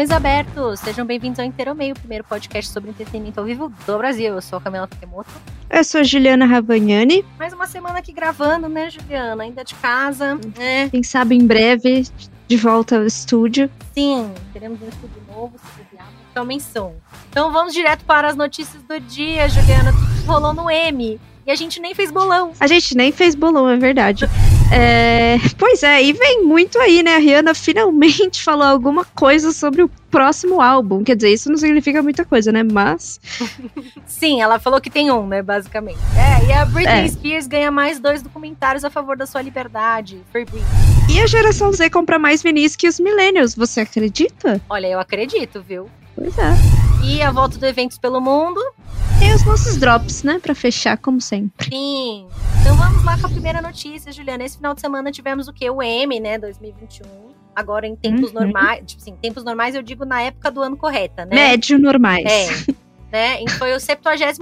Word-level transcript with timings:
Corações 0.00 0.16
abertos, 0.16 0.80
sejam 0.80 1.04
bem-vindos 1.04 1.38
ao 1.38 1.44
Inteiro 1.44 1.74
Meio, 1.74 1.94
primeiro 1.94 2.24
podcast 2.24 2.72
sobre 2.72 2.88
entretenimento 2.88 3.38
ao 3.38 3.44
vivo 3.44 3.70
do 3.86 3.98
Brasil. 3.98 4.32
Eu 4.32 4.40
sou 4.40 4.56
a 4.56 4.62
Camila 4.62 4.86
Takemoto. 4.86 5.28
Eu 5.68 5.84
sou 5.84 6.00
a 6.00 6.04
Juliana 6.04 6.46
Ravagnani. 6.46 7.22
Mais 7.38 7.52
uma 7.52 7.66
semana 7.66 7.98
aqui 7.98 8.10
gravando, 8.10 8.66
né, 8.66 8.88
Juliana? 8.88 9.42
Ainda 9.42 9.62
de 9.62 9.74
casa, 9.74 10.40
né? 10.56 10.88
Quem 10.88 11.02
sabe 11.02 11.34
em 11.34 11.46
breve 11.46 12.04
de 12.48 12.56
volta 12.56 12.96
ao 12.96 13.04
estúdio. 13.04 13.68
Sim, 13.92 14.32
teremos 14.54 14.80
um 14.80 14.88
estúdio 14.88 15.22
novo, 15.28 15.58
se 15.58 15.98
então 16.30 16.46
menção. 16.46 16.94
Então 17.28 17.52
vamos 17.52 17.74
direto 17.74 18.02
para 18.06 18.26
as 18.26 18.36
notícias 18.36 18.82
do 18.84 18.98
dia, 19.00 19.50
Juliana. 19.50 19.92
Tudo 19.92 20.26
rolou 20.26 20.54
no 20.54 20.70
M. 20.70 21.20
E 21.50 21.52
a 21.52 21.56
gente 21.56 21.80
nem 21.80 21.92
fez 21.96 22.12
bolão. 22.12 22.52
A 22.60 22.66
gente 22.68 22.96
nem 22.96 23.10
fez 23.10 23.34
bolão, 23.34 23.68
é 23.68 23.76
verdade. 23.76 24.24
É, 24.72 25.36
pois 25.58 25.82
é, 25.82 26.00
e 26.00 26.12
vem 26.12 26.44
muito 26.44 26.78
aí, 26.78 27.02
né? 27.02 27.16
A 27.16 27.18
Rihanna 27.18 27.54
finalmente 27.54 28.40
falou 28.44 28.62
alguma 28.62 29.04
coisa 29.04 29.50
sobre 29.50 29.82
o 29.82 29.90
próximo 30.12 30.60
álbum. 30.60 31.02
Quer 31.02 31.16
dizer, 31.16 31.32
isso 31.32 31.50
não 31.50 31.56
significa 31.56 32.04
muita 32.04 32.24
coisa, 32.24 32.52
né? 32.52 32.62
Mas. 32.62 33.20
Sim, 34.06 34.40
ela 34.40 34.60
falou 34.60 34.80
que 34.80 34.88
tem 34.88 35.10
um, 35.10 35.26
né? 35.26 35.42
Basicamente. 35.42 35.98
É, 36.16 36.46
e 36.46 36.52
a 36.52 36.64
Britney 36.64 37.06
é. 37.06 37.08
Spears 37.08 37.48
ganha 37.48 37.72
mais 37.72 37.98
dois 37.98 38.22
documentários 38.22 38.84
a 38.84 38.90
favor 38.90 39.16
da 39.16 39.26
sua 39.26 39.42
liberdade. 39.42 40.22
Free 40.30 40.44
Britney. 40.44 40.70
E 41.12 41.18
a 41.20 41.26
geração 41.26 41.72
Z 41.72 41.90
compra 41.90 42.16
mais 42.16 42.44
vinis 42.44 42.76
que 42.76 42.86
os 42.86 43.00
millennials, 43.00 43.56
você 43.56 43.80
acredita? 43.80 44.60
Olha, 44.70 44.86
eu 44.86 45.00
acredito, 45.00 45.60
viu? 45.60 45.90
Pois 46.20 46.36
é. 46.36 46.52
E 47.02 47.22
a 47.22 47.32
volta 47.32 47.56
do 47.56 47.64
Eventos 47.64 47.96
pelo 47.96 48.20
Mundo. 48.20 48.60
E 49.22 49.32
os 49.32 49.42
nossos 49.42 49.78
drops, 49.78 50.22
né? 50.22 50.38
Pra 50.38 50.54
fechar, 50.54 50.98
como 50.98 51.18
sempre. 51.18 51.70
Sim. 51.74 52.28
Então 52.60 52.76
vamos 52.76 53.02
lá 53.02 53.18
com 53.18 53.26
a 53.26 53.30
primeira 53.30 53.62
notícia, 53.62 54.12
Juliana. 54.12 54.44
Esse 54.44 54.58
final 54.58 54.74
de 54.74 54.82
semana 54.82 55.10
tivemos 55.10 55.48
o 55.48 55.52
quê? 55.52 55.70
O 55.70 55.82
M, 55.82 56.20
né? 56.20 56.36
2021. 56.36 57.06
Agora 57.56 57.86
em 57.86 57.96
tempos 57.96 58.34
uhum. 58.34 58.40
normais. 58.40 58.84
Tipo 58.84 59.00
assim, 59.00 59.16
tempos 59.16 59.42
normais 59.42 59.74
eu 59.74 59.82
digo 59.82 60.04
na 60.04 60.20
época 60.20 60.50
do 60.50 60.60
ano 60.60 60.76
correta, 60.76 61.24
né? 61.24 61.34
Médio 61.34 61.78
normais. 61.78 62.26
É. 62.26 62.74
né? 63.10 63.42
E 63.42 63.48
foi 63.52 63.72
o 63.72 63.80
73 63.80 64.38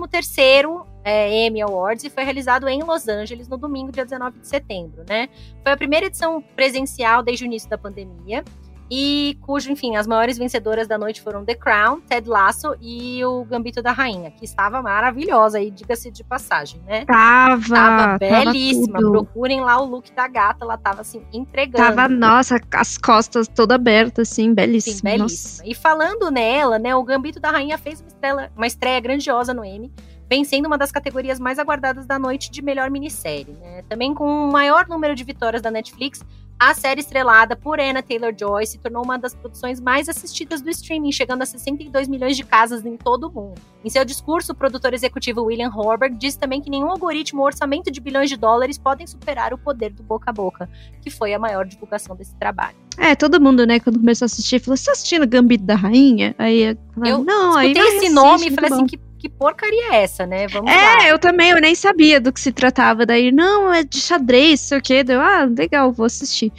é, 1.04 1.46
Emmy 1.46 1.62
Awards 1.62 2.02
e 2.02 2.10
foi 2.10 2.24
realizado 2.24 2.66
em 2.66 2.82
Los 2.82 3.06
Angeles 3.06 3.46
no 3.46 3.56
domingo, 3.56 3.92
dia 3.92 4.04
19 4.04 4.40
de 4.40 4.48
setembro, 4.48 5.04
né? 5.08 5.28
Foi 5.62 5.70
a 5.70 5.76
primeira 5.76 6.06
edição 6.06 6.42
presencial 6.56 7.22
desde 7.22 7.44
o 7.44 7.46
início 7.46 7.70
da 7.70 7.78
pandemia 7.78 8.42
e 8.90 9.38
cujo, 9.42 9.70
enfim, 9.70 9.96
as 9.96 10.06
maiores 10.06 10.38
vencedoras 10.38 10.88
da 10.88 10.96
noite 10.96 11.20
foram 11.20 11.44
The 11.44 11.54
Crown, 11.54 12.00
Ted 12.00 12.28
Lasso 12.28 12.74
e 12.80 13.22
o 13.24 13.44
Gambito 13.44 13.82
da 13.82 13.92
Rainha, 13.92 14.30
que 14.30 14.44
estava 14.44 14.80
maravilhosa 14.80 15.58
aí, 15.58 15.70
diga-se 15.70 16.10
de 16.10 16.24
passagem, 16.24 16.80
né? 16.86 17.04
Tava, 17.04 17.68
tava 17.68 18.18
belíssima. 18.18 18.98
Tava 18.98 19.10
Procurem 19.10 19.60
lá 19.60 19.80
o 19.80 19.84
look 19.84 20.10
da 20.12 20.26
gata, 20.26 20.64
ela 20.64 20.78
tava 20.78 21.02
assim 21.02 21.22
entregando. 21.32 21.84
Tava, 21.84 22.08
nossa, 22.08 22.58
as 22.72 22.96
costas 22.96 23.46
toda 23.46 23.74
abertas, 23.74 24.30
assim, 24.30 24.54
belíssima. 24.54 24.96
Sim, 24.96 25.02
belíssima. 25.02 25.24
Nossa. 25.24 25.62
E 25.66 25.74
falando 25.74 26.30
nela, 26.30 26.78
né, 26.78 26.94
o 26.94 27.02
Gambito 27.02 27.38
da 27.38 27.50
Rainha 27.50 27.76
fez 27.76 28.00
uma 28.00 28.08
estreia, 28.08 28.52
uma 28.56 28.66
estreia 28.66 29.00
grandiosa 29.00 29.52
no 29.52 29.64
Emmy 29.64 29.92
vencendo 30.28 30.66
uma 30.66 30.76
das 30.76 30.92
categorias 30.92 31.40
mais 31.40 31.58
aguardadas 31.58 32.04
da 32.06 32.18
noite 32.18 32.50
de 32.50 32.60
melhor 32.60 32.90
minissérie. 32.90 33.54
Né? 33.54 33.82
Também 33.88 34.14
com 34.14 34.24
o 34.24 34.52
maior 34.52 34.86
número 34.86 35.14
de 35.14 35.24
vitórias 35.24 35.62
da 35.62 35.70
Netflix, 35.70 36.22
a 36.58 36.74
série 36.74 37.00
estrelada 37.00 37.54
por 37.54 37.78
Anna 37.78 38.02
Taylor-Joy 38.02 38.66
se 38.66 38.78
tornou 38.78 39.04
uma 39.04 39.16
das 39.16 39.32
produções 39.34 39.80
mais 39.80 40.08
assistidas 40.08 40.60
do 40.60 40.68
streaming, 40.70 41.12
chegando 41.12 41.42
a 41.42 41.46
62 41.46 42.08
milhões 42.08 42.36
de 42.36 42.42
casas 42.42 42.84
em 42.84 42.96
todo 42.96 43.28
o 43.28 43.32
mundo. 43.32 43.60
Em 43.84 43.88
seu 43.88 44.04
discurso, 44.04 44.52
o 44.52 44.54
produtor 44.54 44.92
executivo 44.92 45.44
William 45.44 45.70
Horberg 45.70 46.16
disse 46.16 46.38
também 46.38 46.60
que 46.60 46.68
nenhum 46.68 46.90
algoritmo 46.90 47.40
ou 47.40 47.46
orçamento 47.46 47.92
de 47.92 48.00
bilhões 48.00 48.28
de 48.28 48.36
dólares 48.36 48.76
podem 48.76 49.06
superar 49.06 49.54
o 49.54 49.58
poder 49.58 49.92
do 49.92 50.02
boca 50.02 50.30
a 50.30 50.32
boca, 50.32 50.68
que 51.00 51.10
foi 51.10 51.32
a 51.32 51.38
maior 51.38 51.64
divulgação 51.64 52.16
desse 52.16 52.34
trabalho. 52.34 52.76
É, 52.98 53.14
todo 53.14 53.40
mundo, 53.40 53.64
né, 53.64 53.78
quando 53.78 54.00
começou 54.00 54.24
a 54.24 54.26
assistir, 54.26 54.58
falou: 54.58 54.76
você 54.76 54.86
tá 54.86 54.92
assistindo 54.92 55.26
Gambito 55.26 55.64
da 55.64 55.76
Rainha? 55.76 56.34
Aí 56.36 56.76
eu, 57.04 57.24
não, 57.24 57.56
aí 57.56 57.72
esse 57.72 58.08
nome 58.08 58.48
e 58.48 58.50
falei 58.50 58.72
assim: 58.72 58.86
que 58.86 58.98
que 59.18 59.28
porcaria 59.28 59.94
é 59.94 60.02
essa, 60.02 60.26
né? 60.26 60.46
Vamos 60.46 60.70
é, 60.70 60.74
lá. 60.74 61.08
eu 61.08 61.18
também, 61.18 61.50
eu 61.50 61.60
nem 61.60 61.74
sabia 61.74 62.20
do 62.20 62.32
que 62.32 62.40
se 62.40 62.52
tratava. 62.52 63.04
Daí, 63.04 63.32
não, 63.32 63.72
é 63.72 63.82
de 63.82 64.00
xadrez, 64.00 64.60
sei 64.60 64.78
o 64.78 64.82
quê. 64.82 65.02
Deu, 65.02 65.20
ah, 65.20 65.44
legal, 65.44 65.92
vou 65.92 66.06
assistir. 66.06 66.52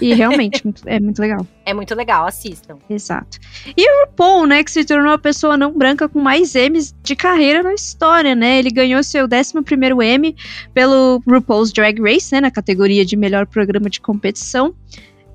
E 0.00 0.14
realmente 0.14 0.62
é 0.86 1.00
muito 1.00 1.20
legal. 1.20 1.46
É 1.64 1.74
muito 1.74 1.94
legal, 1.94 2.26
assistam. 2.26 2.78
Exato. 2.88 3.38
E 3.76 3.88
o 3.88 4.06
RuPaul, 4.06 4.46
né, 4.46 4.62
que 4.62 4.70
se 4.70 4.84
tornou 4.84 5.12
a 5.12 5.18
pessoa 5.18 5.56
não 5.56 5.72
branca 5.72 6.08
com 6.08 6.20
mais 6.20 6.54
M's 6.54 6.94
de 7.02 7.16
carreira 7.16 7.62
na 7.62 7.74
história, 7.74 8.34
né? 8.34 8.58
Ele 8.58 8.70
ganhou 8.70 9.02
seu 9.02 9.24
11 9.24 9.54
Emmy 10.02 10.36
pelo 10.74 11.22
RuPaul's 11.26 11.72
Drag 11.72 12.00
Race, 12.00 12.32
né, 12.34 12.40
na 12.40 12.50
categoria 12.50 13.04
de 13.04 13.16
melhor 13.16 13.46
programa 13.46 13.88
de 13.88 14.00
competição. 14.00 14.74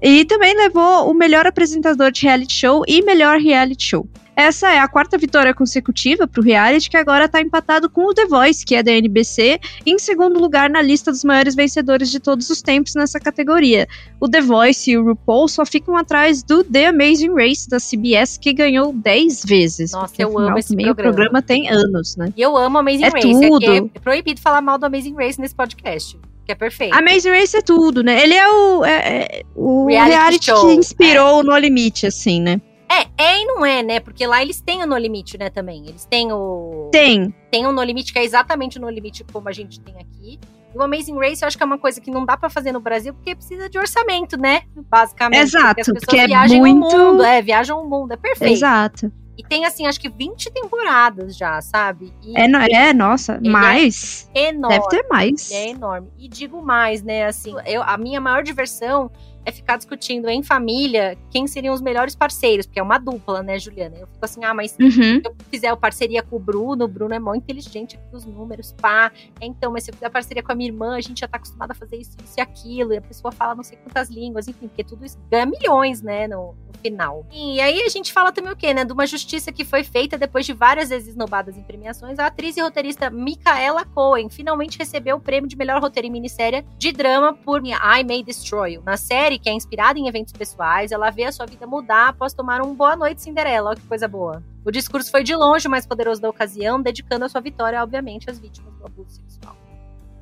E 0.02 0.26
também 0.26 0.56
levou 0.56 1.10
o 1.10 1.14
melhor 1.14 1.48
apresentador 1.48 2.12
de 2.12 2.24
reality 2.24 2.54
show 2.54 2.84
e 2.88 3.02
melhor 3.02 3.40
reality 3.40 3.86
show. 3.86 4.08
Essa 4.36 4.74
é 4.74 4.80
a 4.80 4.88
quarta 4.88 5.18
vitória 5.18 5.54
consecutiva 5.54 6.28
para 6.28 6.42
o 6.42 6.44
reality, 6.44 6.90
que 6.90 6.98
agora 6.98 7.26
está 7.26 7.40
empatado 7.40 7.90
com 7.90 8.06
o 8.06 8.14
The 8.14 8.26
Voice, 8.26 8.66
que 8.66 8.76
é 8.76 8.84
da 8.84 8.92
NBC, 8.92 9.60
em 9.86 9.98
segundo 9.98 10.40
lugar 10.40 10.70
na 10.70 10.82
lista 10.82 11.10
dos 11.12 11.24
maiores 11.24 11.56
vencedores 11.56 12.12
de 12.12 12.20
todos 12.20 12.50
os 12.50 12.62
tempos 12.62 12.96
nessa 12.96 13.20
categoria. 13.20 13.88
O 14.20 14.28
The 14.28 14.42
Voice 14.42 14.92
e 14.92 14.98
o 14.98 15.06
RuPaul 15.06 15.48
só 15.48 15.66
ficam 15.66 15.96
atrás 15.96 16.44
do 16.44 16.64
The 16.64 16.88
Amazing 16.88 17.34
Race, 17.34 17.70
da 17.70 17.78
CBS, 17.80 18.38
que 18.38 18.52
ganhou 18.52 18.92
10 18.92 19.46
vezes. 19.46 19.92
Nossa, 19.94 20.14
eu 20.20 20.38
amo 20.38 20.58
esse 20.58 20.76
programa. 20.76 20.92
O 20.92 20.96
programa 20.96 21.42
tem 21.42 21.70
anos, 21.70 22.18
né? 22.18 22.34
E 22.36 22.42
eu 22.42 22.58
amo 22.58 22.80
Amazing 22.80 23.06
é 23.06 23.10
Race. 23.10 23.22
Tudo. 23.22 23.72
É, 23.72 23.78
é 23.78 24.00
proibido 24.02 24.42
falar 24.42 24.62
mal 24.62 24.78
do 24.78 24.86
Amazing 24.86 25.16
Race 25.16 25.40
nesse 25.40 25.56
podcast. 25.56 26.20
Que 26.46 26.52
é 26.52 26.56
perfeito. 26.56 26.94
Amazing 26.94 27.30
Race 27.30 27.58
é 27.58 27.62
tudo, 27.62 28.04
né? 28.04 28.22
Ele 28.22 28.34
é 28.34 28.48
o, 28.48 28.86
é, 28.86 28.92
é 28.92 29.42
o 29.56 29.88
reality, 29.88 30.12
reality 30.12 30.52
que 30.52 30.74
inspirou 30.74 31.40
é. 31.40 31.44
No 31.44 31.58
Limite, 31.58 32.06
assim, 32.06 32.40
né? 32.40 32.62
É, 32.96 33.24
é 33.24 33.42
e 33.42 33.46
não 33.46 33.66
é, 33.66 33.84
né? 33.84 34.00
Porque 34.00 34.26
lá 34.26 34.42
eles 34.42 34.62
têm 34.62 34.84
o 34.84 34.88
No 34.88 34.98
Limite, 34.98 35.38
né, 35.38 35.50
também. 35.50 35.88
Eles 35.88 36.06
têm 36.06 36.32
o. 36.32 36.90
Tem. 36.92 37.34
Tem 37.52 37.66
o 37.66 37.72
No 37.72 37.84
Limite, 37.84 38.14
que 38.14 38.20
é 38.20 38.24
exatamente 38.24 38.78
o 38.78 38.82
No 38.82 38.90
Limite 38.90 39.24
como 39.32 39.50
a 39.50 39.52
gente 39.52 39.80
tem 39.80 39.96
aqui. 39.96 40.40
E 40.74 40.78
o 40.78 40.84
Amazing 40.84 41.18
Race 41.18 41.42
eu 41.42 41.48
acho 41.48 41.58
que 41.58 41.64
é 41.64 41.66
uma 41.66 41.78
coisa 41.78 42.02
que 42.02 42.12
não 42.12 42.26
dá 42.26 42.36
para 42.36 42.50
fazer 42.50 42.72
no 42.74 42.82
Brasil, 42.82 43.14
porque 43.14 43.34
precisa 43.34 43.70
de 43.70 43.78
orçamento, 43.78 44.38
né? 44.38 44.64
Basicamente. 44.90 45.42
Exato. 45.42 45.76
Porque 45.76 45.82
as 45.82 45.88
pessoas 45.88 46.22
é 46.22 46.28
viajam 46.28 46.60
muito... 46.60 46.96
o 46.96 47.12
mundo. 47.12 47.24
É, 47.24 47.42
viajam 47.42 47.82
o 47.82 47.90
mundo. 47.90 48.12
É 48.12 48.18
perfeito. 48.18 48.54
Exato. 48.54 49.12
E 49.38 49.44
tem, 49.44 49.66
assim, 49.66 49.86
acho 49.86 50.00
que 50.00 50.10
20 50.10 50.50
temporadas 50.52 51.36
já, 51.36 51.62
sabe? 51.62 52.14
E 52.22 52.38
é, 52.38 52.46
é, 52.90 52.94
nossa, 52.94 53.40
mais. 53.44 54.30
É 54.34 54.50
enorme. 54.50 54.78
Deve 54.78 54.90
ter 54.90 55.08
mais. 55.10 55.52
é 55.52 55.70
enorme. 55.70 56.10
E 56.18 56.30
digo 56.30 56.62
mais, 56.62 57.04
né? 57.04 57.26
Assim, 57.26 57.54
eu, 57.66 57.84
a 57.84 57.98
minha 57.98 58.22
maior 58.22 58.44
diversão 58.44 59.12
é 59.46 59.52
ficar 59.52 59.78
discutindo 59.78 60.28
em 60.28 60.42
família 60.44 61.18
quem 61.30 61.48
seriam 61.48 61.74
os 61.74 61.82
melhores 61.82 62.16
parceiros, 62.16 62.66
porque 62.66 62.80
é 62.80 62.84
uma 62.84 62.98
dupla, 62.98 63.44
né, 63.44 63.60
Juliana? 63.60 63.98
Eu 63.98 64.08
fico 64.08 64.26
assim, 64.26 64.44
ah, 64.44 64.54
mas 64.54 64.76
uhum. 64.80 64.92
se 64.92 65.22
eu 65.24 65.36
fizer 65.50 65.68
a 65.68 65.78
parceria 65.78 66.24
com 66.24 66.36
o 66.36 66.40
Bruno, 66.40 66.86
o 66.86 66.88
Bruno 66.88 67.14
é 67.14 67.20
mó 67.20 67.36
inteligente 67.36 67.96
aqui 67.96 68.16
os 68.16 68.26
números, 68.26 68.74
pá. 68.74 69.12
Então, 69.40 69.72
mas 69.72 69.84
se 69.84 69.92
eu 69.92 69.94
fizer 69.94 70.08
a 70.08 70.10
parceria 70.10 70.42
com 70.42 70.52
a 70.52 70.56
minha 70.56 70.70
irmã, 70.70 70.96
a 70.96 71.02
gente 71.02 71.20
já 71.20 71.28
tá 71.28 71.38
acostumada 71.38 71.74
a 71.74 71.76
fazer 71.76 71.98
isso, 71.98 72.18
isso 72.24 72.34
e 72.38 72.42
aquilo, 72.42 72.94
e 72.94 72.98
a 72.98 73.02
pessoa 73.02 73.32
fala 73.32 73.54
não 73.54 73.64
sei 73.64 73.78
quantas 73.78 74.10
línguas, 74.10 74.48
enfim, 74.48 74.68
porque 74.68 74.84
tudo 74.84 75.06
isso 75.06 75.18
ganha 75.30 75.46
milhões, 75.46 76.02
né, 76.02 76.28
no, 76.28 76.56
no 76.68 76.80
final. 76.82 77.26
E 77.32 77.60
aí 77.62 77.82
a 77.82 77.90
gente 77.90 78.12
fala 78.12 78.32
também 78.32 78.52
o 78.52 78.56
quê, 78.56 78.74
né, 78.74 78.84
de 78.84 78.94
uma 78.94 79.06
justiça 79.06 79.52
que 79.52 79.64
foi 79.64 79.84
feita 79.84 80.18
depois 80.18 80.46
de 80.46 80.54
várias 80.54 80.90
vezes 80.90 81.10
esnobadas 81.10 81.58
em 81.58 81.64
premiações, 81.64 82.18
a 82.18 82.28
atriz 82.28 82.58
e 82.58 82.62
roteirista 82.62 83.10
Micaela 83.10 83.86
Cohen 83.86 84.30
finalmente 84.30 84.78
recebeu 84.78 85.18
o 85.18 85.20
prêmio 85.20 85.48
de 85.48 85.56
melhor 85.56 85.82
roteiro 85.82 86.08
em 86.08 86.12
minissérie 86.12 86.66
de 86.78 86.92
drama 86.92 87.34
por 87.34 87.62
I 87.66 88.04
May 88.04 88.24
Destroy 88.24 88.74
You. 88.74 88.84
Na 88.84 88.98
série, 88.98 89.35
série, 89.36 89.40
que 89.40 89.50
é 89.50 89.54
inspirada 89.54 90.00
em 90.00 90.08
eventos 90.08 90.34
pessoais, 90.34 90.92
ela 90.92 91.10
vê 91.10 91.26
a 91.26 91.32
sua 91.32 91.46
vida 91.46 91.68
mudar 91.68 92.10
após 92.10 92.34
tomar 92.34 92.62
um 92.62 92.74
Boa 92.74 92.96
Noite 92.96 93.22
Cinderela. 93.22 93.70
Olha 93.70 93.80
que 93.80 93.88
coisa 93.88 94.08
boa. 94.08 94.42
O 94.64 94.72
discurso 94.72 95.12
foi 95.12 95.24
de 95.24 95.36
longe 95.36 95.68
o 95.68 95.72
mais 95.72 95.86
poderoso 95.86 96.22
da 96.22 96.30
ocasião, 96.30 96.82
dedicando 96.82 97.26
a 97.26 97.30
sua 97.30 97.42
vitória, 97.42 97.82
obviamente, 97.82 98.30
às 98.30 98.40
vítimas 98.40 98.74
do 98.76 98.86
abuso 98.86 99.10
sexual. 99.12 99.56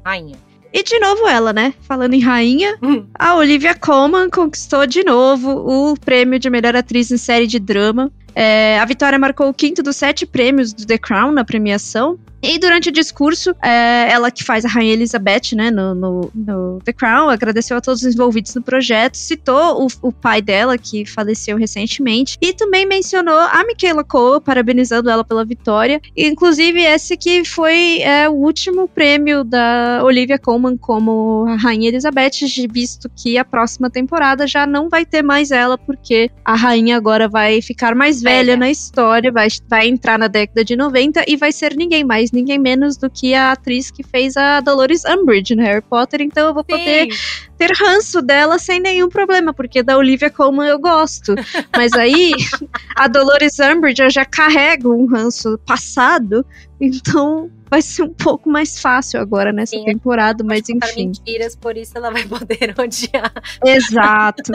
Rainha. 0.06 0.36
E 0.74 0.83
de 0.83 1.00
novo 1.00 1.27
ela, 1.27 1.54
né? 1.54 1.74
Falando 1.81 2.15
em 2.15 2.19
rainha, 2.19 2.77
hum. 2.81 3.06
a 3.13 3.36
Olivia 3.36 3.75
Colman 3.75 4.30
conquistou 4.30 4.88
de 4.88 5.04
novo 5.04 5.92
o 5.92 5.95
prêmio 6.00 6.39
de 6.39 6.50
melhor 6.50 6.75
atriz 6.75 7.12
em 7.12 7.18
série 7.18 7.45
de 7.45 7.59
drama. 7.59 8.12
É, 8.35 8.80
a 8.80 8.85
vitória 8.85 9.18
marcou 9.19 9.50
o 9.50 9.53
quinto 9.53 9.83
dos 9.83 9.95
sete 9.95 10.25
prêmios 10.25 10.74
do 10.74 10.85
The 10.85 10.97
Crown 10.97 11.31
na 11.31 11.45
premiação. 11.45 12.19
E 12.44 12.59
durante 12.59 12.89
o 12.89 12.91
discurso, 12.91 13.56
é, 13.63 14.12
ela 14.12 14.30
que 14.30 14.44
faz 14.44 14.65
a 14.65 14.68
Rainha 14.68 14.91
Elizabeth, 14.91 15.56
né, 15.56 15.71
no, 15.71 15.95
no, 15.95 16.31
no, 16.35 16.80
The 16.83 16.91
Crown, 16.91 17.30
agradeceu 17.30 17.77
a 17.77 17.81
todos 17.81 18.03
os 18.03 18.13
envolvidos 18.13 18.53
no 18.53 18.62
projeto, 18.62 19.15
citou 19.15 19.81
o, 19.81 19.88
o, 20.01 20.12
pai 20.12 20.41
dela, 20.41 20.77
que 20.77 21.06
faleceu 21.06 21.56
recentemente, 21.56 22.38
e 22.41 22.51
também 22.51 22.85
mencionou 22.85 23.39
a 23.39 23.63
Michaela 23.65 24.03
Cole, 24.03 24.41
parabenizando 24.41 25.09
ela 25.09 25.24
pela 25.24 25.45
vitória. 25.45 26.01
E, 26.18 26.27
inclusive, 26.27 26.81
esse 26.81 27.15
que 27.15 27.45
foi 27.45 28.01
é, 28.01 28.27
o 28.27 28.33
último 28.33 28.89
prêmio 28.89 29.45
da 29.45 30.01
Olivia 30.03 30.38
Colman 30.38 30.75
como 30.75 31.45
a 31.47 31.56
Rainha 31.56 31.88
Elizabeth, 31.88 32.31
visto 32.69 33.09
que 33.15 33.38
a 33.38 33.45
próxima 33.45 33.89
temporada 33.89 34.45
já 34.45 34.68
não 34.68 34.89
vai 34.89 35.06
ter 35.06 35.21
mais 35.21 35.50
ela, 35.50 35.77
porque 35.77 36.30
a 36.44 36.56
rainha 36.56 36.97
agora 36.97 37.30
vai 37.30 37.62
ficar 37.62 37.95
mais 37.95 38.21
velha, 38.23 38.45
velha. 38.45 38.57
na 38.57 38.69
história, 38.69 39.31
vai, 39.31 39.47
vai 39.67 39.87
entrar 39.87 40.17
na 40.17 40.27
década 40.27 40.63
de 40.63 40.75
90 40.75 41.23
e 41.27 41.35
vai 41.35 41.51
ser 41.51 41.75
ninguém 41.75 42.03
mais 42.03 42.31
ninguém 42.31 42.57
menos 42.57 42.97
do 42.97 43.09
que 43.09 43.33
a 43.33 43.51
atriz 43.51 43.91
que 43.91 44.03
fez 44.03 44.37
a 44.37 44.59
Dolores 44.61 45.03
Umbridge 45.05 45.55
no 45.55 45.63
Harry 45.63 45.81
Potter, 45.81 46.21
então 46.21 46.47
eu 46.47 46.53
vou 46.53 46.63
poder 46.63 47.11
Sim. 47.11 47.19
ter 47.57 47.71
ranço 47.77 48.21
dela 48.21 48.57
sem 48.57 48.79
nenhum 48.79 49.09
problema, 49.09 49.53
porque 49.53 49.83
da 49.83 49.97
Olivia 49.97 50.29
Colman 50.29 50.67
eu 50.67 50.79
gosto. 50.79 51.35
Mas 51.75 51.93
aí, 51.93 52.33
a 52.95 53.07
Dolores 53.07 53.59
Umbridge 53.59 54.01
eu 54.01 54.09
já 54.09 54.25
carrego 54.25 54.93
um 54.93 55.05
ranço 55.05 55.57
passado, 55.65 56.45
então 56.79 57.49
vai 57.69 57.81
ser 57.81 58.03
um 58.03 58.13
pouco 58.13 58.49
mais 58.49 58.79
fácil 58.79 59.19
agora 59.19 59.51
nessa 59.51 59.75
Sim, 59.75 59.83
temporada, 59.85 60.43
mas 60.43 60.69
enfim. 60.69 61.07
mentiras, 61.07 61.55
por 61.55 61.75
isso 61.75 61.97
ela 61.97 62.11
vai 62.11 62.23
poder 62.23 62.73
odiar. 62.77 63.33
Exato. 63.65 64.51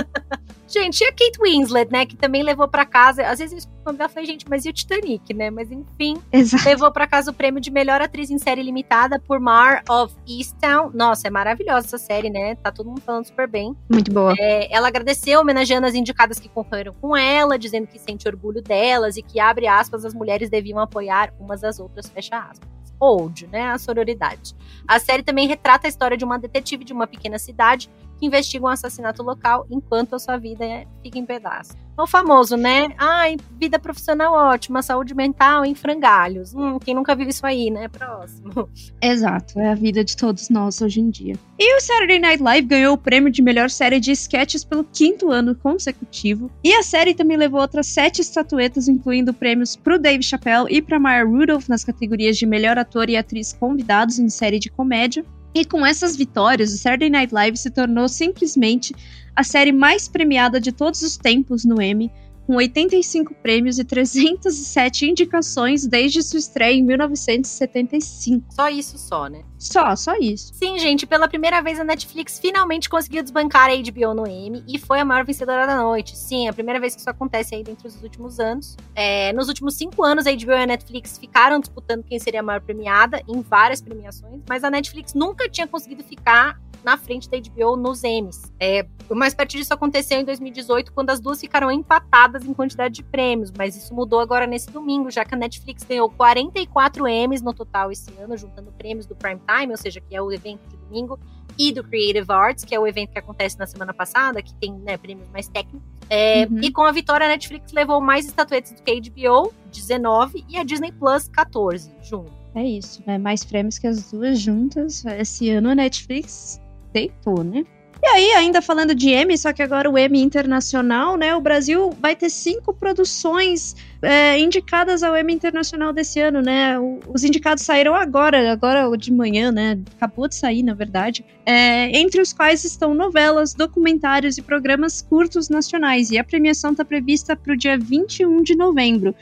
Gente, 0.69 1.01
e 1.01 1.05
a 1.05 1.11
Kate 1.11 1.39
Winslet, 1.41 1.91
né, 1.91 2.07
que 2.07 2.17
também 2.17 2.43
levou 2.43 2.69
para 2.69 2.85
casa, 2.85 3.27
às 3.27 3.39
vezes 3.39 3.65
eu 3.65 3.79
ela 3.99 4.09
foi, 4.09 4.27
gente, 4.27 4.45
mas 4.49 4.67
e 4.67 4.69
o 4.69 4.73
Titanic, 4.73 5.33
né? 5.33 5.51
Mas 5.51 5.71
enfim, 5.71 6.21
Exato. 6.31 6.65
levou 6.65 6.93
para 6.93 7.07
casa 7.07 7.31
o 7.31 7.35
prêmio 7.35 7.61
de 7.61 7.71
melhor 7.71 8.03
atriz 8.03 8.31
em 8.31 8.39
série 8.39 8.63
limitada 8.63 9.19
por 9.19 9.41
Mar 9.41 9.83
of 9.89 10.15
Easttown. 10.29 10.91
Nossa, 10.93 11.29
é 11.29 11.31
maravilhosa 11.31 11.87
essa 11.87 11.99
série, 11.99 12.29
né? 12.29 12.55
Tá 12.57 12.71
todo 12.71 12.89
mundo 12.89 13.01
falando 13.01 13.25
super 13.25 13.49
bem. 13.49 13.75
Muito 13.91 14.13
boa. 14.13 14.35
É, 14.39 14.75
ela 14.75 14.89
agradeceu, 14.89 15.41
homenageando 15.41 15.87
as 15.87 15.95
indicadas 15.95 16.39
que 16.39 16.49
concorreram 16.49 16.93
com 17.01 17.17
ela, 17.17 17.59
dizendo 17.59 17.87
que 17.87 17.99
sente 17.99 18.29
orgulho 18.29 18.61
delas 18.61 19.17
e 19.17 19.23
que, 19.23 19.41
abre 19.41 19.67
aspas, 19.67 20.05
as 20.05 20.13
mulheres 20.13 20.51
deviam 20.51 20.79
apoiar 20.79 21.33
umas 21.41 21.65
às 21.65 21.79
outras, 21.79 22.09
fecha 22.09 22.39
aspas. 22.39 22.69
Old, 23.01 23.47
né? 23.47 23.71
A 23.71 23.79
sororidade. 23.79 24.55
A 24.87 24.99
série 24.99 25.23
também 25.23 25.47
retrata 25.47 25.87
a 25.87 25.89
história 25.89 26.17
de 26.17 26.25
uma 26.25 26.39
detetive 26.39 26.85
de 26.85 26.93
uma 26.93 27.07
pequena 27.07 27.39
cidade 27.39 27.89
que 28.19 28.27
investiga 28.27 28.65
um 28.65 28.69
assassinato 28.69 29.23
local 29.23 29.67
enquanto 29.71 30.15
a 30.15 30.19
sua 30.19 30.37
vida 30.37 30.65
é, 30.65 30.87
fica 31.03 31.19
em 31.19 31.25
pedaços. 31.25 31.77
O 31.97 32.07
famoso, 32.07 32.57
né? 32.57 32.91
Ai, 32.97 33.37
vida 33.59 33.77
profissional 33.77 34.33
ótima, 34.33 34.83
saúde 34.83 35.15
mental 35.15 35.65
em 35.65 35.75
frangalhos. 35.75 36.55
Hum, 36.55 36.79
quem 36.79 36.95
nunca 36.95 37.13
viu 37.17 37.29
isso 37.29 37.45
aí, 37.45 37.71
né? 37.71 37.89
Próximo. 37.89 38.69
Exato, 39.03 39.59
é 39.59 39.73
a 39.73 39.75
vida 39.75 40.05
de 40.05 40.17
todos 40.17 40.49
nós 40.49 40.81
hoje 40.81 41.01
em 41.01 41.11
dia. 41.11 41.35
E 41.59 41.77
o 41.77 41.81
Saturday 41.81 42.21
Night 42.21 42.41
Live 42.41 42.69
ganhou 42.69 42.95
o 42.95 42.99
prêmio 42.99 43.33
de 43.33 43.43
melhor 43.43 43.69
série 43.69 43.99
de 43.99 44.13
sketches 44.13 44.63
pelo 44.63 44.85
quinto 44.85 45.29
ano 45.33 45.57
consecutivo. 45.57 46.49
E 46.63 46.73
a 46.73 46.85
série 46.85 47.15
também 47.15 47.37
levou 47.37 47.61
outras 47.61 47.89
sete 47.89 48.21
estatuetas, 48.21 48.87
incluindo 48.87 49.35
prêmios 49.35 49.75
pro 49.75 49.99
Dave 49.99 50.23
Chappelle 50.23 50.67
e 50.69 50.81
pra 50.81 51.01
Maya 51.01 51.25
Rudolph 51.25 51.69
nas 51.69 51.83
categorias 51.83 52.37
de 52.37 52.47
melhor 52.47 52.79
ator 52.79 53.11
e 53.11 53.17
atriz 53.17 53.53
convidados 53.53 54.21
em 54.21 54.29
série 54.29 54.61
de 54.61 54.71
comédia. 54.71 55.25
E 55.55 55.65
com 55.65 55.85
essas 55.85 56.17
vitórias, 56.17 56.73
o 56.73 56.79
Saturday 56.79 57.11
Night 57.11 57.33
Live 57.33 57.57
se 57.57 57.71
tornou 57.71 58.09
simplesmente 58.09 58.95
a 59.35 59.43
série 59.43 59.73
mais 59.73 60.09
premiada 60.09 60.61
de 60.61 60.73
todos 60.73 61.03
os 61.03 61.17
tempos 61.17 61.65
no 61.65 61.81
Emmy, 61.81 62.11
com 62.47 62.57
85 62.57 63.35
prêmios 63.43 63.79
e 63.79 63.85
307 63.85 65.07
indicações 65.07 65.87
desde 65.87 66.23
sua 66.23 66.39
estreia 66.39 66.75
em 66.75 66.83
1975. 66.83 68.47
Só 68.51 68.69
isso 68.71 68.97
só, 68.97 69.29
né? 69.29 69.43
Só, 69.59 69.97
só 69.97 70.17
isso. 70.17 70.55
Sim, 70.55 70.79
gente, 70.79 71.07
pela 71.07 71.29
primeira 71.29 71.61
vez 71.61 71.81
a 71.81 71.85
Netflix 71.85 72.39
finalmente 72.39 72.89
conseguiu 72.89 73.23
desbancar 73.23 73.71
a 73.71 73.75
HBO 73.75 74.15
no 74.15 74.27
Emmy 74.27 74.63
e 74.69 74.79
foi 74.79 75.01
a 75.01 75.05
maior 75.05 75.25
vencedora 75.25 75.67
da 75.67 75.77
noite. 75.77 76.17
Sim, 76.17 76.49
a 76.49 76.53
primeira 76.53 76.79
vez 76.79 76.95
que 76.95 77.01
isso 77.01 77.11
acontece 77.11 77.55
aí 77.55 77.65
dentro 77.65 77.89
dos 77.89 78.03
últimos 78.03 78.39
anos. 78.39 78.77
É, 78.95 79.33
nos 79.33 79.49
últimos 79.49 79.75
cinco 79.75 80.05
anos, 80.05 80.27
a 80.27 80.31
HBO 80.31 80.53
e 80.53 80.63
a 80.63 80.67
Netflix 80.67 81.19
ficaram 81.19 81.59
disputando 81.59 82.05
quem 82.05 82.19
seria 82.19 82.41
a 82.41 82.43
maior 82.43 82.61
premiada 82.61 83.21
em 83.29 83.41
várias 83.41 83.81
premiações, 83.81 84.41
mas 84.49 84.63
a 84.63 84.71
Netflix 84.71 85.15
nunca 85.15 85.49
tinha 85.49 85.67
conseguido 85.67 86.05
ficar 86.05 86.59
na 86.85 86.97
frente 86.97 87.29
da 87.29 87.39
HBO 87.39 87.77
nos 87.77 88.05
Emmys. 88.05 88.53
É, 88.59 88.87
o 89.09 89.15
mais 89.15 89.35
perto 89.35 89.53
disso 89.53 89.73
aconteceu 89.73 90.21
em 90.21 90.25
2018, 90.25 90.93
quando 90.93 91.11
as 91.11 91.21
duas 91.21 91.41
ficaram 91.41 91.71
empatadas 91.71 92.45
em 92.45 92.55
quantidade 92.55 92.95
de 92.95 93.03
prêmios, 93.03 93.51
mas 93.51 93.77
isso 93.77 93.95
mudou 93.95 94.21
agora 94.21 94.47
nesse 94.47 94.71
domingo, 94.71 95.11
já 95.11 95.25
que 95.25 95.35
a 95.35 95.39
Netflix 95.39 95.83
ganhou 95.85 96.09
44 96.11 97.07
Emmys 97.09 97.43
no 97.43 97.53
total 97.53 97.91
esse 97.91 98.13
ano, 98.19 98.37
juntando 98.37 98.73
prêmios 98.73 99.07
do 99.07 99.15
Prime 99.15 99.41
Time, 99.49 99.73
ou 99.73 99.79
seja, 99.79 100.01
que 100.01 100.15
é 100.15 100.21
o 100.21 100.31
evento 100.33 100.61
de 100.69 100.77
domingo, 100.77 101.19
e 101.59 101.73
do 101.73 101.83
Creative 101.83 102.31
Arts, 102.31 102.65
que 102.65 102.75
é 102.75 102.79
o 102.79 102.87
evento 102.87 103.11
que 103.13 103.19
acontece 103.19 103.59
na 103.59 103.67
semana 103.67 103.93
passada, 103.93 104.41
que 104.41 104.55
tem 104.55 104.73
né, 104.73 104.97
prêmios 104.97 105.29
mais 105.31 105.49
técnicos. 105.49 105.83
É, 106.09 106.47
uhum. 106.47 106.61
E 106.63 106.71
com 106.71 106.83
a 106.83 106.93
vitória, 106.93 107.27
a 107.27 107.29
Netflix 107.29 107.73
levou 107.73 108.01
mais 108.01 108.27
estatuetas 108.27 108.73
do 108.73 108.83
que 108.83 108.91
a 108.91 108.95
HBO, 108.95 109.53
19, 109.73 110.45
e 110.49 110.57
a 110.57 110.65
Disney 110.65 110.93
Plus, 110.93 111.29
14, 111.29 111.91
junto. 112.03 112.33
É 112.55 112.63
isso, 112.63 113.03
né? 113.07 113.19
Mais 113.19 113.45
prêmios 113.45 113.79
que 113.79 113.87
as 113.87 114.11
duas 114.11 114.39
juntas. 114.39 115.05
Esse 115.05 115.51
ano 115.51 115.71
a 115.71 115.75
Netflix 115.75 116.61
deitou, 116.93 117.45
né? 117.45 117.65
E 118.01 118.07
aí, 118.07 118.33
ainda 118.33 118.63
falando 118.63 118.95
de 118.95 119.11
Emmy, 119.11 119.37
só 119.37 119.53
que 119.53 119.61
agora 119.61 119.91
o 119.91 119.99
Emmy 119.99 120.23
Internacional, 120.23 121.17
né? 121.17 121.35
O 121.35 121.41
Brasil 121.41 121.91
vai 122.01 122.15
ter 122.15 122.31
cinco 122.31 122.73
produções 122.73 123.75
é, 124.01 124.39
indicadas 124.39 125.03
ao 125.03 125.17
Emmy 125.17 125.33
Internacional 125.33 125.93
desse 125.93 126.21
ano, 126.21 126.41
né? 126.41 126.79
O, 126.79 127.01
os 127.13 127.25
indicados 127.25 127.65
saíram 127.65 127.97
agora, 127.97 128.53
agora 128.53 128.97
de 128.97 129.13
manhã, 129.13 129.51
né? 129.51 129.79
Acabou 129.97 130.29
de 130.29 130.37
sair, 130.37 130.63
na 130.63 130.75
verdade. 130.75 131.25
É, 131.45 131.99
entre 131.99 132.21
os 132.21 132.33
quais 132.33 132.65
estão 132.65 132.95
novelas, 132.95 133.53
documentários 133.53 134.39
e 134.39 134.43
programas 134.43 135.03
curtos 135.03 135.49
nacionais. 135.49 136.11
E 136.11 136.19
a 136.19 136.25
premiação 136.25 136.71
está 136.71 136.85
prevista 136.85 137.35
para 137.35 137.53
o 137.53 137.57
dia 137.57 137.77
21 137.77 138.45
de 138.45 138.55
novembro. 138.55 139.13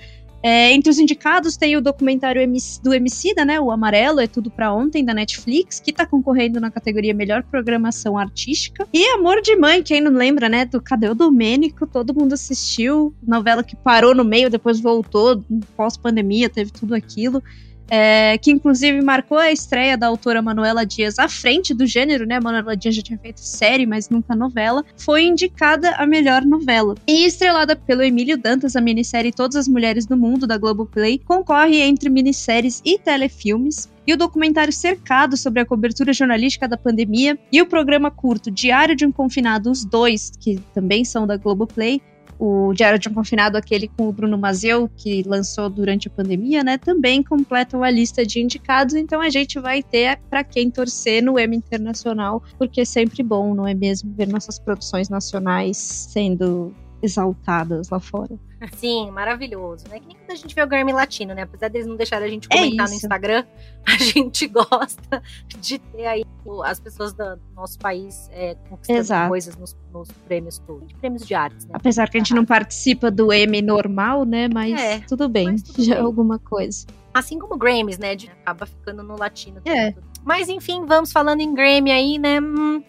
É, 0.42 0.72
entre 0.72 0.90
os 0.90 0.98
indicados 0.98 1.56
tem 1.56 1.76
o 1.76 1.80
documentário 1.80 2.40
do 2.82 2.94
Emicida, 2.94 3.44
né? 3.44 3.60
O 3.60 3.70
Amarelo 3.70 4.20
é 4.20 4.26
Tudo 4.26 4.50
Pra 4.50 4.72
Ontem, 4.72 5.04
da 5.04 5.12
Netflix, 5.12 5.80
que 5.80 5.92
tá 5.92 6.06
concorrendo 6.06 6.60
na 6.60 6.70
categoria 6.70 7.14
Melhor 7.14 7.42
Programação 7.42 8.16
Artística. 8.16 8.86
E 8.92 9.06
Amor 9.14 9.40
de 9.40 9.56
Mãe, 9.56 9.82
quem 9.82 10.00
não 10.00 10.12
lembra, 10.12 10.48
né? 10.48 10.64
Do 10.64 10.80
Cadê 10.80 11.08
o 11.08 11.14
Domênico? 11.14 11.86
Todo 11.86 12.14
mundo 12.14 12.34
assistiu. 12.34 13.14
Novela 13.22 13.64
que 13.64 13.74
parou 13.74 14.14
no 14.14 14.24
meio, 14.24 14.50
depois 14.50 14.78
voltou, 14.80 15.44
pós-pandemia, 15.76 16.48
teve 16.48 16.70
tudo 16.70 16.94
aquilo 16.94 17.42
é, 17.88 18.38
que 18.38 18.50
inclusive 18.50 19.00
marcou 19.00 19.38
a 19.38 19.52
estreia 19.52 19.96
da 19.96 20.06
autora 20.06 20.42
Manuela 20.42 20.84
Dias 20.84 21.18
à 21.18 21.28
frente 21.28 21.74
do 21.74 21.86
gênero, 21.86 22.26
né? 22.26 22.40
Manuela 22.40 22.76
Dias 22.76 22.94
já 22.94 23.02
tinha 23.02 23.18
feito 23.18 23.40
série, 23.40 23.86
mas 23.86 24.08
nunca 24.08 24.34
novela. 24.34 24.84
Foi 24.96 25.24
indicada 25.24 25.90
a 25.96 26.06
melhor 26.06 26.44
novela. 26.44 26.94
E 27.06 27.24
estrelada 27.24 27.76
pelo 27.76 28.02
Emílio 28.02 28.36
Dantas, 28.36 28.76
a 28.76 28.80
minissérie 28.80 29.32
Todas 29.32 29.56
as 29.56 29.68
Mulheres 29.68 30.06
do 30.06 30.16
Mundo, 30.16 30.46
da 30.46 30.58
Globoplay, 30.58 31.18
concorre 31.18 31.80
entre 31.80 32.08
minisséries 32.08 32.82
e 32.84 32.98
telefilmes 32.98 33.88
e 34.06 34.12
o 34.12 34.16
documentário 34.16 34.72
Cercado 34.72 35.36
sobre 35.36 35.60
a 35.60 35.66
cobertura 35.66 36.12
jornalística 36.12 36.68
da 36.68 36.76
pandemia 36.76 37.36
e 37.50 37.60
o 37.60 37.66
programa 37.66 38.10
curto 38.10 38.50
Diário 38.50 38.94
de 38.94 39.04
um 39.04 39.10
Confinado, 39.10 39.70
os 39.70 39.84
dois, 39.84 40.30
que 40.38 40.60
também 40.72 41.04
são 41.04 41.26
da 41.26 41.36
Globoplay, 41.36 42.00
o 42.38 42.72
Diário 42.74 42.98
de 42.98 43.08
um 43.08 43.14
Confinado, 43.14 43.56
aquele 43.56 43.88
com 43.88 44.08
o 44.08 44.12
Bruno 44.12 44.36
Mazeu, 44.36 44.90
que 44.96 45.22
lançou 45.26 45.70
durante 45.70 46.08
a 46.08 46.10
pandemia, 46.10 46.62
né, 46.62 46.78
também 46.78 47.22
completam 47.22 47.82
a 47.82 47.90
lista 47.90 48.24
de 48.24 48.40
indicados. 48.40 48.94
Então 48.94 49.20
a 49.20 49.30
gente 49.30 49.58
vai 49.58 49.82
ter 49.82 50.18
para 50.28 50.44
quem 50.44 50.70
torcer 50.70 51.22
no 51.22 51.38
Emmy 51.38 51.56
Internacional, 51.56 52.42
porque 52.58 52.82
é 52.82 52.84
sempre 52.84 53.22
bom, 53.22 53.54
não 53.54 53.66
é 53.66 53.74
mesmo, 53.74 54.12
ver 54.14 54.28
nossas 54.28 54.58
produções 54.58 55.08
nacionais 55.08 55.76
sendo 55.76 56.74
exaltadas 57.02 57.88
lá 57.88 58.00
fora. 58.00 58.38
Sim, 58.76 59.10
maravilhoso, 59.10 59.84
né? 59.88 60.00
Que 60.00 60.06
nem 60.06 60.16
quando 60.16 60.30
a 60.30 60.34
gente 60.34 60.54
vê 60.54 60.62
o 60.62 60.66
Grammy 60.66 60.92
Latino, 60.92 61.34
né? 61.34 61.42
Apesar 61.42 61.68
deles 61.68 61.86
não 61.86 61.96
deixarem 61.96 62.26
a 62.26 62.30
gente 62.30 62.48
é 62.50 62.56
comentar 62.56 62.86
é 62.86 62.90
no 62.90 62.96
Instagram, 62.96 63.44
a 63.86 63.96
gente 63.98 64.46
gosta 64.48 65.22
de 65.58 65.78
ter 65.78 66.06
aí 66.06 66.24
as 66.64 66.80
pessoas 66.80 67.12
do 67.12 67.38
nosso 67.54 67.78
país 67.78 68.28
é, 68.32 68.54
conquistando 68.68 68.98
Exato. 68.98 69.28
coisas 69.28 69.56
nos, 69.56 69.76
nos, 69.92 70.10
prêmios 70.26 70.58
todos. 70.58 70.92
Prêmios 70.94 71.26
de 71.26 71.34
artes, 71.34 71.66
né? 71.66 71.72
Apesar 71.74 72.08
que 72.08 72.16
a 72.16 72.20
gente 72.20 72.34
não 72.34 72.44
participa 72.44 73.10
do 73.10 73.32
Emmy 73.32 73.62
normal, 73.62 74.24
né? 74.24 74.48
Mas 74.52 74.80
é, 74.80 75.00
tudo 75.00 75.28
bem, 75.28 75.46
mas 75.52 75.62
tudo 75.62 75.82
já 75.82 75.94
é 75.94 75.96
bem. 75.96 76.04
é 76.04 76.06
alguma 76.06 76.38
coisa. 76.38 76.86
Assim 77.12 77.38
como 77.38 77.56
Grammys, 77.56 77.98
né? 77.98 78.14
De, 78.14 78.28
acaba 78.28 78.66
ficando 78.66 79.02
no 79.02 79.16
latino. 79.16 79.60
É. 79.64 79.94
Mas 80.24 80.48
enfim, 80.48 80.84
vamos 80.84 81.12
falando 81.12 81.40
em 81.40 81.54
Grammy 81.54 81.90
aí, 81.90 82.18
né? 82.18 82.40
Hum, 82.40 82.82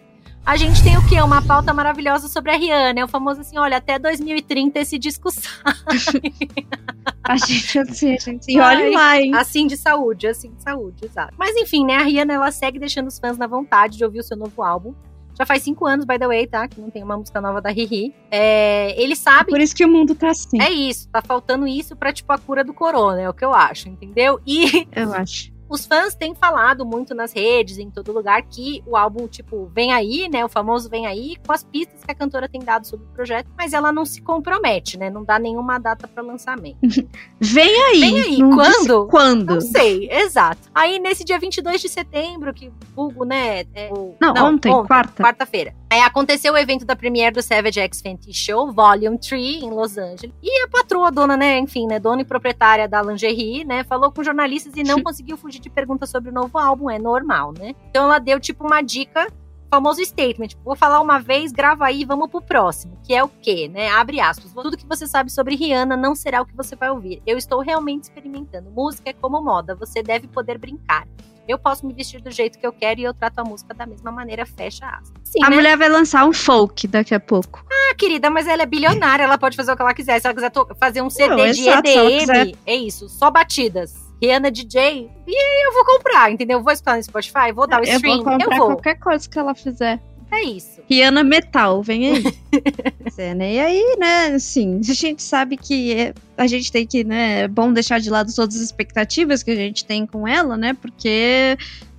a 0.48 0.56
gente 0.56 0.82
tem 0.82 0.96
o 0.96 1.06
quê? 1.06 1.20
Uma 1.20 1.42
pauta 1.42 1.74
maravilhosa 1.74 2.26
sobre 2.26 2.50
a 2.50 2.56
Rihanna. 2.56 3.00
É 3.00 3.04
o 3.04 3.08
famoso 3.08 3.42
assim, 3.42 3.58
olha, 3.58 3.76
até 3.76 3.98
2030 3.98 4.80
esse 4.80 4.98
disco 4.98 5.30
sai. 5.30 5.74
a 7.22 7.36
gente, 7.36 7.78
assim, 7.78 8.14
a 8.14 8.18
gente. 8.18 8.50
E 8.50 8.58
olha 8.58 8.90
lá, 8.90 9.20
hein? 9.20 9.34
Assim 9.34 9.66
de 9.66 9.76
saúde, 9.76 10.26
assim 10.26 10.50
de 10.50 10.62
saúde, 10.62 11.04
exato. 11.04 11.34
Mas 11.38 11.54
enfim, 11.54 11.84
né? 11.84 11.96
A 11.96 12.02
Rihanna, 12.02 12.32
ela 12.32 12.50
segue 12.50 12.78
deixando 12.78 13.08
os 13.08 13.18
fãs 13.18 13.36
na 13.36 13.46
vontade 13.46 13.98
de 13.98 14.04
ouvir 14.06 14.20
o 14.20 14.22
seu 14.22 14.38
novo 14.38 14.62
álbum. 14.62 14.94
Já 15.38 15.44
faz 15.44 15.62
cinco 15.62 15.84
anos, 15.84 16.06
by 16.06 16.18
the 16.18 16.26
way, 16.26 16.46
tá? 16.46 16.66
Que 16.66 16.80
não 16.80 16.88
tem 16.88 17.02
uma 17.02 17.18
música 17.18 17.42
nova 17.42 17.60
da 17.60 17.68
Riri. 17.68 18.14
É, 18.30 18.98
ele 19.00 19.14
sabe. 19.14 19.50
É 19.50 19.52
por 19.52 19.60
isso 19.60 19.76
que 19.76 19.84
o 19.84 19.88
mundo 19.88 20.14
tá 20.14 20.30
assim. 20.30 20.62
É 20.62 20.70
isso, 20.70 21.10
tá 21.10 21.20
faltando 21.20 21.68
isso 21.68 21.94
pra, 21.94 22.10
tipo, 22.10 22.32
a 22.32 22.38
cura 22.38 22.64
do 22.64 22.72
corona, 22.72 23.20
é 23.20 23.28
o 23.28 23.34
que 23.34 23.44
eu 23.44 23.52
acho, 23.52 23.90
entendeu? 23.90 24.40
E. 24.46 24.88
Eu 24.96 25.12
acho. 25.12 25.57
Os 25.68 25.86
fãs 25.86 26.14
têm 26.14 26.34
falado 26.34 26.84
muito 26.84 27.14
nas 27.14 27.32
redes, 27.32 27.78
em 27.78 27.90
todo 27.90 28.12
lugar, 28.12 28.42
que 28.42 28.82
o 28.86 28.96
álbum, 28.96 29.26
tipo, 29.26 29.70
vem 29.74 29.92
aí, 29.92 30.28
né? 30.28 30.44
O 30.44 30.48
famoso 30.48 30.88
vem 30.88 31.06
aí, 31.06 31.36
com 31.46 31.52
as 31.52 31.62
pistas 31.62 32.02
que 32.02 32.10
a 32.10 32.14
cantora 32.14 32.48
tem 32.48 32.60
dado 32.60 32.86
sobre 32.86 33.06
o 33.06 33.08
projeto, 33.10 33.48
mas 33.56 33.72
ela 33.72 33.92
não 33.92 34.04
se 34.04 34.22
compromete, 34.22 34.98
né? 34.98 35.10
Não 35.10 35.24
dá 35.24 35.38
nenhuma 35.38 35.78
data 35.78 36.08
para 36.08 36.22
lançamento. 36.22 36.78
vem 37.40 37.82
aí! 37.84 38.00
Vem 38.00 38.20
aí! 38.20 38.38
Quando? 38.38 39.06
Quando? 39.08 39.54
Não 39.54 39.60
sei, 39.60 40.08
exato. 40.10 40.70
Aí, 40.74 40.98
nesse 40.98 41.24
dia 41.24 41.38
22 41.38 41.80
de 41.80 41.88
setembro, 41.88 42.54
que 42.54 42.72
vulgo, 42.94 43.24
né? 43.24 43.60
É, 43.74 43.90
não, 43.90 44.34
não, 44.34 44.46
ontem, 44.46 44.72
ontem 44.72 44.86
quarta. 44.86 45.22
Quarta-feira 45.22 45.74
Aí 45.90 46.00
aconteceu 46.00 46.52
o 46.52 46.58
evento 46.58 46.84
da 46.84 46.94
premiere 46.94 47.34
do 47.34 47.42
Savage 47.42 47.80
X 47.80 48.02
Fenty 48.02 48.32
Show, 48.32 48.70
Volume 48.70 49.18
3, 49.18 49.62
em 49.62 49.70
Los 49.70 49.96
Angeles. 49.96 50.34
E 50.42 50.62
a 50.62 50.68
patroa, 50.68 51.10
dona, 51.10 51.34
né, 51.34 51.58
enfim, 51.58 51.86
né, 51.86 51.98
dona 51.98 52.20
e 52.20 52.24
proprietária 52.26 52.86
da 52.86 53.00
lingerie, 53.00 53.64
né, 53.64 53.82
falou 53.84 54.12
com 54.12 54.22
jornalistas 54.22 54.74
e 54.76 54.82
não 54.82 55.00
conseguiu 55.02 55.38
fugir 55.38 55.60
de 55.60 55.70
perguntas 55.70 56.10
sobre 56.10 56.30
o 56.30 56.32
novo 56.32 56.58
álbum, 56.58 56.90
é 56.90 56.98
normal, 56.98 57.54
né? 57.58 57.74
Então 57.88 58.04
ela 58.04 58.18
deu, 58.18 58.38
tipo, 58.38 58.66
uma 58.66 58.82
dica 58.82 59.28
famoso 59.70 60.02
statement, 60.04 60.48
tipo, 60.48 60.62
vou 60.64 60.76
falar 60.76 61.00
uma 61.00 61.18
vez, 61.18 61.52
grava 61.52 61.84
aí, 61.86 62.04
vamos 62.04 62.30
pro 62.30 62.40
próximo, 62.40 62.98
que 63.02 63.14
é 63.14 63.22
o 63.22 63.28
quê, 63.28 63.68
né? 63.68 63.88
Abre 63.90 64.20
aspas. 64.20 64.52
Tudo 64.52 64.76
que 64.76 64.86
você 64.86 65.06
sabe 65.06 65.30
sobre 65.30 65.54
Rihanna 65.54 65.96
não 65.96 66.14
será 66.14 66.40
o 66.40 66.46
que 66.46 66.56
você 66.56 66.74
vai 66.74 66.90
ouvir. 66.90 67.22
Eu 67.26 67.36
estou 67.36 67.60
realmente 67.60 68.04
experimentando. 68.04 68.70
Música 68.70 69.10
é 69.10 69.12
como 69.12 69.42
moda, 69.42 69.74
você 69.74 70.02
deve 70.02 70.26
poder 70.26 70.58
brincar. 70.58 71.06
Eu 71.48 71.58
posso 71.58 71.86
me 71.86 71.94
vestir 71.94 72.20
do 72.20 72.30
jeito 72.30 72.58
que 72.58 72.66
eu 72.66 72.72
quero 72.72 73.00
e 73.00 73.04
eu 73.04 73.14
trato 73.14 73.38
a 73.38 73.44
música 73.44 73.72
da 73.72 73.86
mesma 73.86 74.12
maneira, 74.12 74.44
fecha 74.44 74.86
aspas. 74.86 75.12
Sim, 75.24 75.42
a 75.42 75.48
né? 75.48 75.56
mulher 75.56 75.76
vai 75.78 75.88
lançar 75.88 76.26
um 76.26 76.32
folk 76.32 76.86
daqui 76.86 77.14
a 77.14 77.20
pouco. 77.20 77.64
Ah, 77.70 77.94
querida, 77.94 78.28
mas 78.28 78.46
ela 78.46 78.62
é 78.62 78.66
bilionária, 78.66 79.24
ela 79.24 79.38
pode 79.38 79.56
fazer 79.56 79.72
o 79.72 79.76
que 79.76 79.82
ela 79.82 79.94
quiser. 79.94 80.20
Se 80.20 80.26
ela 80.26 80.34
quiser 80.34 80.52
fazer 80.78 81.00
um 81.00 81.08
CD 81.08 81.28
não, 81.28 81.36
de 81.36 81.60
exato, 81.62 81.88
EDM, 81.88 82.56
é 82.66 82.76
isso, 82.76 83.08
só 83.08 83.30
batidas 83.30 84.08
Rihanna 84.20 84.50
DJ, 84.50 85.08
e 85.26 85.66
eu 85.66 85.72
vou 85.72 85.84
comprar, 85.84 86.30
entendeu? 86.30 86.62
Vou 86.62 86.72
escutar 86.72 86.96
no 86.96 87.02
Spotify, 87.02 87.52
vou 87.54 87.66
dar 87.68 87.80
o 87.80 87.84
stream, 87.84 88.18
eu 88.18 88.24
vou 88.24 88.32
comprar 88.32 88.54
eu 88.54 88.58
vou. 88.58 88.66
qualquer 88.68 88.98
coisa 88.98 89.28
que 89.28 89.38
ela 89.38 89.54
fizer. 89.54 90.00
É 90.30 90.42
isso. 90.42 90.82
Rihanna 90.88 91.24
Metal, 91.24 91.82
vem 91.82 92.08
aí. 92.10 92.24
é, 93.16 93.34
né? 93.34 93.54
E 93.54 93.60
aí, 93.60 93.96
né, 93.98 94.26
assim, 94.34 94.80
a 94.80 94.92
gente 94.92 95.22
sabe 95.22 95.56
que 95.56 95.92
é, 95.92 96.14
a 96.36 96.46
gente 96.46 96.70
tem 96.70 96.86
que, 96.86 97.02
né, 97.02 97.42
é 97.42 97.48
bom 97.48 97.72
deixar 97.72 97.98
de 97.98 98.10
lado 98.10 98.34
todas 98.34 98.56
as 98.56 98.62
expectativas 98.62 99.42
que 99.42 99.50
a 99.50 99.56
gente 99.56 99.84
tem 99.84 100.06
com 100.06 100.28
ela, 100.28 100.56
né, 100.56 100.74
porque 100.74 101.56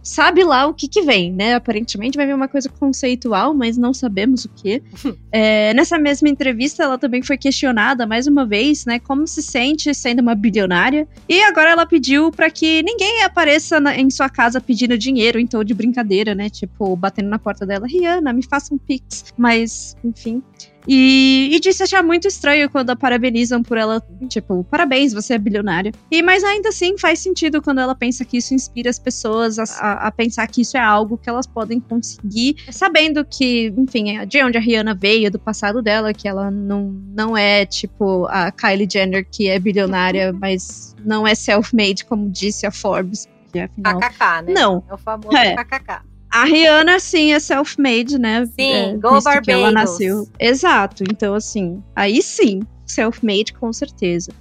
sabe 0.09 0.43
lá 0.43 0.65
o 0.65 0.73
que 0.73 0.87
que 0.87 1.01
vem, 1.01 1.31
né? 1.31 1.55
Aparentemente 1.55 2.17
vai 2.17 2.25
vir 2.25 2.33
uma 2.33 2.47
coisa 2.47 2.69
conceitual, 2.69 3.53
mas 3.53 3.77
não 3.77 3.93
sabemos 3.93 4.45
o 4.45 4.49
que. 4.49 4.81
é, 5.31 5.73
nessa 5.73 5.99
mesma 5.99 6.29
entrevista, 6.29 6.83
ela 6.83 6.97
também 6.97 7.21
foi 7.21 7.37
questionada 7.37 8.07
mais 8.07 8.27
uma 8.27 8.45
vez, 8.45 8.85
né? 8.85 8.99
Como 8.99 9.27
se 9.27 9.41
sente 9.41 9.93
sendo 9.93 10.21
uma 10.21 10.35
bilionária. 10.35 11.07
E 11.27 11.41
agora 11.43 11.71
ela 11.71 11.85
pediu 11.85 12.31
para 12.31 12.49
que 12.49 12.81
ninguém 12.83 13.23
apareça 13.23 13.79
na, 13.79 13.95
em 13.97 14.09
sua 14.09 14.29
casa 14.29 14.61
pedindo 14.61 14.97
dinheiro 14.97 15.39
tom 15.49 15.63
de 15.63 15.73
brincadeira, 15.73 16.33
né? 16.33 16.49
Tipo, 16.49 16.95
batendo 16.95 17.29
na 17.29 17.39
porta 17.39 17.65
dela, 17.65 17.87
Rihanna, 17.87 18.31
me 18.31 18.43
faça 18.43 18.73
um 18.73 18.77
pix. 18.77 19.33
Mas, 19.37 19.97
enfim. 20.03 20.41
E, 20.91 21.49
e 21.51 21.59
disse 21.59 21.83
achar 21.83 22.01
muito 22.01 22.27
estranho 22.27 22.67
quando 22.67 22.89
a 22.89 22.95
parabenizam 22.95 23.61
por 23.61 23.77
ela, 23.77 24.01
tipo, 24.27 24.63
parabéns, 24.63 25.13
você 25.13 25.35
é 25.35 25.37
bilionária. 25.37 25.91
E 26.09 26.23
mas 26.23 26.43
ainda 26.43 26.69
assim 26.69 26.97
faz 26.97 27.19
sentido 27.19 27.61
quando 27.61 27.79
ela 27.79 27.93
pensa 27.93 28.25
que 28.25 28.37
isso 28.37 28.55
inspira 28.55 28.89
as 28.89 28.97
pessoas 28.97 29.59
a, 29.59 29.63
a, 29.79 30.07
a 30.07 30.11
pensar 30.11 30.47
que 30.47 30.61
isso 30.61 30.75
é 30.75 30.79
algo 30.79 31.15
que 31.15 31.29
elas 31.29 31.45
podem 31.45 31.79
conseguir, 31.79 32.55
sabendo 32.71 33.23
que, 33.23 33.71
enfim, 33.77 34.17
é 34.17 34.25
de 34.25 34.43
onde 34.43 34.57
a 34.57 34.61
Rihanna 34.61 34.95
veio, 34.95 35.29
do 35.29 35.37
passado 35.37 35.79
dela, 35.79 36.11
que 36.11 36.27
ela 36.27 36.49
não, 36.49 36.89
não 37.15 37.37
é 37.37 37.67
tipo 37.67 38.25
a 38.25 38.51
Kylie 38.51 38.89
Jenner 38.91 39.27
que 39.29 39.47
é 39.47 39.59
bilionária, 39.59 40.33
mas 40.41 40.95
não 41.05 41.27
é 41.27 41.35
self-made, 41.35 42.03
como 42.05 42.31
disse 42.31 42.65
a 42.65 42.71
Forbes. 42.71 43.27
Que, 43.51 43.59
afinal, 43.59 43.99
KKK, 43.99 44.41
né? 44.43 44.53
Não. 44.53 44.83
É 44.89 44.93
o 44.95 44.97
famoso 44.97 45.37
é. 45.37 45.55
KKK. 45.55 46.08
A 46.31 46.43
Rihanna, 46.45 46.99
sim, 46.99 47.33
é 47.33 47.39
self-made, 47.39 48.19
né? 48.19 48.45
Sim, 48.45 48.71
é, 48.71 48.93
Go 48.93 49.21
Barbados. 49.21 49.45
Que 49.45 49.51
ela 49.51 49.71
nasceu. 49.71 50.27
Exato. 50.39 51.03
Então, 51.09 51.33
assim, 51.33 51.83
aí 51.95 52.21
sim, 52.21 52.61
self-made, 52.85 53.53
com 53.53 53.73
certeza. 53.73 54.31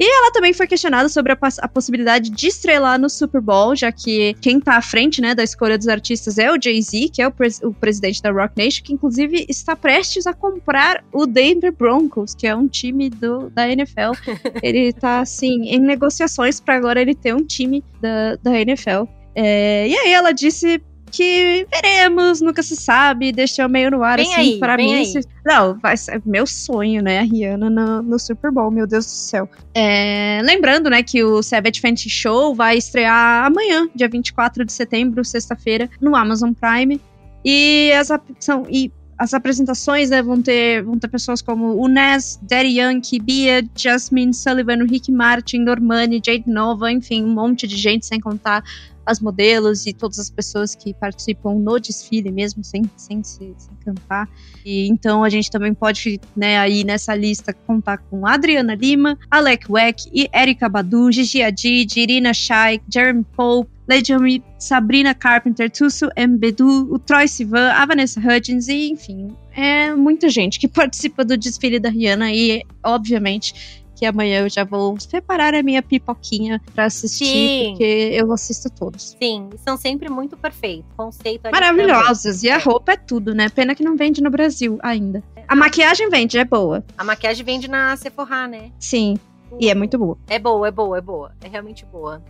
E 0.00 0.04
ela 0.04 0.30
também 0.30 0.52
foi 0.52 0.68
questionada 0.68 1.08
sobre 1.08 1.32
a, 1.32 1.38
a, 1.60 1.68
possibilidade 1.68 2.30
de 2.30 2.46
estrelar 2.46 3.00
no 3.00 3.10
Super 3.10 3.40
Bowl, 3.40 3.74
já 3.74 3.90
que 3.90 4.34
quem 4.34 4.60
tá 4.60 4.76
à 4.76 4.82
frente, 4.82 5.20
né, 5.20 5.34
da 5.34 5.42
escolha 5.42 5.76
dos 5.76 5.88
artistas 5.88 6.38
é 6.38 6.52
o 6.52 6.58
Jay-Z, 6.62 7.08
que 7.12 7.20
é 7.20 7.26
o, 7.26 7.32
pres 7.32 7.60
o, 7.64 7.72
presidente 7.72 8.22
da 8.22 8.30
Rock 8.30 8.56
Nation, 8.56 8.84
que 8.84 8.92
inclusive 8.92 9.44
está 9.48 9.74
prestes 9.74 10.24
a 10.24 10.32
comprar 10.32 11.02
o 11.12 11.26
Denver 11.26 11.72
Broncos, 11.72 12.32
que 12.32 12.46
é 12.46 12.54
um 12.54 12.68
time 12.68 13.10
do, 13.10 13.50
da 13.50 13.68
NFL. 13.68 14.12
ele 14.62 14.92
tá, 14.92 15.18
assim, 15.18 15.64
em 15.64 15.80
negociações 15.80 16.60
para 16.60 16.76
agora 16.76 17.00
ele 17.00 17.14
ter 17.14 17.34
um 17.34 17.44
time 17.44 17.82
da, 18.00 18.36
da 18.36 18.60
NFL. 18.60 19.08
É, 19.34 19.88
e 19.88 19.96
aí 19.96 20.12
ela 20.12 20.30
disse 20.30 20.80
que 21.08 21.66
veremos, 21.70 22.40
nunca 22.40 22.62
se 22.62 22.76
sabe, 22.76 23.32
deixou 23.32 23.68
meio 23.68 23.90
no 23.90 24.02
ar, 24.02 24.18
vem 24.18 24.32
assim, 24.32 24.40
aí, 24.40 24.58
para 24.58 24.76
mim. 24.76 25.12
Não, 25.44 25.78
vai 25.78 25.96
ser 25.96 26.20
meu 26.24 26.46
sonho, 26.46 27.02
né, 27.02 27.20
a 27.20 27.22
Rihanna 27.22 27.70
no, 27.70 28.02
no 28.02 28.18
Super 28.18 28.50
Bowl, 28.50 28.70
meu 28.70 28.86
Deus 28.86 29.04
do 29.06 29.10
céu. 29.10 29.48
É, 29.74 30.40
lembrando, 30.44 30.90
né, 30.90 31.02
que 31.02 31.24
o 31.24 31.42
Savage 31.42 31.80
Fenty 31.80 32.08
Show 32.08 32.54
vai 32.54 32.76
estrear 32.76 33.46
amanhã, 33.46 33.88
dia 33.94 34.08
24 34.08 34.64
de 34.64 34.72
setembro, 34.72 35.24
sexta-feira, 35.24 35.88
no 36.00 36.14
Amazon 36.14 36.52
Prime. 36.52 37.00
E 37.44 37.92
as, 37.92 38.08
são, 38.40 38.66
e 38.68 38.92
as 39.18 39.34
apresentações 39.34 40.10
né, 40.10 40.22
vão, 40.22 40.40
ter, 40.40 40.82
vão 40.82 40.96
ter 40.96 41.08
pessoas 41.08 41.42
como 41.42 41.76
o 41.76 41.88
Ness, 41.88 42.38
Daddy 42.40 42.78
Yankee, 42.78 43.18
Bia, 43.18 43.68
Jasmine 43.76 44.32
Sullivan, 44.32 44.84
Rick 44.84 45.10
Martin, 45.10 45.58
Normani, 45.58 46.22
Jade 46.24 46.48
Nova, 46.48 46.90
enfim, 46.92 47.24
um 47.24 47.34
monte 47.34 47.66
de 47.66 47.76
gente, 47.76 48.06
sem 48.06 48.20
contar 48.20 48.62
as 49.08 49.20
modelos 49.20 49.86
e 49.86 49.92
todas 49.92 50.18
as 50.18 50.28
pessoas 50.28 50.74
que 50.74 50.92
participam 50.92 51.54
no 51.54 51.78
desfile 51.78 52.30
mesmo, 52.30 52.62
sem, 52.62 52.82
sem 52.96 53.24
se 53.24 53.54
sem 53.56 53.74
cantar. 53.84 54.28
E 54.64 54.86
então 54.88 55.24
a 55.24 55.30
gente 55.30 55.50
também 55.50 55.72
pode, 55.72 56.20
né, 56.36 56.58
aí 56.58 56.84
nessa 56.84 57.14
lista 57.14 57.52
contar 57.52 57.98
com 57.98 58.26
Adriana 58.26 58.74
Lima, 58.74 59.18
Alec 59.30 59.70
Weck 59.70 60.08
e 60.12 60.28
Erika 60.32 60.68
Badu, 60.68 61.10
Gigi 61.10 61.42
Hadid, 61.42 61.98
Irina 61.98 62.34
Shayk, 62.34 62.84
Jeremy 62.92 63.24
Pope, 63.34 63.70
Legend 63.88 64.44
Sabrina 64.58 65.14
Carpenter, 65.14 65.70
Tusso 65.70 66.10
Mbedu, 66.16 66.92
o 66.92 66.98
Troy 66.98 67.26
Sivan, 67.26 67.72
a 67.72 67.86
Vanessa 67.86 68.20
Hudgens 68.20 68.68
e, 68.68 68.90
enfim, 68.90 69.34
é 69.56 69.94
muita 69.94 70.28
gente 70.28 70.60
que 70.60 70.68
participa 70.68 71.24
do 71.24 71.36
desfile 71.36 71.80
da 71.80 71.88
Rihanna 71.88 72.30
e, 72.30 72.62
obviamente, 72.84 73.82
que 73.98 74.06
amanhã 74.06 74.42
eu 74.42 74.48
já 74.48 74.62
vou 74.62 74.96
preparar 75.10 75.54
a 75.54 75.62
minha 75.62 75.82
pipoquinha 75.82 76.62
para 76.72 76.84
assistir, 76.84 77.24
Sim. 77.24 77.70
porque 77.70 78.10
eu 78.12 78.32
assisto 78.32 78.70
todos. 78.70 79.16
Sim, 79.20 79.50
são 79.66 79.76
sempre 79.76 80.08
muito 80.08 80.36
perfeitos. 80.36 80.86
Conceito 80.96 81.50
Maravilhosos. 81.50 82.44
E 82.44 82.50
a 82.50 82.58
roupa 82.58 82.92
é 82.92 82.96
tudo, 82.96 83.34
né? 83.34 83.48
Pena 83.48 83.74
que 83.74 83.82
não 83.82 83.96
vende 83.96 84.22
no 84.22 84.30
Brasil 84.30 84.78
ainda. 84.82 85.22
A 85.48 85.56
maquiagem 85.56 86.08
vende, 86.08 86.38
é 86.38 86.44
boa. 86.44 86.84
A 86.96 87.02
maquiagem 87.02 87.44
vende 87.44 87.68
na 87.68 87.96
Sephora, 87.96 88.46
né? 88.46 88.70
Sim. 88.78 89.18
E 89.58 89.68
é 89.68 89.74
muito 89.74 89.98
boa. 89.98 90.16
É 90.28 90.38
boa, 90.38 90.68
é 90.68 90.70
boa, 90.70 90.98
é 90.98 91.00
boa. 91.00 91.32
É 91.42 91.48
realmente 91.48 91.84
boa. 91.86 92.22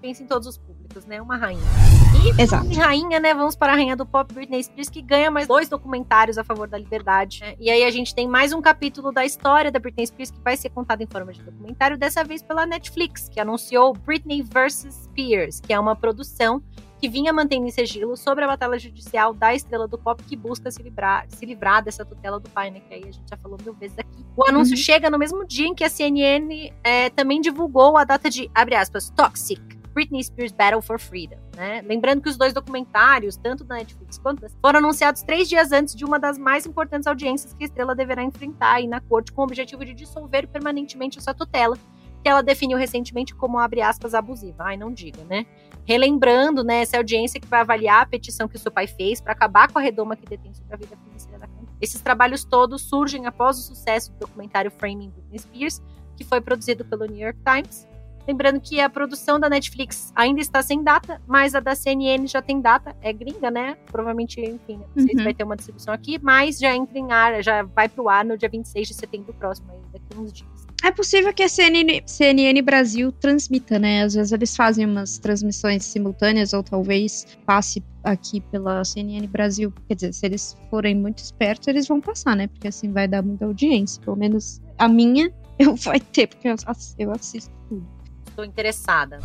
Pensa 0.00 0.22
em 0.22 0.26
todos 0.26 0.46
os 0.46 0.58
públicos, 0.58 1.04
né? 1.06 1.20
Uma 1.20 1.36
rainha. 1.36 1.60
E 2.24 2.40
Exato. 2.40 2.68
rainha, 2.74 3.18
né? 3.18 3.34
Vamos 3.34 3.56
para 3.56 3.72
a 3.72 3.76
rainha 3.76 3.96
do 3.96 4.06
pop, 4.06 4.32
Britney 4.32 4.62
Spears, 4.62 4.88
que 4.88 5.02
ganha 5.02 5.30
mais 5.30 5.48
dois 5.48 5.68
documentários 5.68 6.38
a 6.38 6.44
favor 6.44 6.68
da 6.68 6.78
liberdade. 6.78 7.40
Né? 7.40 7.56
E 7.58 7.68
aí 7.68 7.82
a 7.84 7.90
gente 7.90 8.14
tem 8.14 8.28
mais 8.28 8.52
um 8.52 8.60
capítulo 8.60 9.10
da 9.10 9.24
história 9.24 9.72
da 9.72 9.78
Britney 9.78 10.06
Spears 10.06 10.30
que 10.30 10.40
vai 10.40 10.56
ser 10.56 10.70
contado 10.70 11.02
em 11.02 11.06
forma 11.06 11.32
de 11.32 11.42
documentário, 11.42 11.98
dessa 11.98 12.22
vez 12.22 12.42
pela 12.42 12.64
Netflix, 12.64 13.28
que 13.28 13.40
anunciou 13.40 13.92
Britney 13.92 14.42
vs. 14.42 14.86
Spears, 15.04 15.60
que 15.60 15.72
é 15.72 15.80
uma 15.80 15.96
produção 15.96 16.62
que 17.00 17.08
vinha 17.08 17.32
mantendo 17.32 17.66
em 17.66 17.70
sigilo 17.70 18.16
sobre 18.16 18.44
a 18.44 18.46
batalha 18.46 18.78
judicial 18.78 19.32
da 19.32 19.54
estrela 19.54 19.86
do 19.86 19.96
pop 19.96 20.22
que 20.24 20.36
busca 20.36 20.70
se 20.70 20.82
livrar, 20.82 21.26
se 21.28 21.46
livrar 21.46 21.82
dessa 21.82 22.04
tutela 22.04 22.40
do 22.40 22.50
pai, 22.50 22.70
né? 22.70 22.80
Que 22.80 22.94
aí 22.94 23.02
a 23.02 23.12
gente 23.12 23.28
já 23.28 23.36
falou 23.36 23.56
mil 23.62 23.74
vezes 23.74 23.98
aqui. 23.98 24.26
O 24.36 24.44
anúncio 24.48 24.74
uhum. 24.74 24.82
chega 24.82 25.08
no 25.08 25.18
mesmo 25.18 25.46
dia 25.46 25.66
em 25.66 25.74
que 25.74 25.84
a 25.84 25.88
CNN 25.88 26.72
é, 26.82 27.10
também 27.10 27.40
divulgou 27.40 27.96
a 27.96 28.04
data 28.04 28.28
de, 28.28 28.50
abre 28.54 28.74
aspas, 28.74 29.10
Toxic, 29.10 29.77
Britney 29.98 30.22
Spears 30.22 30.52
Battle 30.52 30.80
for 30.80 31.00
Freedom. 31.00 31.38
Né? 31.56 31.82
Lembrando 31.84 32.22
que 32.22 32.28
os 32.28 32.36
dois 32.36 32.52
documentários, 32.52 33.36
tanto 33.36 33.64
da 33.64 33.74
Netflix 33.74 34.16
quanto 34.16 34.42
da 34.42 34.48
foram 34.62 34.78
anunciados 34.78 35.22
três 35.22 35.48
dias 35.48 35.72
antes 35.72 35.96
de 35.96 36.04
uma 36.04 36.20
das 36.20 36.38
mais 36.38 36.64
importantes 36.64 37.08
audiências 37.08 37.52
que 37.52 37.64
a 37.64 37.66
estrela 37.66 37.96
deverá 37.96 38.22
enfrentar 38.22 38.74
aí 38.74 38.86
na 38.86 39.00
corte, 39.00 39.32
com 39.32 39.40
o 39.40 39.44
objetivo 39.44 39.84
de 39.84 39.92
dissolver 39.92 40.46
permanentemente 40.46 41.20
sua 41.20 41.34
tutela, 41.34 41.76
que 42.22 42.28
ela 42.28 42.42
definiu 42.44 42.78
recentemente 42.78 43.34
como, 43.34 43.58
abre 43.58 43.82
aspas, 43.82 44.14
abusiva. 44.14 44.66
Ai, 44.66 44.76
não 44.76 44.92
diga, 44.92 45.24
né? 45.24 45.44
Relembrando, 45.84 46.62
né, 46.62 46.82
essa 46.82 46.96
audiência 46.96 47.40
que 47.40 47.48
vai 47.48 47.60
avaliar 47.60 48.02
a 48.02 48.06
petição 48.06 48.46
que 48.46 48.54
o 48.54 48.58
seu 48.58 48.70
pai 48.70 48.86
fez 48.86 49.20
para 49.20 49.32
acabar 49.32 49.68
com 49.68 49.80
a 49.80 49.82
redoma 49.82 50.14
que 50.14 50.26
detém 50.26 50.54
sobre 50.54 50.74
a 50.74 50.76
vida 50.76 50.96
financeira 50.96 51.40
da 51.40 51.48
cantora. 51.48 51.76
Esses 51.80 52.00
trabalhos 52.00 52.44
todos 52.44 52.82
surgem 52.82 53.26
após 53.26 53.58
o 53.58 53.62
sucesso 53.62 54.12
do 54.12 54.18
documentário 54.20 54.70
Framing 54.70 55.10
Britney 55.10 55.40
Spears, 55.40 55.82
que 56.16 56.22
foi 56.22 56.40
produzido 56.40 56.84
pelo 56.84 57.04
New 57.04 57.18
York 57.18 57.40
Times 57.44 57.88
Lembrando 58.28 58.60
que 58.60 58.78
a 58.78 58.90
produção 58.90 59.40
da 59.40 59.48
Netflix 59.48 60.12
ainda 60.14 60.42
está 60.42 60.62
sem 60.62 60.84
data, 60.84 61.18
mas 61.26 61.54
a 61.54 61.60
da 61.60 61.74
CNN 61.74 62.26
já 62.26 62.42
tem 62.42 62.60
data, 62.60 62.94
é 63.00 63.10
gringa, 63.10 63.50
né? 63.50 63.74
Provavelmente, 63.86 64.38
enfim, 64.38 64.82
não 64.94 65.02
sei 65.02 65.14
uhum. 65.14 65.18
se 65.18 65.24
vai 65.24 65.32
ter 65.32 65.44
uma 65.44 65.56
distribuição 65.56 65.94
aqui, 65.94 66.18
mas 66.22 66.58
já 66.58 66.76
entra 66.76 66.98
em 66.98 67.10
ar, 67.10 67.42
já 67.42 67.62
vai 67.62 67.88
pro 67.88 68.06
ar 68.06 68.26
no 68.26 68.36
dia 68.36 68.50
26 68.50 68.88
de 68.88 68.92
setembro 68.92 69.32
próximo, 69.32 69.68
aí, 69.72 69.78
daqui 69.94 70.20
uns 70.20 70.30
dias. 70.30 70.66
É 70.84 70.90
possível 70.92 71.32
que 71.32 71.42
a 71.42 71.48
CNN, 71.48 72.02
CNN 72.04 72.60
Brasil 72.60 73.10
transmita, 73.12 73.78
né? 73.78 74.02
Às 74.02 74.12
vezes 74.12 74.30
eles 74.30 74.54
fazem 74.54 74.84
umas 74.84 75.18
transmissões 75.18 75.86
simultâneas, 75.86 76.52
ou 76.52 76.62
talvez 76.62 77.26
passe 77.46 77.82
aqui 78.04 78.42
pela 78.42 78.84
CNN 78.84 79.26
Brasil. 79.26 79.72
Quer 79.88 79.94
dizer, 79.94 80.12
se 80.12 80.26
eles 80.26 80.54
forem 80.68 80.94
muito 80.94 81.20
espertos, 81.20 81.66
eles 81.66 81.88
vão 81.88 81.98
passar, 81.98 82.36
né? 82.36 82.46
Porque 82.46 82.68
assim 82.68 82.92
vai 82.92 83.08
dar 83.08 83.22
muita 83.22 83.46
audiência. 83.46 84.02
Pelo 84.02 84.16
menos 84.16 84.60
a 84.76 84.86
minha 84.86 85.32
eu 85.58 85.74
vai 85.76 85.98
ter, 85.98 86.26
porque 86.26 86.46
eu 86.98 87.10
assisto 87.10 87.50
tudo 87.70 87.97
estou 88.38 88.44
interessada. 88.44 89.18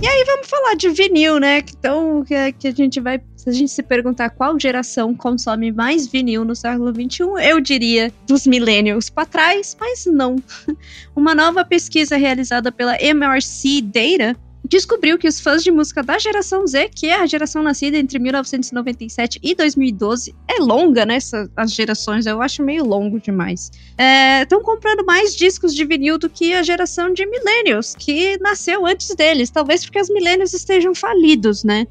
E 0.00 0.06
aí 0.06 0.24
vamos 0.24 0.46
falar 0.46 0.74
de 0.74 0.88
vinil, 0.90 1.40
né? 1.40 1.58
Então, 1.58 2.22
que, 2.24 2.52
que 2.52 2.68
a 2.68 2.70
gente 2.70 3.00
vai. 3.00 3.20
Se 3.34 3.48
a 3.48 3.52
gente 3.52 3.72
se 3.72 3.82
perguntar 3.82 4.30
qual 4.30 4.58
geração 4.58 5.12
consome 5.12 5.72
mais 5.72 6.06
vinil 6.06 6.44
no 6.44 6.54
século 6.54 6.92
XXI, 6.94 7.24
eu 7.48 7.60
diria 7.60 8.12
dos 8.24 8.46
millennials 8.46 9.10
para 9.10 9.26
trás, 9.26 9.76
mas 9.80 10.06
não. 10.06 10.36
Uma 11.16 11.34
nova 11.34 11.64
pesquisa 11.64 12.16
realizada 12.16 12.70
pela 12.70 12.96
MRC 13.02 13.82
Data 13.82 14.38
descobriu 14.68 15.18
que 15.18 15.26
os 15.26 15.40
fãs 15.40 15.64
de 15.64 15.70
música 15.70 16.02
da 16.02 16.18
geração 16.18 16.66
Z, 16.66 16.90
que 16.94 17.06
é 17.06 17.20
a 17.20 17.26
geração 17.26 17.62
nascida 17.62 17.96
entre 17.96 18.18
1997 18.18 19.40
e 19.42 19.54
2012, 19.54 20.34
é 20.46 20.62
longa, 20.62 21.06
né? 21.06 21.18
as 21.56 21.72
gerações, 21.72 22.26
eu 22.26 22.42
acho 22.42 22.62
meio 22.62 22.84
longo 22.84 23.18
demais. 23.20 23.70
Estão 24.42 24.60
é, 24.60 24.62
comprando 24.62 25.04
mais 25.04 25.34
discos 25.34 25.74
de 25.74 25.84
vinil 25.84 26.18
do 26.18 26.28
que 26.28 26.54
a 26.54 26.62
geração 26.62 27.12
de 27.12 27.26
millennials, 27.26 27.94
que 27.98 28.38
nasceu 28.38 28.86
antes 28.86 29.14
deles. 29.14 29.50
Talvez 29.50 29.84
porque 29.84 30.00
os 30.00 30.10
millennials 30.10 30.52
estejam 30.52 30.94
falidos, 30.94 31.64
né? 31.64 31.86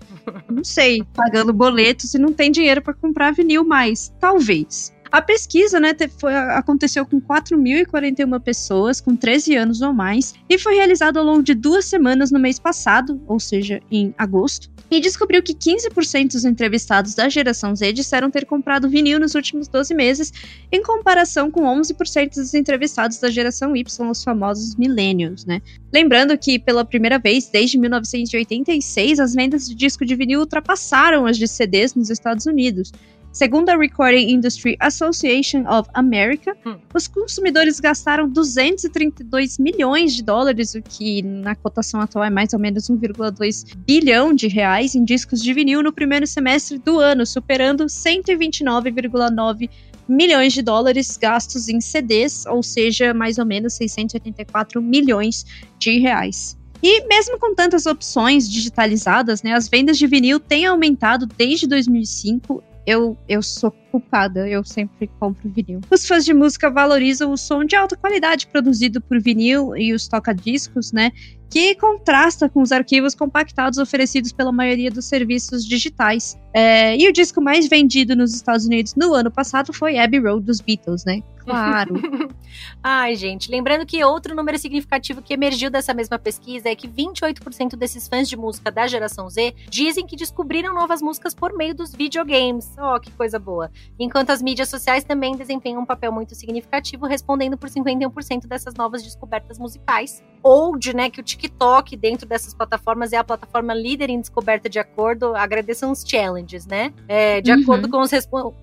Não 0.49 0.63
sei, 0.63 1.03
pagando 1.13 1.53
boletos 1.53 2.13
e 2.13 2.19
não 2.19 2.31
tem 2.31 2.51
dinheiro 2.51 2.81
para 2.81 2.93
comprar 2.93 3.31
vinil 3.33 3.63
mais. 3.63 4.13
Talvez. 4.19 4.93
A 5.11 5.21
pesquisa 5.21 5.79
né, 5.79 5.95
foi, 6.17 6.35
aconteceu 6.35 7.05
com 7.05 7.21
4.041 7.21 8.39
pessoas 8.41 8.99
com 8.99 9.15
13 9.15 9.55
anos 9.55 9.81
ou 9.81 9.93
mais 9.93 10.33
e 10.49 10.57
foi 10.57 10.75
realizada 10.75 11.19
ao 11.19 11.25
longo 11.25 11.43
de 11.43 11.53
duas 11.53 11.85
semanas 11.85 12.31
no 12.31 12.39
mês 12.39 12.59
passado, 12.59 13.21
ou 13.27 13.39
seja, 13.39 13.81
em 13.91 14.13
agosto, 14.17 14.69
e 14.89 14.99
descobriu 14.99 15.43
que 15.43 15.53
15% 15.53 16.31
dos 16.31 16.45
entrevistados 16.45 17.13
da 17.13 17.27
geração 17.27 17.75
Z 17.75 17.91
disseram 17.93 18.31
ter 18.31 18.45
comprado 18.45 18.89
vinil 18.89 19.19
nos 19.19 19.35
últimos 19.35 19.67
12 19.67 19.93
meses, 19.93 20.33
em 20.71 20.81
comparação 20.81 21.51
com 21.51 21.63
11% 21.63 22.35
dos 22.35 22.53
entrevistados 22.53 23.19
da 23.19 23.29
geração 23.29 23.75
Y, 23.75 23.85
os 24.09 24.23
famosos 24.23 24.75
millennials, 24.75 25.45
né? 25.45 25.61
Lembrando 25.91 26.37
que, 26.37 26.57
pela 26.57 26.85
primeira 26.85 27.19
vez 27.19 27.49
desde 27.49 27.77
1986, 27.77 29.19
as 29.19 29.33
vendas 29.33 29.67
de 29.67 29.75
disco 29.75 30.05
de 30.05 30.15
vinil 30.15 30.39
ultrapassaram 30.39 31.25
as 31.25 31.37
de 31.37 31.47
CDs 31.47 31.93
nos 31.93 32.09
Estados 32.09 32.45
Unidos. 32.45 32.91
Segundo 33.37 33.69
a 33.69 33.77
Recording 33.77 34.31
Industry 34.31 34.75
Association 34.79 35.59
of 35.69 35.87
America, 35.93 36.57
hum. 36.65 36.75
os 36.91 37.07
consumidores 37.07 37.79
gastaram 37.79 38.27
232 38.27 39.59
milhões 39.59 40.15
de 40.15 40.23
dólares, 40.23 40.73
o 40.73 40.81
que 40.81 41.21
na 41.21 41.53
cotação 41.53 42.01
atual 42.01 42.25
é 42.25 42.31
mais 42.31 42.51
ou 42.53 42.59
menos 42.59 42.89
1,2 42.89 43.75
bilhão 43.85 44.33
de 44.33 44.47
reais 44.47 44.95
em 44.95 45.05
discos 45.05 45.43
de 45.43 45.53
vinil 45.53 45.83
no 45.83 45.93
primeiro 45.93 46.25
semestre 46.25 46.79
do 46.79 46.97
ano, 46.97 47.27
superando 47.27 47.85
129,9 47.85 49.69
milhões 50.09 50.51
de 50.51 50.63
dólares 50.63 51.15
gastos 51.15 51.69
em 51.69 51.79
CDs, 51.79 52.43
ou 52.47 52.63
seja, 52.63 53.13
mais 53.13 53.37
ou 53.37 53.45
menos 53.45 53.73
684 53.75 54.81
milhões 54.81 55.45
de 55.77 55.99
reais. 55.99 56.57
E 56.81 57.05
mesmo 57.07 57.37
com 57.37 57.53
tantas 57.53 57.85
opções 57.85 58.49
digitalizadas, 58.49 59.43
né, 59.43 59.53
as 59.53 59.69
vendas 59.69 59.95
de 59.95 60.07
vinil 60.07 60.39
têm 60.39 60.65
aumentado 60.65 61.27
desde 61.27 61.67
2005 61.67 62.63
eu, 62.87 63.17
eu 63.27 63.43
sou 63.43 63.69
culpada, 63.91 64.47
eu 64.47 64.63
sempre 64.63 65.07
compro 65.19 65.49
vinil. 65.49 65.81
Os 65.91 66.07
fãs 66.07 66.23
de 66.23 66.33
música 66.33 66.69
valorizam 66.71 67.33
o 67.33 67.37
som 67.37 67.65
de 67.65 67.75
alta 67.75 67.97
qualidade 67.97 68.47
produzido 68.47 69.01
por 69.01 69.21
vinil 69.21 69.75
e 69.75 69.93
os 69.93 70.07
toca-discos, 70.07 70.93
né? 70.93 71.11
Que 71.49 71.75
contrasta 71.75 72.49
com 72.49 72.61
os 72.61 72.71
arquivos 72.71 73.15
compactados 73.15 73.79
oferecidos 73.79 74.31
pela 74.31 74.51
maioria 74.51 74.91
dos 74.91 75.05
serviços 75.05 75.65
digitais. 75.65 76.37
É, 76.53 76.97
e 76.97 77.07
o 77.07 77.13
disco 77.13 77.39
mais 77.39 77.67
vendido 77.67 78.15
nos 78.15 78.33
Estados 78.33 78.65
Unidos 78.65 78.95
no 78.95 79.13
ano 79.13 79.29
passado 79.29 79.71
foi 79.71 79.97
Abbey 79.99 80.19
Road 80.19 80.45
dos 80.45 80.59
Beatles, 80.59 81.05
né? 81.05 81.21
Claro. 81.47 81.95
Ai, 82.83 83.15
gente, 83.15 83.49
lembrando 83.49 83.85
que 83.85 84.03
outro 84.03 84.35
número 84.35 84.57
significativo 84.57 85.21
que 85.21 85.33
emergiu 85.33 85.69
dessa 85.69 85.93
mesma 85.93 86.19
pesquisa 86.19 86.67
é 86.67 86.75
que 86.75 86.89
28% 86.89 87.77
desses 87.77 88.07
fãs 88.07 88.27
de 88.27 88.35
música 88.35 88.69
da 88.69 88.85
geração 88.85 89.29
Z 89.29 89.55
dizem 89.69 90.05
que 90.05 90.17
descobriram 90.17 90.73
novas 90.73 91.01
músicas 91.01 91.33
por 91.33 91.55
meio 91.55 91.73
dos 91.73 91.93
videogames. 91.93 92.75
Oh, 92.77 92.99
que 92.99 93.11
coisa 93.11 93.39
boa. 93.39 93.71
Enquanto 93.97 94.31
as 94.31 94.41
mídias 94.41 94.67
sociais 94.67 95.05
também 95.05 95.37
desempenham 95.37 95.81
um 95.81 95.85
papel 95.85 96.11
muito 96.11 96.35
significativo, 96.35 97.05
respondendo 97.05 97.57
por 97.57 97.69
51% 97.69 98.45
dessas 98.45 98.73
novas 98.73 99.01
descobertas 99.01 99.57
musicais. 99.57 100.21
Old, 100.43 100.93
né, 100.93 101.09
que 101.09 101.19
o 101.19 101.23
TikTok 101.37 101.95
dentro 101.95 102.27
dessas 102.27 102.53
plataformas 102.53 103.13
é 103.13 103.17
a 103.17 103.23
plataforma 103.23 103.73
líder 103.73 104.09
em 104.09 104.19
descoberta 104.19 104.67
de 104.67 104.79
acordo, 104.79 105.35
agradeçam 105.35 105.91
os 105.91 106.03
challenges, 106.03 106.65
né? 106.65 106.93
É, 107.07 107.39
de 107.39 107.51
uhum. 107.51 107.61
acordo 107.61 107.89
com 107.89 107.99
os, 107.99 108.11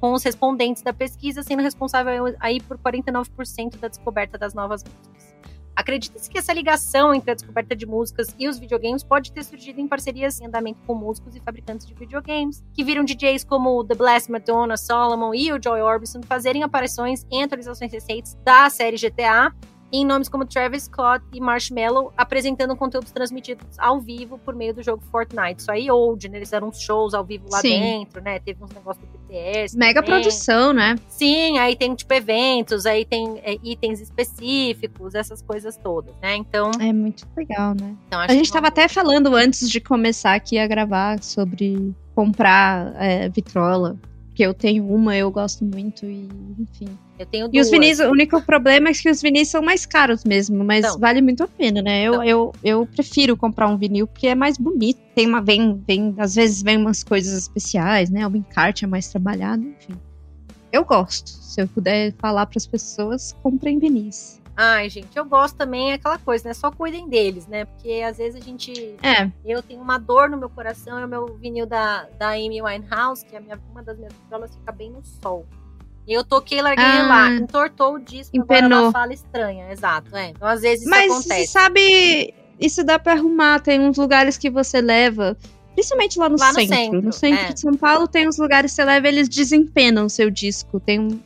com 0.00 0.12
os 0.12 0.22
respondentes 0.22 0.82
da 0.82 0.92
pesquisa, 0.92 1.42
sendo 1.42 1.62
responsável 1.62 2.34
aí 2.40 2.60
por 2.60 2.76
49% 2.78 3.78
da 3.78 3.88
descoberta 3.88 4.36
das 4.36 4.52
novas 4.52 4.82
músicas. 4.82 5.34
Acredita-se 5.76 6.30
que 6.30 6.38
essa 6.38 6.52
ligação 6.52 7.12
entre 7.12 7.32
a 7.32 7.34
descoberta 7.34 7.74
de 7.74 7.84
músicas 7.84 8.34
e 8.38 8.48
os 8.48 8.58
videogames 8.58 9.02
pode 9.02 9.32
ter 9.32 9.42
surgido 9.44 9.80
em 9.80 9.88
parcerias 9.88 10.40
em 10.40 10.46
andamento 10.46 10.78
com 10.86 10.94
músicos 10.94 11.34
e 11.34 11.40
fabricantes 11.40 11.86
de 11.86 11.94
videogames, 11.94 12.62
que 12.72 12.84
viram 12.84 13.04
DJs 13.04 13.44
como 13.44 13.82
The 13.84 13.94
Blast 13.94 14.30
Madonna, 14.30 14.76
Solomon 14.76 15.34
e 15.34 15.52
o 15.52 15.60
Joy 15.60 15.80
Orbison 15.80 16.20
fazerem 16.22 16.62
aparições 16.62 17.26
em 17.30 17.42
atualizações 17.42 17.90
recentes 17.90 18.36
da 18.44 18.70
série 18.70 18.96
GTA 18.96 19.52
em 19.94 20.04
nomes 20.04 20.28
como 20.28 20.44
Travis 20.44 20.84
Scott 20.84 21.24
e 21.32 21.40
Marshmello, 21.40 22.12
apresentando 22.16 22.74
conteúdos 22.74 23.12
transmitidos 23.12 23.78
ao 23.78 24.00
vivo 24.00 24.38
por 24.38 24.54
meio 24.54 24.74
do 24.74 24.82
jogo 24.82 25.00
Fortnite. 25.10 25.60
Isso 25.60 25.70
aí, 25.70 25.88
old, 25.88 26.28
né? 26.28 26.38
Eles 26.38 26.48
fizeram 26.48 26.68
uns 26.68 26.80
shows 26.80 27.14
ao 27.14 27.24
vivo 27.24 27.46
lá 27.50 27.60
Sim. 27.60 27.80
dentro, 27.80 28.20
né? 28.20 28.40
Teve 28.40 28.64
uns 28.64 28.70
negócios 28.72 29.06
do 29.06 29.18
BTS. 29.18 29.76
Mega 29.78 30.02
também. 30.02 30.20
produção, 30.20 30.72
né? 30.72 30.96
Sim, 31.08 31.58
aí 31.58 31.76
tem, 31.76 31.94
tipo, 31.94 32.12
eventos, 32.12 32.86
aí 32.86 33.04
tem 33.04 33.40
é, 33.44 33.56
itens 33.62 34.00
específicos, 34.00 35.14
essas 35.14 35.40
coisas 35.40 35.76
todas, 35.76 36.12
né? 36.20 36.34
Então... 36.34 36.72
É 36.80 36.92
muito 36.92 37.24
legal, 37.36 37.74
né? 37.80 37.94
Então, 38.08 38.20
a 38.20 38.28
gente 38.28 38.46
estava 38.46 38.66
até 38.66 38.88
falando 38.88 39.34
antes 39.36 39.70
de 39.70 39.80
começar 39.80 40.34
aqui 40.34 40.58
a 40.58 40.66
gravar 40.66 41.22
sobre 41.22 41.94
comprar 42.16 42.94
é, 43.00 43.28
vitrola 43.28 43.96
que 44.34 44.42
eu 44.42 44.52
tenho 44.52 44.84
uma, 44.86 45.16
eu 45.16 45.30
gosto 45.30 45.64
muito 45.64 46.04
e, 46.04 46.28
enfim. 46.58 46.88
Eu 47.18 47.26
tenho 47.26 47.48
duas. 47.48 47.54
E 47.54 47.60
os 47.60 47.70
vinis, 47.70 48.00
o 48.00 48.10
único 48.10 48.42
problema 48.42 48.88
é 48.88 48.92
que 48.92 49.08
os 49.08 49.22
vinis 49.22 49.48
são 49.48 49.62
mais 49.62 49.86
caros 49.86 50.24
mesmo, 50.24 50.64
mas 50.64 50.84
então, 50.84 50.98
vale 50.98 51.22
muito 51.22 51.44
a 51.44 51.48
pena, 51.48 51.80
né? 51.80 52.02
Eu, 52.02 52.22
eu, 52.24 52.52
eu 52.62 52.86
prefiro 52.86 53.36
comprar 53.36 53.68
um 53.68 53.76
vinil 53.76 54.06
porque 54.06 54.26
é 54.26 54.34
mais 54.34 54.58
bonito. 54.58 55.00
Tem 55.14 55.26
uma, 55.26 55.40
vem, 55.40 55.80
vem, 55.86 56.14
às 56.18 56.34
vezes 56.34 56.62
vem 56.62 56.76
umas 56.76 57.04
coisas 57.04 57.38
especiais, 57.38 58.10
né? 58.10 58.26
O 58.26 58.36
encarte 58.36 58.84
é 58.84 58.88
mais 58.88 59.08
trabalhado, 59.08 59.62
enfim. 59.62 59.94
Eu 60.72 60.84
gosto. 60.84 61.28
Se 61.28 61.62
eu 61.62 61.68
puder 61.68 62.12
falar 62.18 62.46
para 62.46 62.58
as 62.58 62.66
pessoas, 62.66 63.32
comprem 63.40 63.78
vinis. 63.78 64.40
Ai, 64.56 64.88
gente, 64.88 65.16
eu 65.16 65.24
gosto 65.24 65.56
também 65.56 65.90
é 65.90 65.94
aquela 65.94 66.18
coisa, 66.18 66.48
né? 66.48 66.54
Só 66.54 66.70
cuidem 66.70 67.08
deles, 67.08 67.46
né? 67.46 67.64
Porque 67.64 68.02
às 68.06 68.18
vezes 68.18 68.40
a 68.40 68.44
gente. 68.44 68.94
É. 69.02 69.28
Eu 69.44 69.62
tenho 69.62 69.80
uma 69.80 69.98
dor 69.98 70.30
no 70.30 70.36
meu 70.36 70.48
coração, 70.48 70.98
é 70.98 71.04
o 71.04 71.08
meu 71.08 71.26
vinil 71.36 71.66
da, 71.66 72.06
da 72.18 72.30
Amy 72.30 72.62
Winehouse, 72.62 73.24
que 73.24 73.34
é 73.34 73.40
minha, 73.40 73.60
uma 73.72 73.82
das 73.82 73.98
minhas 73.98 74.12
violas 74.28 74.54
fica 74.54 74.70
bem 74.70 74.90
no 74.90 75.04
sol. 75.04 75.44
E 76.06 76.12
eu 76.12 76.22
toquei, 76.22 76.60
larguei 76.60 76.84
ah, 76.84 77.06
lá, 77.06 77.30
entortou 77.32 77.94
o 77.94 77.98
disco, 77.98 78.36
empenou. 78.36 78.64
agora 78.66 78.82
ela 78.82 78.92
fala 78.92 79.12
estranha, 79.12 79.72
exato, 79.72 80.14
é. 80.14 80.28
Então 80.28 80.46
às 80.46 80.60
vezes 80.60 80.82
isso 80.82 80.90
Mas 80.90 81.10
acontece. 81.10 81.40
Mas 81.40 81.50
sabe, 81.50 82.34
isso 82.60 82.84
dá 82.84 82.98
pra 82.98 83.14
arrumar, 83.14 83.60
tem 83.60 83.80
uns 83.80 83.96
lugares 83.96 84.36
que 84.36 84.50
você 84.50 84.82
leva, 84.82 85.36
principalmente 85.72 86.18
lá 86.18 86.28
no 86.28 86.36
lá 86.38 86.52
centro. 86.52 86.62
No 86.62 86.76
centro, 86.76 87.02
no 87.02 87.12
centro 87.12 87.44
é. 87.46 87.52
de 87.54 87.60
São 87.60 87.74
Paulo 87.74 88.06
tem 88.06 88.28
uns 88.28 88.36
lugares 88.36 88.72
que 88.72 88.76
você 88.76 88.84
leva, 88.84 89.08
eles 89.08 89.28
desempenam 89.30 90.04
o 90.04 90.10
seu 90.10 90.30
disco, 90.30 90.78
tem 90.78 91.00
um, 91.00 91.18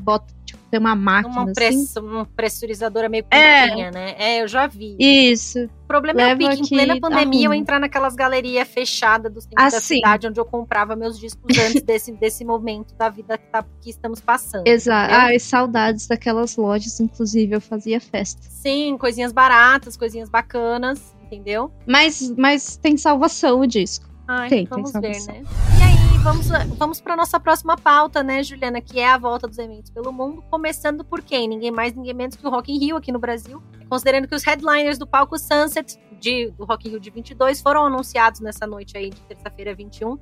bota 0.00 0.32
tem 0.72 0.80
uma 0.80 0.96
máquina. 0.96 1.42
Uma, 1.42 1.52
press, 1.52 1.74
assim. 1.74 2.00
uma 2.00 2.24
pressurizadora 2.24 3.06
meio 3.06 3.24
pequena, 3.24 3.88
é. 3.88 3.90
né? 3.90 4.14
É, 4.18 4.42
eu 4.42 4.48
já 4.48 4.66
vi. 4.66 4.96
Isso. 4.98 5.66
O 5.66 5.86
problema 5.86 6.22
Leva 6.22 6.44
é 6.44 6.46
o 6.46 6.50
pique. 6.50 6.62
Em 6.62 6.68
plena 6.68 6.98
pandemia, 6.98 7.46
eu 7.46 7.52
entrar 7.52 7.78
naquelas 7.78 8.16
galerias 8.16 8.66
fechadas 8.66 9.30
do 9.30 9.42
centro 9.42 9.62
assim. 9.62 9.76
da 9.76 9.80
cidade, 9.82 10.26
onde 10.28 10.40
eu 10.40 10.46
comprava 10.46 10.96
meus 10.96 11.18
discos 11.18 11.58
antes 11.58 11.82
desse, 11.82 12.12
desse 12.16 12.42
momento 12.42 12.94
da 12.94 13.10
vida 13.10 13.36
que, 13.36 13.46
tá, 13.48 13.62
que 13.82 13.90
estamos 13.90 14.22
passando. 14.22 14.66
Exato. 14.66 15.12
Ai, 15.12 15.38
saudades 15.38 16.06
daquelas 16.06 16.56
lojas, 16.56 16.98
inclusive, 17.00 17.54
eu 17.54 17.60
fazia 17.60 18.00
festa. 18.00 18.40
Sim, 18.48 18.96
coisinhas 18.96 19.30
baratas, 19.30 19.94
coisinhas 19.94 20.30
bacanas, 20.30 21.14
entendeu? 21.22 21.70
Mas, 21.86 22.32
mas 22.34 22.76
tem 22.76 22.96
salvação 22.96 23.60
o 23.60 23.66
disco. 23.66 24.08
Ai, 24.26 24.48
tem, 24.48 24.64
vamos 24.64 24.90
tem 24.92 25.02
ver, 25.02 25.20
né? 25.26 25.42
E 25.78 25.82
aí, 25.82 26.01
vamos, 26.22 26.46
vamos 26.78 27.00
para 27.00 27.16
nossa 27.16 27.38
próxima 27.40 27.76
pauta, 27.76 28.22
né, 28.22 28.42
Juliana, 28.42 28.80
que 28.80 29.00
é 29.00 29.08
a 29.08 29.18
volta 29.18 29.48
dos 29.48 29.58
eventos 29.58 29.90
pelo 29.90 30.12
mundo, 30.12 30.42
começando 30.50 31.04
por 31.04 31.20
quem? 31.20 31.48
Ninguém 31.48 31.70
mais, 31.70 31.94
ninguém 31.94 32.14
menos 32.14 32.36
que 32.36 32.46
o 32.46 32.50
Rock 32.50 32.72
in 32.72 32.78
Rio 32.78 32.96
aqui 32.96 33.10
no 33.10 33.18
Brasil. 33.18 33.62
Considerando 33.88 34.28
que 34.28 34.34
os 34.34 34.44
headliners 34.44 34.98
do 34.98 35.06
palco 35.06 35.36
Sunset 35.36 35.98
de, 36.20 36.50
do 36.52 36.64
Rock 36.64 36.86
in 36.86 36.92
Rio 36.92 37.00
de 37.00 37.10
22 37.10 37.60
foram 37.60 37.86
anunciados 37.86 38.40
nessa 38.40 38.66
noite 38.66 38.96
aí 38.96 39.10
de 39.10 39.20
terça-feira 39.22 39.74
21. 39.74 40.16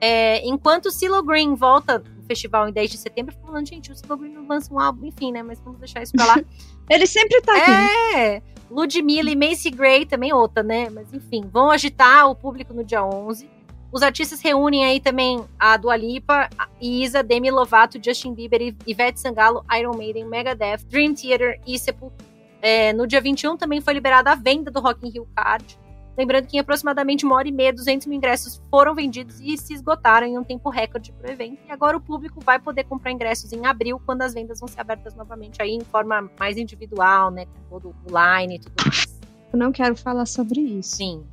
É, 0.00 0.46
enquanto 0.46 0.86
o 0.86 0.90
Silo 0.90 1.22
Green 1.22 1.54
volta 1.54 2.00
no 2.00 2.22
festival 2.24 2.68
em 2.68 2.72
10 2.72 2.90
de 2.90 2.98
setembro, 2.98 3.34
falando, 3.40 3.66
gente, 3.66 3.90
o 3.92 3.96
Silo 3.96 4.16
Green 4.16 4.32
não 4.32 4.46
lança 4.46 4.74
um 4.74 4.80
álbum, 4.80 5.06
enfim, 5.06 5.32
né? 5.32 5.42
Mas 5.42 5.60
vamos 5.60 5.78
deixar 5.78 6.02
isso 6.02 6.12
pra 6.12 6.26
lá. 6.26 6.36
Ele 6.90 7.06
sempre 7.06 7.40
tá 7.40 7.56
aqui. 7.56 7.70
É, 8.16 8.42
Ludmilla 8.70 9.30
e 9.30 9.36
Macy 9.36 9.70
Gray, 9.70 10.04
também 10.04 10.32
outra, 10.32 10.62
né? 10.62 10.90
Mas 10.90 11.12
enfim, 11.14 11.48
vão 11.50 11.70
agitar 11.70 12.28
o 12.28 12.34
público 12.34 12.74
no 12.74 12.84
dia 12.84 13.02
11. 13.04 13.55
Os 13.96 14.02
artistas 14.02 14.42
reúnem 14.42 14.84
aí 14.84 15.00
também 15.00 15.42
a 15.58 15.74
Dua 15.78 15.96
Lipa, 15.96 16.50
Isa, 16.78 17.22
Demi 17.22 17.50
Lovato, 17.50 17.98
Justin 18.04 18.34
Bieber, 18.34 18.76
Ivete 18.86 19.18
Sangalo, 19.18 19.64
Iron 19.74 19.96
Maiden, 19.96 20.26
Megadeth, 20.26 20.84
Dream 20.86 21.14
Theater 21.14 21.58
e 21.66 21.78
Sepultura. 21.78 22.28
É, 22.60 22.92
no 22.92 23.06
dia 23.06 23.22
21 23.22 23.56
também 23.56 23.80
foi 23.80 23.94
liberada 23.94 24.30
a 24.30 24.34
venda 24.34 24.70
do 24.70 24.80
Rock 24.80 25.08
in 25.08 25.12
Rio 25.12 25.26
Card. 25.34 25.78
Lembrando 26.14 26.46
que 26.46 26.58
em 26.58 26.60
aproximadamente 26.60 27.24
uma 27.24 27.36
hora 27.36 27.48
e 27.48 27.52
meia, 27.52 27.72
200 27.72 28.06
mil 28.06 28.18
ingressos 28.18 28.60
foram 28.70 28.94
vendidos 28.94 29.40
e 29.40 29.56
se 29.56 29.72
esgotaram 29.72 30.26
em 30.26 30.36
um 30.36 30.44
tempo 30.44 30.68
recorde 30.68 31.10
para 31.12 31.30
o 31.30 31.32
evento. 31.32 31.58
E 31.66 31.72
agora 31.72 31.96
o 31.96 32.00
público 32.00 32.38
vai 32.44 32.58
poder 32.58 32.84
comprar 32.84 33.12
ingressos 33.12 33.50
em 33.50 33.64
abril, 33.64 33.98
quando 34.04 34.20
as 34.20 34.34
vendas 34.34 34.60
vão 34.60 34.68
ser 34.68 34.78
abertas 34.78 35.14
novamente 35.14 35.62
aí 35.62 35.70
em 35.70 35.80
forma 35.80 36.30
mais 36.38 36.58
individual, 36.58 37.30
né? 37.30 37.46
Com 37.46 37.80
todo 37.80 37.96
o 38.04 38.08
line 38.10 38.56
e 38.56 38.58
tudo 38.58 38.74
mais. 38.84 39.20
Eu 39.54 39.58
não 39.58 39.72
quero 39.72 39.96
falar 39.96 40.26
sobre 40.26 40.60
isso. 40.60 40.96
Sim. 40.96 41.24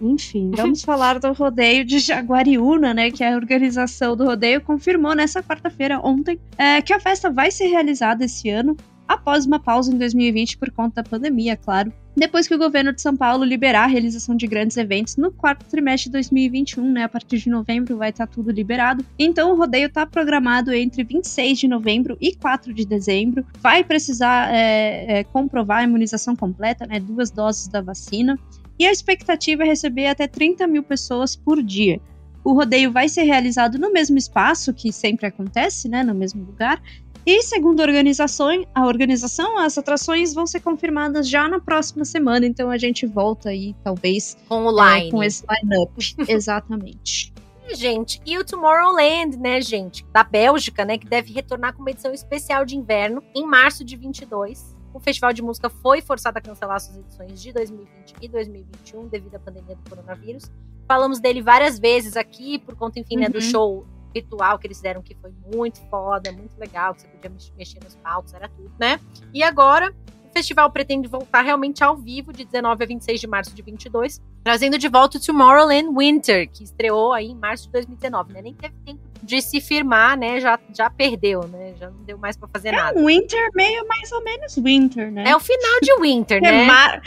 Enfim, 0.00 0.50
vamos 0.56 0.82
falar 0.82 1.18
do 1.18 1.32
rodeio 1.32 1.84
de 1.84 1.98
Jaguariúna, 1.98 2.94
né? 2.94 3.10
Que 3.10 3.24
a 3.24 3.34
organização 3.34 4.16
do 4.16 4.24
rodeio 4.24 4.60
confirmou 4.60 5.14
nessa 5.14 5.42
quarta-feira, 5.42 6.00
ontem, 6.02 6.38
é, 6.56 6.80
que 6.82 6.92
a 6.92 7.00
festa 7.00 7.30
vai 7.30 7.50
ser 7.50 7.66
realizada 7.66 8.24
esse 8.24 8.48
ano, 8.48 8.76
após 9.08 9.46
uma 9.46 9.58
pausa 9.58 9.92
em 9.92 9.96
2020 9.96 10.58
por 10.58 10.70
conta 10.70 11.02
da 11.02 11.08
pandemia, 11.08 11.56
claro. 11.56 11.90
Depois 12.14 12.48
que 12.48 12.54
o 12.54 12.58
governo 12.58 12.92
de 12.92 13.00
São 13.00 13.16
Paulo 13.16 13.44
liberar 13.44 13.84
a 13.84 13.86
realização 13.86 14.36
de 14.36 14.46
grandes 14.46 14.76
eventos 14.76 15.16
no 15.16 15.30
quarto 15.30 15.64
trimestre 15.66 16.10
de 16.10 16.14
2021, 16.14 16.92
né? 16.92 17.04
A 17.04 17.08
partir 17.08 17.38
de 17.38 17.48
novembro 17.48 17.96
vai 17.96 18.10
estar 18.10 18.26
tudo 18.26 18.50
liberado. 18.50 19.04
Então 19.18 19.52
o 19.52 19.56
rodeio 19.56 19.86
está 19.86 20.04
programado 20.04 20.72
entre 20.72 21.04
26 21.04 21.60
de 21.60 21.68
novembro 21.68 22.18
e 22.20 22.34
4 22.34 22.74
de 22.74 22.84
dezembro. 22.84 23.46
Vai 23.60 23.84
precisar 23.84 24.52
é, 24.52 25.20
é, 25.20 25.24
comprovar 25.24 25.78
a 25.78 25.84
imunização 25.84 26.34
completa, 26.34 26.86
né? 26.86 26.98
Duas 26.98 27.30
doses 27.30 27.68
da 27.68 27.80
vacina 27.80 28.36
e 28.78 28.86
a 28.86 28.92
expectativa 28.92 29.64
é 29.64 29.66
receber 29.66 30.06
até 30.06 30.26
30 30.26 30.66
mil 30.66 30.82
pessoas 30.82 31.34
por 31.34 31.62
dia. 31.62 32.00
O 32.44 32.52
rodeio 32.52 32.92
vai 32.92 33.08
ser 33.08 33.24
realizado 33.24 33.78
no 33.78 33.92
mesmo 33.92 34.16
espaço, 34.16 34.72
que 34.72 34.92
sempre 34.92 35.26
acontece, 35.26 35.88
né, 35.88 36.02
no 36.02 36.14
mesmo 36.14 36.44
lugar. 36.44 36.80
E 37.26 37.42
segundo 37.42 37.80
a 37.80 37.82
organização, 37.82 38.64
a 38.74 38.86
organização, 38.86 39.58
as 39.58 39.76
atrações 39.76 40.32
vão 40.32 40.46
ser 40.46 40.60
confirmadas 40.60 41.28
já 41.28 41.46
na 41.48 41.60
próxima 41.60 42.04
semana, 42.04 42.46
então 42.46 42.70
a 42.70 42.78
gente 42.78 43.04
volta 43.04 43.50
aí, 43.50 43.74
talvez, 43.84 44.36
com 44.48 44.64
o 44.64 44.70
line. 44.70 45.08
É, 45.08 45.10
com 45.10 45.22
esse 45.22 45.44
line-up. 45.46 45.92
Exatamente. 46.26 47.34
gente, 47.74 48.18
e 48.24 48.38
o 48.38 48.44
Tomorrowland, 48.44 49.36
né, 49.36 49.60
gente, 49.60 50.06
da 50.10 50.24
Bélgica, 50.24 50.86
né, 50.86 50.96
que 50.96 51.06
deve 51.06 51.32
retornar 51.32 51.74
com 51.74 51.82
uma 51.82 51.90
edição 51.90 52.14
especial 52.14 52.64
de 52.64 52.76
inverno 52.76 53.22
em 53.34 53.44
março 53.44 53.84
de 53.84 53.94
22 53.94 54.77
o 54.92 55.00
Festival 55.00 55.32
de 55.32 55.42
Música 55.42 55.68
foi 55.68 56.00
forçado 56.00 56.38
a 56.38 56.40
cancelar 56.40 56.80
suas 56.80 56.98
edições 56.98 57.40
de 57.40 57.52
2020 57.52 58.14
e 58.20 58.28
2021 58.28 59.08
devido 59.08 59.34
à 59.34 59.38
pandemia 59.38 59.76
do 59.76 59.88
coronavírus. 59.88 60.50
Falamos 60.86 61.20
dele 61.20 61.42
várias 61.42 61.78
vezes 61.78 62.16
aqui, 62.16 62.58
por 62.58 62.74
conta, 62.74 62.98
enfim, 62.98 63.16
uhum. 63.16 63.20
né, 63.22 63.28
do 63.28 63.36
uhum. 63.36 63.40
show 63.40 63.86
virtual 64.12 64.58
que 64.58 64.66
eles 64.66 64.78
fizeram, 64.78 65.02
que 65.02 65.14
foi 65.14 65.32
muito 65.54 65.80
foda, 65.88 66.32
muito 66.32 66.58
legal, 66.58 66.94
que 66.94 67.02
você 67.02 67.08
podia 67.08 67.30
mexer 67.56 67.82
nos 67.82 67.94
palcos, 67.96 68.32
era 68.32 68.48
tudo, 68.48 68.72
né? 68.78 68.98
E 69.34 69.42
agora, 69.42 69.94
o 70.28 70.32
festival 70.32 70.70
pretende 70.70 71.06
voltar 71.06 71.42
realmente 71.42 71.84
ao 71.84 71.96
vivo 71.96 72.32
de 72.32 72.44
19 72.44 72.82
a 72.82 72.86
26 72.86 73.20
de 73.20 73.26
março 73.26 73.54
de 73.54 73.62
22, 73.62 74.20
trazendo 74.48 74.78
de 74.78 74.88
volta 74.88 75.18
o 75.18 75.20
Tomorrowland 75.20 75.90
Winter, 75.94 76.48
que 76.50 76.64
estreou 76.64 77.12
aí 77.12 77.26
em 77.26 77.34
março 77.34 77.66
de 77.66 77.72
2019, 77.72 78.32
né? 78.32 78.40
Nem 78.40 78.54
teve 78.54 78.72
tempo 78.82 79.00
de 79.22 79.42
se 79.42 79.60
firmar, 79.60 80.16
né, 80.16 80.40
já, 80.40 80.58
já 80.74 80.88
perdeu, 80.88 81.46
né? 81.46 81.74
Já 81.78 81.90
não 81.90 82.02
deu 82.04 82.16
mais 82.16 82.34
para 82.34 82.48
fazer 82.48 82.68
é 82.68 82.72
nada. 82.72 82.98
É 82.98 83.02
um 83.02 83.04
winter 83.04 83.50
meio 83.54 83.86
mais 83.86 84.10
ou 84.10 84.24
menos 84.24 84.56
winter, 84.56 85.12
né? 85.12 85.24
É 85.26 85.36
o 85.36 85.40
final 85.40 85.80
de 85.82 86.00
winter, 86.00 86.38
é 86.38 86.40
né? 86.40 86.64
Mar... 86.64 87.02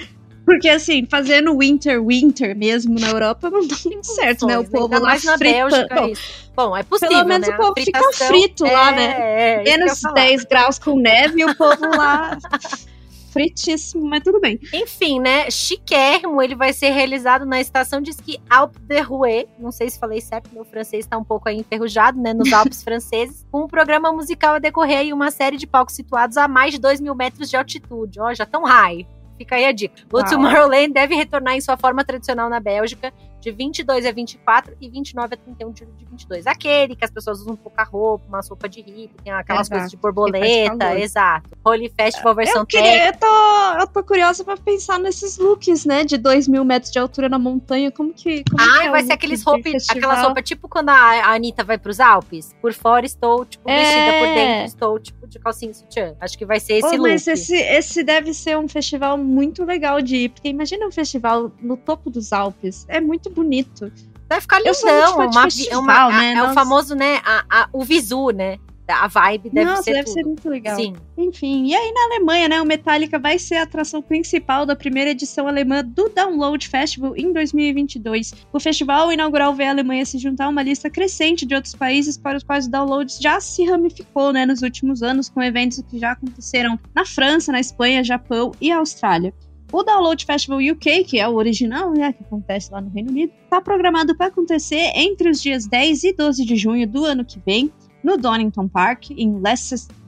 Porque 0.45 0.69
assim, 0.69 1.07
fazendo 1.09 1.57
winter, 1.57 2.05
winter 2.05 2.55
mesmo 2.55 2.99
na 2.99 3.09
Europa 3.09 3.49
não 3.49 3.65
dá 3.65 3.75
muito 3.85 4.05
certo, 4.05 4.45
né? 4.45 4.59
O 4.59 4.69
povo 4.69 4.93
lá 4.93 4.99
mais 4.99 5.23
na 5.23 5.35
Bélgica, 5.35 5.95
Bom, 5.95 6.13
Bom, 6.55 6.77
é 6.77 6.83
possível, 6.83 7.17
Pelo 7.17 7.27
menos 7.27 7.47
né? 7.47 7.55
o 7.55 7.57
povo 7.57 7.73
fica 7.75 8.01
frito 8.13 8.67
é, 8.67 8.71
lá, 8.71 8.91
né? 8.91 9.15
É, 9.17 9.63
Menos 9.63 9.99
10 10.13 10.43
graus 10.43 10.77
com 10.77 10.95
neve 10.95 11.41
e 11.41 11.45
o 11.45 11.55
povo 11.55 11.87
lá 11.87 12.37
fritíssimo, 13.31 14.07
mas 14.07 14.23
tudo 14.23 14.39
bem. 14.39 14.59
Enfim, 14.73 15.19
né? 15.19 15.49
Chiquérrimo, 15.49 16.41
ele 16.41 16.55
vai 16.55 16.73
ser 16.73 16.89
realizado 16.89 17.45
na 17.45 17.59
estação 17.59 18.01
de 18.01 18.11
esqui 18.11 18.39
Alpe 18.49 18.79
de 18.79 18.99
Rouet. 18.99 19.47
Não 19.57 19.71
sei 19.71 19.89
se 19.89 19.99
falei 19.99 20.21
certo, 20.21 20.49
meu 20.53 20.65
francês 20.65 21.05
está 21.05 21.17
um 21.17 21.23
pouco 21.23 21.49
aí 21.49 21.57
enferrujado, 21.57 22.19
né? 22.21 22.33
Nos 22.33 22.51
Alpes 22.51 22.83
franceses. 22.83 23.45
Com 23.51 23.63
um 23.63 23.67
programa 23.67 24.11
musical 24.11 24.55
a 24.55 24.59
decorrer 24.59 24.99
aí 24.99 25.13
uma 25.13 25.31
série 25.31 25.57
de 25.57 25.65
palcos 25.65 25.95
situados 25.95 26.37
a 26.37 26.47
mais 26.47 26.73
de 26.73 26.79
2 26.79 26.99
mil 26.99 27.15
metros 27.15 27.49
de 27.49 27.55
altitude. 27.55 28.19
Ó, 28.19 28.33
já 28.33 28.45
tão 28.45 28.63
high. 28.63 29.07
Fica 29.37 29.55
aí 29.55 29.65
a 29.65 29.71
dica. 29.71 29.95
O. 30.13 30.23
Tomorrowland 30.23 30.93
deve 30.93 31.15
retornar 31.15 31.55
em 31.55 31.61
sua 31.61 31.75
forma 31.75 32.03
tradicional 32.03 32.47
na 32.47 32.59
Bélgica 32.59 33.11
de 33.41 33.51
22 33.51 34.05
a 34.05 34.11
24 34.11 34.77
e 34.79 34.89
29 34.89 35.33
a 35.33 35.37
31 35.37 35.71
de 35.71 36.05
22. 36.05 36.47
Aquele 36.47 36.95
que 36.95 37.03
as 37.03 37.11
pessoas 37.11 37.39
usam 37.39 37.55
pouca 37.55 37.83
roupa, 37.83 38.23
uma 38.27 38.41
roupa 38.41 38.69
de 38.69 38.81
hippie, 38.81 39.11
tem 39.23 39.33
aquelas 39.33 39.67
exato. 39.67 39.71
coisas 39.71 39.91
de 39.91 39.97
borboleta, 39.97 40.99
exato. 40.99 41.49
Holy 41.65 41.91
Festival 41.95 42.35
versão 42.35 42.61
eu 42.61 42.65
queria, 42.65 43.07
eu 43.07 43.17
tô, 43.17 43.79
eu 43.79 43.87
tô 43.87 44.03
curiosa 44.03 44.43
pra 44.43 44.55
pensar 44.55 44.99
nesses 44.99 45.37
looks, 45.37 45.85
né, 45.85 46.03
de 46.03 46.17
2 46.17 46.47
mil 46.47 46.63
metros 46.63 46.91
de 46.91 46.99
altura 46.99 47.27
na 47.27 47.39
montanha, 47.39 47.91
como 47.91 48.13
que... 48.13 48.43
Como 48.43 48.61
ah, 48.61 48.79
que 48.79 48.85
é 48.85 48.91
vai 48.91 49.03
ser 49.03 49.13
aqueles 49.13 49.43
roupa, 49.43 49.69
aquelas 49.89 50.21
roupas 50.21 50.43
tipo 50.43 50.69
quando 50.69 50.89
a, 50.89 50.93
a 50.93 51.33
Anitta 51.33 51.63
vai 51.63 51.77
pros 51.77 51.99
Alpes, 51.99 52.55
por 52.61 52.73
fora 52.73 53.05
estou, 53.05 53.45
tipo, 53.45 53.67
é... 53.69 53.79
vestida, 53.79 54.19
por 54.19 54.35
dentro 54.35 54.65
estou, 54.65 54.99
tipo, 54.99 55.27
de 55.27 55.39
calcinha 55.39 55.73
sutiã. 55.73 56.15
Acho 56.19 56.37
que 56.37 56.45
vai 56.45 56.59
ser 56.59 56.73
esse 56.73 56.87
oh, 56.87 56.97
look. 56.97 57.09
Mas 57.09 57.25
esse, 57.25 57.55
esse 57.55 58.03
deve 58.03 58.33
ser 58.33 58.57
um 58.57 58.67
festival 58.67 59.17
muito 59.17 59.63
legal 59.63 60.01
de 60.01 60.15
ir, 60.17 60.29
porque 60.29 60.49
imagina 60.49 60.85
um 60.85 60.91
festival 60.91 61.51
no 61.61 61.77
topo 61.77 62.09
dos 62.09 62.33
Alpes, 62.33 62.85
é 62.87 62.99
muito 62.99 63.29
bonito. 63.31 63.91
Vai 64.29 64.39
ficar 64.39 64.59
lindão. 64.59 65.15
Uma, 65.15 65.43
festival, 65.43 65.81
uma, 65.81 66.09
né? 66.21 66.33
é 66.33 66.43
o 66.43 66.53
famoso, 66.53 66.95
né? 66.95 67.19
A, 67.25 67.43
a, 67.49 67.69
o 67.73 67.83
visu, 67.83 68.29
né? 68.29 68.57
A 68.87 69.07
vibe 69.07 69.49
deve 69.49 69.69
Nossa, 69.69 69.83
ser. 69.83 69.93
deve 69.93 70.05
tudo. 70.05 70.13
ser 70.13 70.23
muito 70.23 70.49
legal. 70.49 70.75
Sim. 70.75 70.93
Enfim, 71.17 71.65
e 71.67 71.75
aí 71.75 71.91
na 71.93 72.15
Alemanha, 72.15 72.49
né? 72.49 72.61
O 72.61 72.65
Metallica 72.65 73.19
vai 73.19 73.37
ser 73.37 73.55
a 73.55 73.63
atração 73.63 74.01
principal 74.01 74.65
da 74.65 74.75
primeira 74.75 75.11
edição 75.11 75.47
alemã 75.47 75.83
do 75.83 76.09
Download 76.09 76.67
Festival 76.67 77.15
em 77.15 77.31
2022. 77.31 78.33
O 78.51 78.59
festival 78.59 79.11
inaugural 79.11 79.53
vê 79.53 79.65
a 79.65 79.71
Alemanha 79.71 80.05
se 80.05 80.17
juntar 80.17 80.45
a 80.45 80.49
uma 80.49 80.63
lista 80.63 80.89
crescente 80.89 81.45
de 81.45 81.55
outros 81.55 81.75
países 81.75 82.17
para 82.17 82.37
os 82.37 82.43
quais 82.43 82.67
o 82.67 82.71
download 82.71 83.13
já 83.19 83.39
se 83.39 83.63
ramificou, 83.65 84.33
né? 84.33 84.45
Nos 84.45 84.61
últimos 84.61 85.03
anos, 85.03 85.29
com 85.29 85.41
eventos 85.41 85.81
que 85.89 85.99
já 85.99 86.11
aconteceram 86.11 86.79
na 86.95 87.05
França, 87.05 87.51
na 87.51 87.59
Espanha, 87.59 88.03
Japão 88.03 88.51
e 88.59 88.71
Austrália. 88.71 89.33
O 89.71 89.83
Download 89.83 90.25
Festival 90.25 90.59
UK, 90.59 91.05
que 91.05 91.19
é 91.19 91.27
o 91.27 91.35
original, 91.35 91.93
né, 91.93 92.11
que 92.11 92.23
acontece 92.23 92.71
lá 92.71 92.81
no 92.81 92.89
Reino 92.89 93.09
Unido, 93.09 93.31
está 93.43 93.61
programado 93.61 94.15
para 94.15 94.25
acontecer 94.27 94.91
entre 94.95 95.29
os 95.29 95.41
dias 95.41 95.65
10 95.65 96.03
e 96.03 96.13
12 96.13 96.43
de 96.43 96.55
junho 96.57 96.85
do 96.87 97.05
ano 97.05 97.23
que 97.23 97.39
vem, 97.45 97.71
no 98.03 98.17
Donington 98.17 98.67
Park, 98.67 99.11
em 99.11 99.39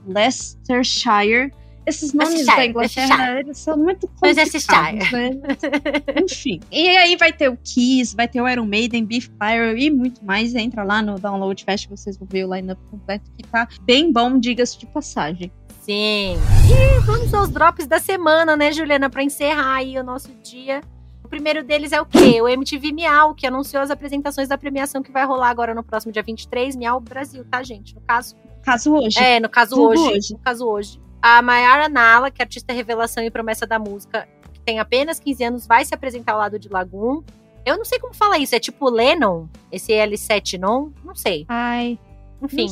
Leicestershire. 0.06 1.50
Esses 1.86 2.14
nomes 2.14 2.46
da 2.46 2.64
Inglaterra 2.64 3.40
eles 3.40 3.58
são 3.58 3.76
muito 3.76 4.08
complicados, 4.08 5.12
né? 5.12 5.30
Enfim. 6.22 6.60
E 6.72 6.88
aí 6.88 7.14
vai 7.14 7.30
ter 7.30 7.50
o 7.50 7.58
Kiss, 7.62 8.16
vai 8.16 8.26
ter 8.26 8.40
o 8.40 8.48
Iron 8.48 8.64
Maiden, 8.64 9.04
Beef 9.04 9.28
Pyro 9.28 9.76
e 9.76 9.90
muito 9.90 10.24
mais. 10.24 10.54
Entra 10.54 10.82
lá 10.82 11.02
no 11.02 11.18
Download 11.18 11.62
Festival, 11.62 11.96
vocês 11.96 12.16
vão 12.16 12.26
ver 12.30 12.46
o 12.46 12.54
lineup 12.54 12.78
completo 12.90 13.30
que 13.36 13.46
tá 13.46 13.68
bem 13.82 14.10
bom, 14.10 14.38
diga-se 14.38 14.78
de 14.78 14.86
passagem. 14.86 15.52
Sim. 15.84 16.38
E 16.66 17.00
vamos 17.00 17.34
aos 17.34 17.50
drops 17.50 17.86
da 17.86 18.00
semana, 18.00 18.56
né, 18.56 18.72
Juliana, 18.72 19.10
para 19.10 19.22
encerrar 19.22 19.74
aí 19.74 19.98
o 19.98 20.02
nosso 20.02 20.32
dia. 20.42 20.80
O 21.22 21.28
primeiro 21.28 21.62
deles 21.62 21.92
é 21.92 22.00
o 22.00 22.06
quê? 22.06 22.40
O 22.40 22.48
MTV 22.48 22.90
Miau, 22.90 23.34
que 23.34 23.46
anunciou 23.46 23.82
as 23.82 23.90
apresentações 23.90 24.48
da 24.48 24.56
premiação 24.56 25.02
que 25.02 25.12
vai 25.12 25.26
rolar 25.26 25.50
agora 25.50 25.74
no 25.74 25.82
próximo 25.82 26.10
dia 26.10 26.22
23, 26.22 26.74
Miau 26.74 26.98
Brasil, 27.00 27.44
tá, 27.50 27.62
gente? 27.62 27.94
No 27.94 28.00
caso. 28.00 28.34
Caso 28.62 28.94
hoje. 28.94 29.18
É, 29.18 29.38
no 29.38 29.48
caso 29.50 29.78
hoje, 29.78 30.02
hoje. 30.02 30.32
No 30.32 30.38
caso 30.38 30.66
hoje. 30.66 30.98
A 31.20 31.42
Mayara 31.42 31.86
Nala, 31.90 32.30
que 32.30 32.40
é 32.40 32.44
artista 32.44 32.72
revelação 32.72 33.22
e 33.22 33.30
promessa 33.30 33.66
da 33.66 33.78
música, 33.78 34.26
que 34.54 34.60
tem 34.60 34.78
apenas 34.78 35.20
15 35.20 35.44
anos, 35.44 35.66
vai 35.66 35.84
se 35.84 35.94
apresentar 35.94 36.32
ao 36.32 36.38
lado 36.38 36.58
de 36.58 36.70
Lagoon. 36.70 37.22
Eu 37.66 37.76
não 37.76 37.84
sei 37.84 37.98
como 37.98 38.14
falar 38.14 38.38
isso, 38.38 38.54
é 38.54 38.58
tipo 38.58 38.88
Lennon? 38.88 39.48
Esse 39.70 39.92
L7 39.92 40.58
non? 40.58 40.92
Não 41.04 41.14
sei. 41.14 41.44
Ai, 41.46 41.98
enfim, 42.44 42.68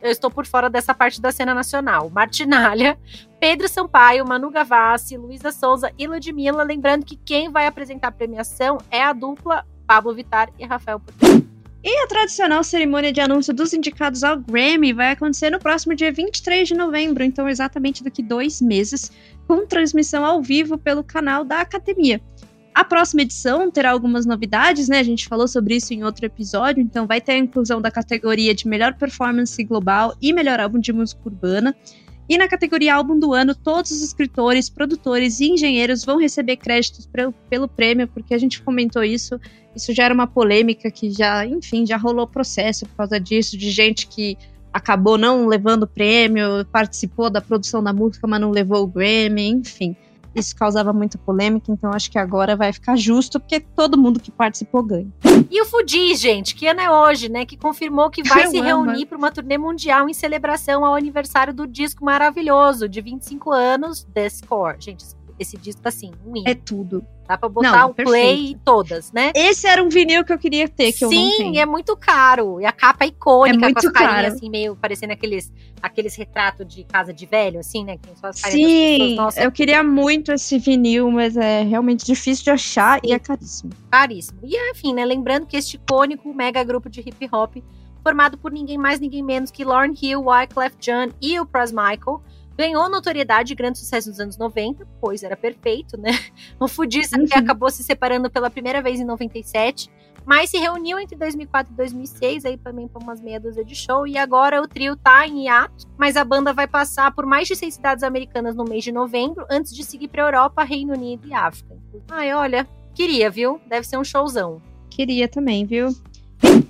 eu 0.00 0.10
estou 0.10 0.30
por 0.30 0.46
fora 0.46 0.68
dessa 0.68 0.94
parte 0.94 1.20
da 1.20 1.32
cena 1.32 1.54
nacional. 1.54 2.10
Martinalha, 2.10 2.98
Pedro 3.40 3.68
Sampaio, 3.68 4.26
Manu 4.26 4.50
Gavassi, 4.50 5.16
Luísa 5.16 5.50
Souza 5.50 5.92
e 5.98 6.06
Ludmilla. 6.06 6.62
Lembrando 6.62 7.04
que 7.04 7.16
quem 7.16 7.50
vai 7.50 7.66
apresentar 7.66 8.08
a 8.08 8.12
premiação 8.12 8.78
é 8.90 9.02
a 9.02 9.12
dupla 9.12 9.66
Pablo 9.86 10.14
Vittar 10.14 10.50
e 10.58 10.64
Rafael 10.64 11.00
Portugal. 11.00 11.42
E 11.84 12.04
a 12.04 12.06
tradicional 12.06 12.62
cerimônia 12.62 13.12
de 13.12 13.20
anúncio 13.20 13.52
dos 13.52 13.72
indicados 13.72 14.22
ao 14.22 14.38
Grammy 14.38 14.92
vai 14.92 15.10
acontecer 15.10 15.50
no 15.50 15.58
próximo 15.58 15.96
dia 15.96 16.12
23 16.12 16.68
de 16.68 16.74
novembro, 16.74 17.24
então 17.24 17.48
exatamente 17.48 18.04
daqui 18.04 18.22
dois 18.22 18.60
meses, 18.60 19.10
com 19.48 19.66
transmissão 19.66 20.24
ao 20.24 20.40
vivo 20.40 20.78
pelo 20.78 21.02
canal 21.02 21.44
da 21.44 21.60
Academia. 21.60 22.20
A 22.74 22.84
próxima 22.84 23.22
edição 23.22 23.70
terá 23.70 23.90
algumas 23.90 24.24
novidades, 24.24 24.88
né? 24.88 24.98
A 24.98 25.02
gente 25.02 25.28
falou 25.28 25.46
sobre 25.46 25.76
isso 25.76 25.92
em 25.92 26.04
outro 26.04 26.24
episódio, 26.24 26.82
então 26.82 27.06
vai 27.06 27.20
ter 27.20 27.32
a 27.32 27.38
inclusão 27.38 27.82
da 27.82 27.90
categoria 27.90 28.54
de 28.54 28.66
melhor 28.66 28.94
performance 28.94 29.62
global 29.62 30.16
e 30.22 30.32
melhor 30.32 30.58
álbum 30.58 30.78
de 30.78 30.92
música 30.92 31.20
urbana. 31.26 31.76
E 32.28 32.38
na 32.38 32.48
categoria 32.48 32.94
álbum 32.94 33.18
do 33.18 33.34
ano, 33.34 33.54
todos 33.54 33.90
os 33.90 34.02
escritores, 34.02 34.70
produtores 34.70 35.38
e 35.40 35.50
engenheiros 35.50 36.02
vão 36.02 36.18
receber 36.18 36.56
créditos 36.56 37.06
pelo, 37.50 37.68
prêmio, 37.68 38.08
porque 38.08 38.32
a 38.32 38.38
gente 38.38 38.62
comentou 38.62 39.04
isso. 39.04 39.38
Isso 39.76 39.92
já 39.92 40.04
era 40.04 40.14
uma 40.14 40.26
polêmica 40.26 40.90
que 40.90 41.10
já, 41.10 41.44
enfim, 41.44 41.84
já 41.84 41.98
rolou 41.98 42.26
processo 42.26 42.86
por 42.86 42.96
causa 42.96 43.20
disso, 43.20 43.58
de 43.58 43.70
gente 43.70 44.06
que 44.06 44.38
acabou 44.72 45.18
não 45.18 45.46
levando 45.46 45.82
o 45.82 45.86
prêmio, 45.86 46.64
participou 46.72 47.28
da 47.28 47.42
produção 47.42 47.82
da 47.82 47.92
música, 47.92 48.26
mas 48.26 48.40
não 48.40 48.50
levou 48.50 48.82
o 48.82 48.86
Grammy, 48.86 49.48
enfim. 49.48 49.94
Isso 50.34 50.56
causava 50.56 50.92
muita 50.92 51.18
polêmica, 51.18 51.70
então 51.70 51.90
acho 51.92 52.10
que 52.10 52.18
agora 52.18 52.56
vai 52.56 52.72
ficar 52.72 52.96
justo, 52.96 53.38
porque 53.38 53.60
todo 53.60 53.98
mundo 53.98 54.20
que 54.20 54.30
participou 54.30 54.82
ganha. 54.82 55.06
E 55.50 55.60
o 55.60 55.66
Fudi, 55.66 56.14
gente, 56.14 56.54
que 56.54 56.66
ano 56.66 56.80
é 56.80 56.90
hoje, 56.90 57.28
né? 57.28 57.44
Que 57.44 57.56
confirmou 57.56 58.10
que 58.10 58.22
vai 58.22 58.46
se 58.48 58.58
amo. 58.58 58.66
reunir 58.66 59.06
para 59.06 59.18
uma 59.18 59.30
turnê 59.30 59.58
mundial 59.58 60.08
em 60.08 60.14
celebração 60.14 60.84
ao 60.84 60.94
aniversário 60.94 61.52
do 61.52 61.66
disco 61.66 62.04
maravilhoso 62.04 62.88
de 62.88 63.00
25 63.00 63.50
anos, 63.50 64.06
The 64.14 64.28
Score. 64.28 64.76
Gente, 64.80 65.04
esse 65.42 65.56
disco, 65.56 65.82
assim, 65.84 66.10
um 66.26 66.36
hino. 66.36 66.48
É 66.48 66.54
tudo. 66.54 67.04
Dá 67.28 67.38
pra 67.38 67.48
botar 67.48 67.70
Não, 67.82 67.90
o 67.90 67.94
play 67.94 68.04
perfeito. 68.06 68.50
e 68.50 68.60
todas, 68.64 69.12
né? 69.12 69.30
Esse 69.34 69.66
era 69.66 69.82
um 69.82 69.88
vinil 69.88 70.24
que 70.24 70.32
eu 70.32 70.38
queria 70.38 70.68
ter, 70.68 70.92
que 70.92 71.04
eu 71.04 71.10
não 71.10 71.16
Sim, 71.16 71.36
tenho. 71.38 71.58
é 71.60 71.64
muito 71.64 71.96
caro. 71.96 72.60
E 72.60 72.66
a 72.66 72.72
capa 72.72 73.04
é 73.04 73.08
icônica, 73.08 73.56
É 73.56 73.60
muito 73.60 73.80
com 73.80 73.86
as 73.86 73.92
carinhas, 73.92 74.22
caro. 74.22 74.34
assim, 74.34 74.50
meio 74.50 74.74
parecendo 74.76 75.12
aqueles, 75.12 75.52
aqueles 75.80 76.14
retratos 76.16 76.66
de 76.66 76.82
casa 76.84 77.12
de 77.12 77.24
velho, 77.24 77.60
assim, 77.60 77.84
né? 77.84 77.96
Que 77.96 78.08
só 78.18 78.26
as 78.26 78.38
Sim, 78.38 78.98
pessoas. 78.98 79.16
Nossa, 79.16 79.42
eu 79.42 79.52
queria 79.52 79.82
muito 79.84 80.32
esse 80.32 80.58
vinil, 80.58 81.10
mas 81.10 81.36
é 81.36 81.62
realmente 81.62 82.04
difícil 82.04 82.44
de 82.44 82.50
achar 82.50 83.00
e 83.04 83.12
é 83.12 83.18
caríssimo. 83.18 83.70
caríssimo. 83.90 84.40
E 84.42 84.56
enfim, 84.72 84.92
né? 84.92 85.04
Lembrando 85.04 85.46
que 85.46 85.56
este 85.56 85.76
icônico 85.76 86.34
mega 86.34 86.62
grupo 86.64 86.90
de 86.90 87.00
hip 87.00 87.28
hop, 87.32 87.56
formado 88.02 88.36
por 88.36 88.50
ninguém 88.50 88.76
mais, 88.76 88.98
ninguém 88.98 89.22
menos 89.22 89.50
que 89.50 89.64
Lauryn 89.64 89.94
Hill, 90.02 90.24
Wyclef 90.26 90.74
Jean 90.80 91.10
e 91.20 91.38
o 91.38 91.46
Pras 91.46 91.70
Michael, 91.70 92.20
ganhou 92.56 92.88
notoriedade 92.90 93.52
e 93.52 93.56
grande 93.56 93.78
sucesso 93.78 94.08
nos 94.08 94.20
anos 94.20 94.36
90, 94.38 94.86
pois 95.00 95.22
era 95.22 95.36
perfeito, 95.36 95.96
né? 95.98 96.10
O 96.60 96.68
Fudista 96.68 97.16
que 97.18 97.34
Uhum. 97.34 97.40
acabou 97.42 97.70
se 97.70 97.82
separando 97.82 98.30
pela 98.30 98.50
primeira 98.50 98.80
vez 98.82 99.00
em 99.00 99.04
97, 99.04 99.90
mas 100.24 100.50
se 100.50 100.58
reuniu 100.58 100.98
entre 100.98 101.16
2004 101.16 101.72
e 101.72 101.76
2006 101.76 102.44
aí 102.44 102.56
também 102.56 102.86
para 102.86 103.02
umas 103.02 103.20
meia 103.20 103.40
dúzia 103.40 103.64
de 103.64 103.74
show 103.74 104.06
e 104.06 104.16
agora 104.16 104.62
o 104.62 104.68
trio 104.68 104.94
tá 104.96 105.26
em 105.26 105.44
hiato, 105.46 105.86
mas 105.98 106.16
a 106.16 106.24
banda 106.24 106.52
vai 106.52 106.68
passar 106.68 107.12
por 107.12 107.26
mais 107.26 107.48
de 107.48 107.56
seis 107.56 107.74
cidades 107.74 108.04
americanas 108.04 108.54
no 108.54 108.64
mês 108.64 108.84
de 108.84 108.92
novembro 108.92 109.44
antes 109.50 109.74
de 109.74 109.82
seguir 109.82 110.08
para 110.08 110.22
Europa, 110.22 110.62
Reino 110.62 110.92
Unido 110.94 111.26
e 111.26 111.34
África. 111.34 111.76
Ai, 112.10 112.32
olha, 112.32 112.68
queria, 112.94 113.28
viu? 113.30 113.60
Deve 113.68 113.86
ser 113.86 113.96
um 113.96 114.04
showzão. 114.04 114.62
Queria 114.90 115.26
também, 115.26 115.64
viu? 115.66 115.88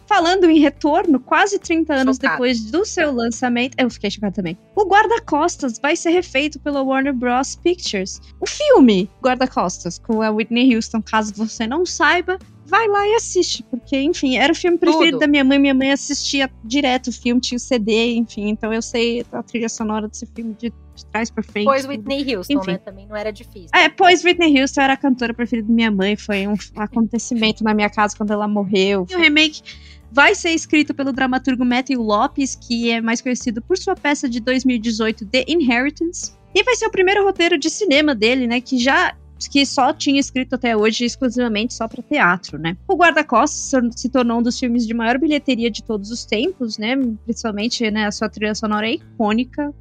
Falando 0.07 0.45
em 0.45 0.59
retorno, 0.59 1.19
quase 1.19 1.59
30 1.59 1.95
anos 1.95 2.19
depois 2.19 2.71
do 2.71 2.85
seu 2.85 3.13
lançamento, 3.13 3.75
eu 3.79 3.89
fiquei 3.89 4.11
chocada 4.11 4.35
também. 4.35 4.59
O 4.77 4.85
Guarda-Costas 4.85 5.79
vai 5.81 5.97
ser 5.97 6.11
refeito 6.11 6.61
pela 6.61 6.83
Warner 6.83 7.15
Bros. 7.15 7.57
Pictures. 7.57 8.21
O 8.39 8.47
filme 8.47 9.09
Guarda-Costas, 9.23 9.99
com 9.99 10.21
a 10.21 10.31
Whitney 10.31 10.75
Houston, 10.75 11.01
caso 11.01 11.33
você 11.35 11.67
não 11.67 11.87
saiba, 11.87 12.39
vai 12.64 12.87
lá 12.88 13.07
e 13.09 13.14
assiste, 13.14 13.62
porque, 13.64 14.01
enfim, 14.01 14.37
era 14.37 14.53
o 14.53 14.57
filme 14.57 14.79
preferido 14.79 15.12
Tudo. 15.12 15.20
da 15.20 15.27
minha 15.27 15.44
mãe. 15.44 15.59
Minha 15.59 15.75
mãe 15.75 15.92
assistia 15.92 16.51
direto 16.64 17.09
o 17.09 17.12
filme, 17.12 17.40
tinha 17.40 17.57
o 17.57 17.61
CD, 17.61 18.14
enfim, 18.14 18.48
então 18.48 18.72
eu 18.72 18.83
sei 18.83 19.25
a 19.33 19.42
trilha 19.42 19.68
sonora 19.68 20.09
desse 20.09 20.27
filme 20.27 20.55
de, 20.55 20.72
de 20.94 21.07
trás 21.07 21.31
pra 21.31 21.42
frente. 21.42 21.64
Pois. 21.64 21.87
Whitney 21.87 22.35
Houston, 22.35 22.55
Enfim. 22.55 22.72
né? 22.72 22.79
Também 22.79 23.07
não 23.07 23.16
era 23.16 23.33
difícil. 23.33 23.68
É, 23.75 23.88
pois 23.88 24.25
Whitney 24.25 24.61
Houston 24.61 24.81
era 24.81 24.92
a 24.94 24.96
cantora 24.96 25.35
preferida 25.35 25.68
da 25.68 25.75
minha 25.75 25.90
mãe, 25.90 26.16
foi 26.16 26.46
um 26.46 26.55
acontecimento 26.77 27.62
na 27.64 27.75
minha 27.75 27.90
casa 27.90 28.16
quando 28.16 28.33
ela 28.33 28.48
morreu. 28.48 29.07
E 29.11 29.14
o 29.14 29.18
remake 29.18 29.62
vai 30.11 30.35
ser 30.35 30.51
escrito 30.51 30.94
pelo 30.94 31.12
dramaturgo 31.12 31.64
Matthew 31.64 32.01
Lopes, 32.01 32.55
que 32.55 32.90
é 32.90 33.01
mais 33.01 33.20
conhecido 33.20 33.62
por 33.62 33.79
sua 33.79 33.96
peça 33.96 34.29
de 34.29 34.40
2018 34.40 35.27
The 35.27 35.44
Inheritance. 35.48 36.33
E 36.55 36.62
vai 36.62 36.77
ser 36.77 36.87
o 36.87 36.90
primeiro 36.90 37.25
roteiro 37.25 37.57
de 37.59 37.70
cinema 37.70 38.14
dele, 38.14 38.46
né, 38.46 38.61
que 38.61 38.79
já 38.79 39.16
que 39.48 39.64
só 39.66 39.92
tinha 39.92 40.20
escrito 40.20 40.55
até 40.55 40.76
hoje 40.76 41.05
exclusivamente 41.05 41.74
só 41.74 41.88
para 41.88 42.02
teatro, 42.02 42.59
né? 42.59 42.76
O 42.88 42.96
Guarda-Costas 42.96 43.94
se 43.96 44.09
tornou 44.09 44.38
um 44.38 44.42
dos 44.42 44.59
filmes 44.59 44.87
de 44.87 44.94
maior 44.94 45.18
bilheteria 45.18 45.70
de 45.70 45.83
todos 45.83 46.11
os 46.11 46.24
tempos, 46.24 46.78
né? 46.78 46.96
Principalmente, 47.24 47.90
né, 47.90 48.07
a 48.07 48.12
sua 48.12 48.28
trilha 48.28 48.55
sonora 48.55 48.88
é 48.88 48.94
icônica, 48.94 49.72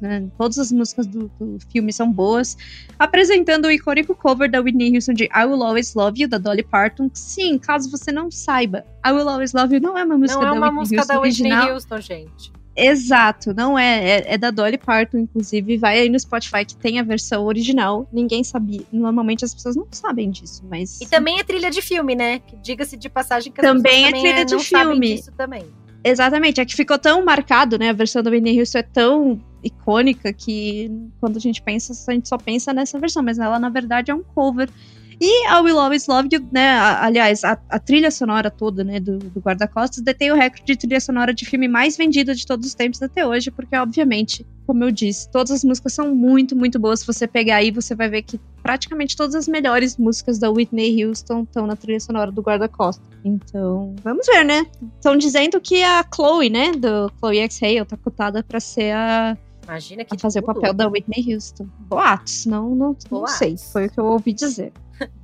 né, 0.00 0.28
todas 0.38 0.58
as 0.58 0.70
músicas 0.70 1.06
do, 1.06 1.30
do 1.40 1.58
filme 1.70 1.92
são 1.92 2.10
boas, 2.10 2.56
apresentando 2.98 3.66
o 3.66 3.70
icônico 3.70 4.14
cover 4.14 4.50
da 4.50 4.60
Whitney 4.60 4.94
Houston 4.94 5.12
de 5.12 5.24
I 5.24 5.44
Will 5.44 5.62
Always 5.62 5.94
Love 5.94 6.22
You, 6.22 6.28
da 6.28 6.38
Dolly 6.38 6.62
Parton. 6.62 7.10
Sim, 7.12 7.58
caso 7.58 7.90
você 7.90 8.12
não 8.12 8.30
saiba, 8.30 8.84
I 9.04 9.12
Will 9.12 9.28
Always 9.28 9.52
Love 9.52 9.74
You 9.74 9.80
não 9.80 9.98
é 9.98 10.04
uma 10.04 10.16
música 10.16 10.40
não 10.40 10.48
é 10.48 10.50
da 10.50 10.56
uma 10.56 10.66
Whitney 10.66 10.80
música 10.80 11.00
Houston 11.00 11.14
da 11.14 11.20
Whitney 11.20 11.52
original. 11.52 11.74
Houston, 11.74 12.00
gente. 12.00 12.55
Exato, 12.76 13.54
não 13.54 13.78
é, 13.78 14.18
é. 14.18 14.34
é 14.34 14.38
da 14.38 14.50
Dolly 14.50 14.76
Parton, 14.76 15.18
inclusive. 15.18 15.78
Vai 15.78 15.98
aí 15.98 16.08
no 16.08 16.18
Spotify 16.20 16.64
que 16.64 16.76
tem 16.76 16.98
a 17.00 17.02
versão 17.02 17.44
original. 17.46 18.08
Ninguém 18.12 18.44
sabia. 18.44 18.82
Normalmente 18.92 19.44
as 19.44 19.54
pessoas 19.54 19.76
não 19.76 19.86
sabem 19.90 20.30
disso, 20.30 20.62
mas. 20.68 21.00
E 21.00 21.06
também 21.06 21.38
é 21.38 21.44
trilha 21.44 21.70
de 21.70 21.80
filme, 21.80 22.14
né? 22.14 22.42
Diga-se 22.62 22.96
de 22.96 23.08
passagem 23.08 23.50
que 23.50 23.60
as 23.60 23.66
Também 23.66 24.04
pessoas 24.04 24.14
é 24.14 24.20
trilha 24.20 24.40
é, 24.40 24.44
de 24.44 24.54
não 24.54 24.60
sabem 24.60 24.92
filme. 24.92 25.14
disso 25.14 25.32
também. 25.32 25.64
Exatamente, 26.04 26.60
é 26.60 26.64
que 26.64 26.76
ficou 26.76 26.98
tão 26.98 27.24
marcado, 27.24 27.76
né? 27.78 27.88
A 27.88 27.92
versão 27.92 28.22
da 28.22 28.30
Whitney 28.30 28.60
Houston 28.60 28.78
é 28.78 28.82
tão 28.82 29.40
icônica 29.64 30.32
que 30.32 30.88
quando 31.18 31.36
a 31.36 31.40
gente 31.40 31.60
pensa, 31.60 31.92
a 32.08 32.14
gente 32.14 32.28
só 32.28 32.38
pensa 32.38 32.72
nessa 32.72 32.96
versão, 32.98 33.24
mas 33.24 33.40
ela 33.40 33.58
na 33.58 33.68
verdade 33.68 34.12
é 34.12 34.14
um 34.14 34.22
cover. 34.22 34.70
E 35.18 35.46
a 35.46 35.60
Will 35.62 35.78
Always 35.80 36.06
Love 36.06 36.28
You, 36.30 36.46
né? 36.52 36.68
a- 36.72 37.04
aliás, 37.06 37.42
a, 37.42 37.58
a 37.70 37.78
trilha 37.78 38.10
sonora 38.10 38.50
toda, 38.50 38.84
né, 38.84 39.00
do, 39.00 39.16
do 39.18 39.40
Guarda-Costas 39.40 40.02
detém 40.02 40.30
o 40.30 40.34
recorde 40.34 40.64
de 40.66 40.76
trilha 40.76 41.00
sonora 41.00 41.32
de 41.32 41.46
filme 41.46 41.66
mais 41.68 41.96
vendida 41.96 42.34
de 42.34 42.44
todos 42.46 42.66
os 42.66 42.74
tempos 42.74 43.02
até 43.02 43.26
hoje, 43.26 43.50
porque, 43.50 43.74
obviamente, 43.76 44.46
como 44.66 44.84
eu 44.84 44.90
disse, 44.90 45.30
todas 45.30 45.50
as 45.52 45.64
músicas 45.64 45.94
são 45.94 46.14
muito, 46.14 46.54
muito 46.54 46.78
boas. 46.78 47.00
Se 47.00 47.06
você 47.06 47.26
pegar 47.26 47.56
aí, 47.56 47.70
você 47.70 47.94
vai 47.94 48.10
ver 48.10 48.22
que 48.22 48.38
praticamente 48.62 49.16
todas 49.16 49.34
as 49.34 49.48
melhores 49.48 49.96
músicas 49.96 50.38
da 50.38 50.50
Whitney 50.50 51.02
Houston 51.04 51.44
estão 51.44 51.66
na 51.66 51.76
trilha 51.76 52.00
sonora 52.00 52.30
do 52.30 52.42
Guarda-Costas. 52.42 53.06
Então, 53.24 53.94
vamos 54.04 54.26
ver, 54.26 54.44
né? 54.44 54.66
Estão 54.96 55.16
dizendo 55.16 55.58
que 55.62 55.82
a 55.82 56.04
Chloe, 56.14 56.50
né, 56.50 56.72
do 56.72 57.10
Chloe 57.18 57.38
X 57.38 57.62
Hale, 57.62 57.84
tá 57.86 57.96
cotada 57.96 58.42
pra 58.42 58.60
ser 58.60 58.92
a, 58.94 59.36
Imagina 59.64 60.04
que 60.04 60.14
a 60.14 60.18
fazer 60.18 60.40
o 60.40 60.42
tudo. 60.42 60.54
papel 60.56 60.74
da 60.74 60.86
Whitney 60.88 61.32
Houston. 61.34 61.66
Boatos, 61.88 62.44
não, 62.44 62.70
não, 62.70 62.88
não 62.88 62.96
Boatos. 63.08 63.36
sei, 63.36 63.56
foi 63.72 63.86
o 63.86 63.90
que 63.90 63.98
eu 63.98 64.04
ouvi 64.06 64.32
dizer. 64.34 64.72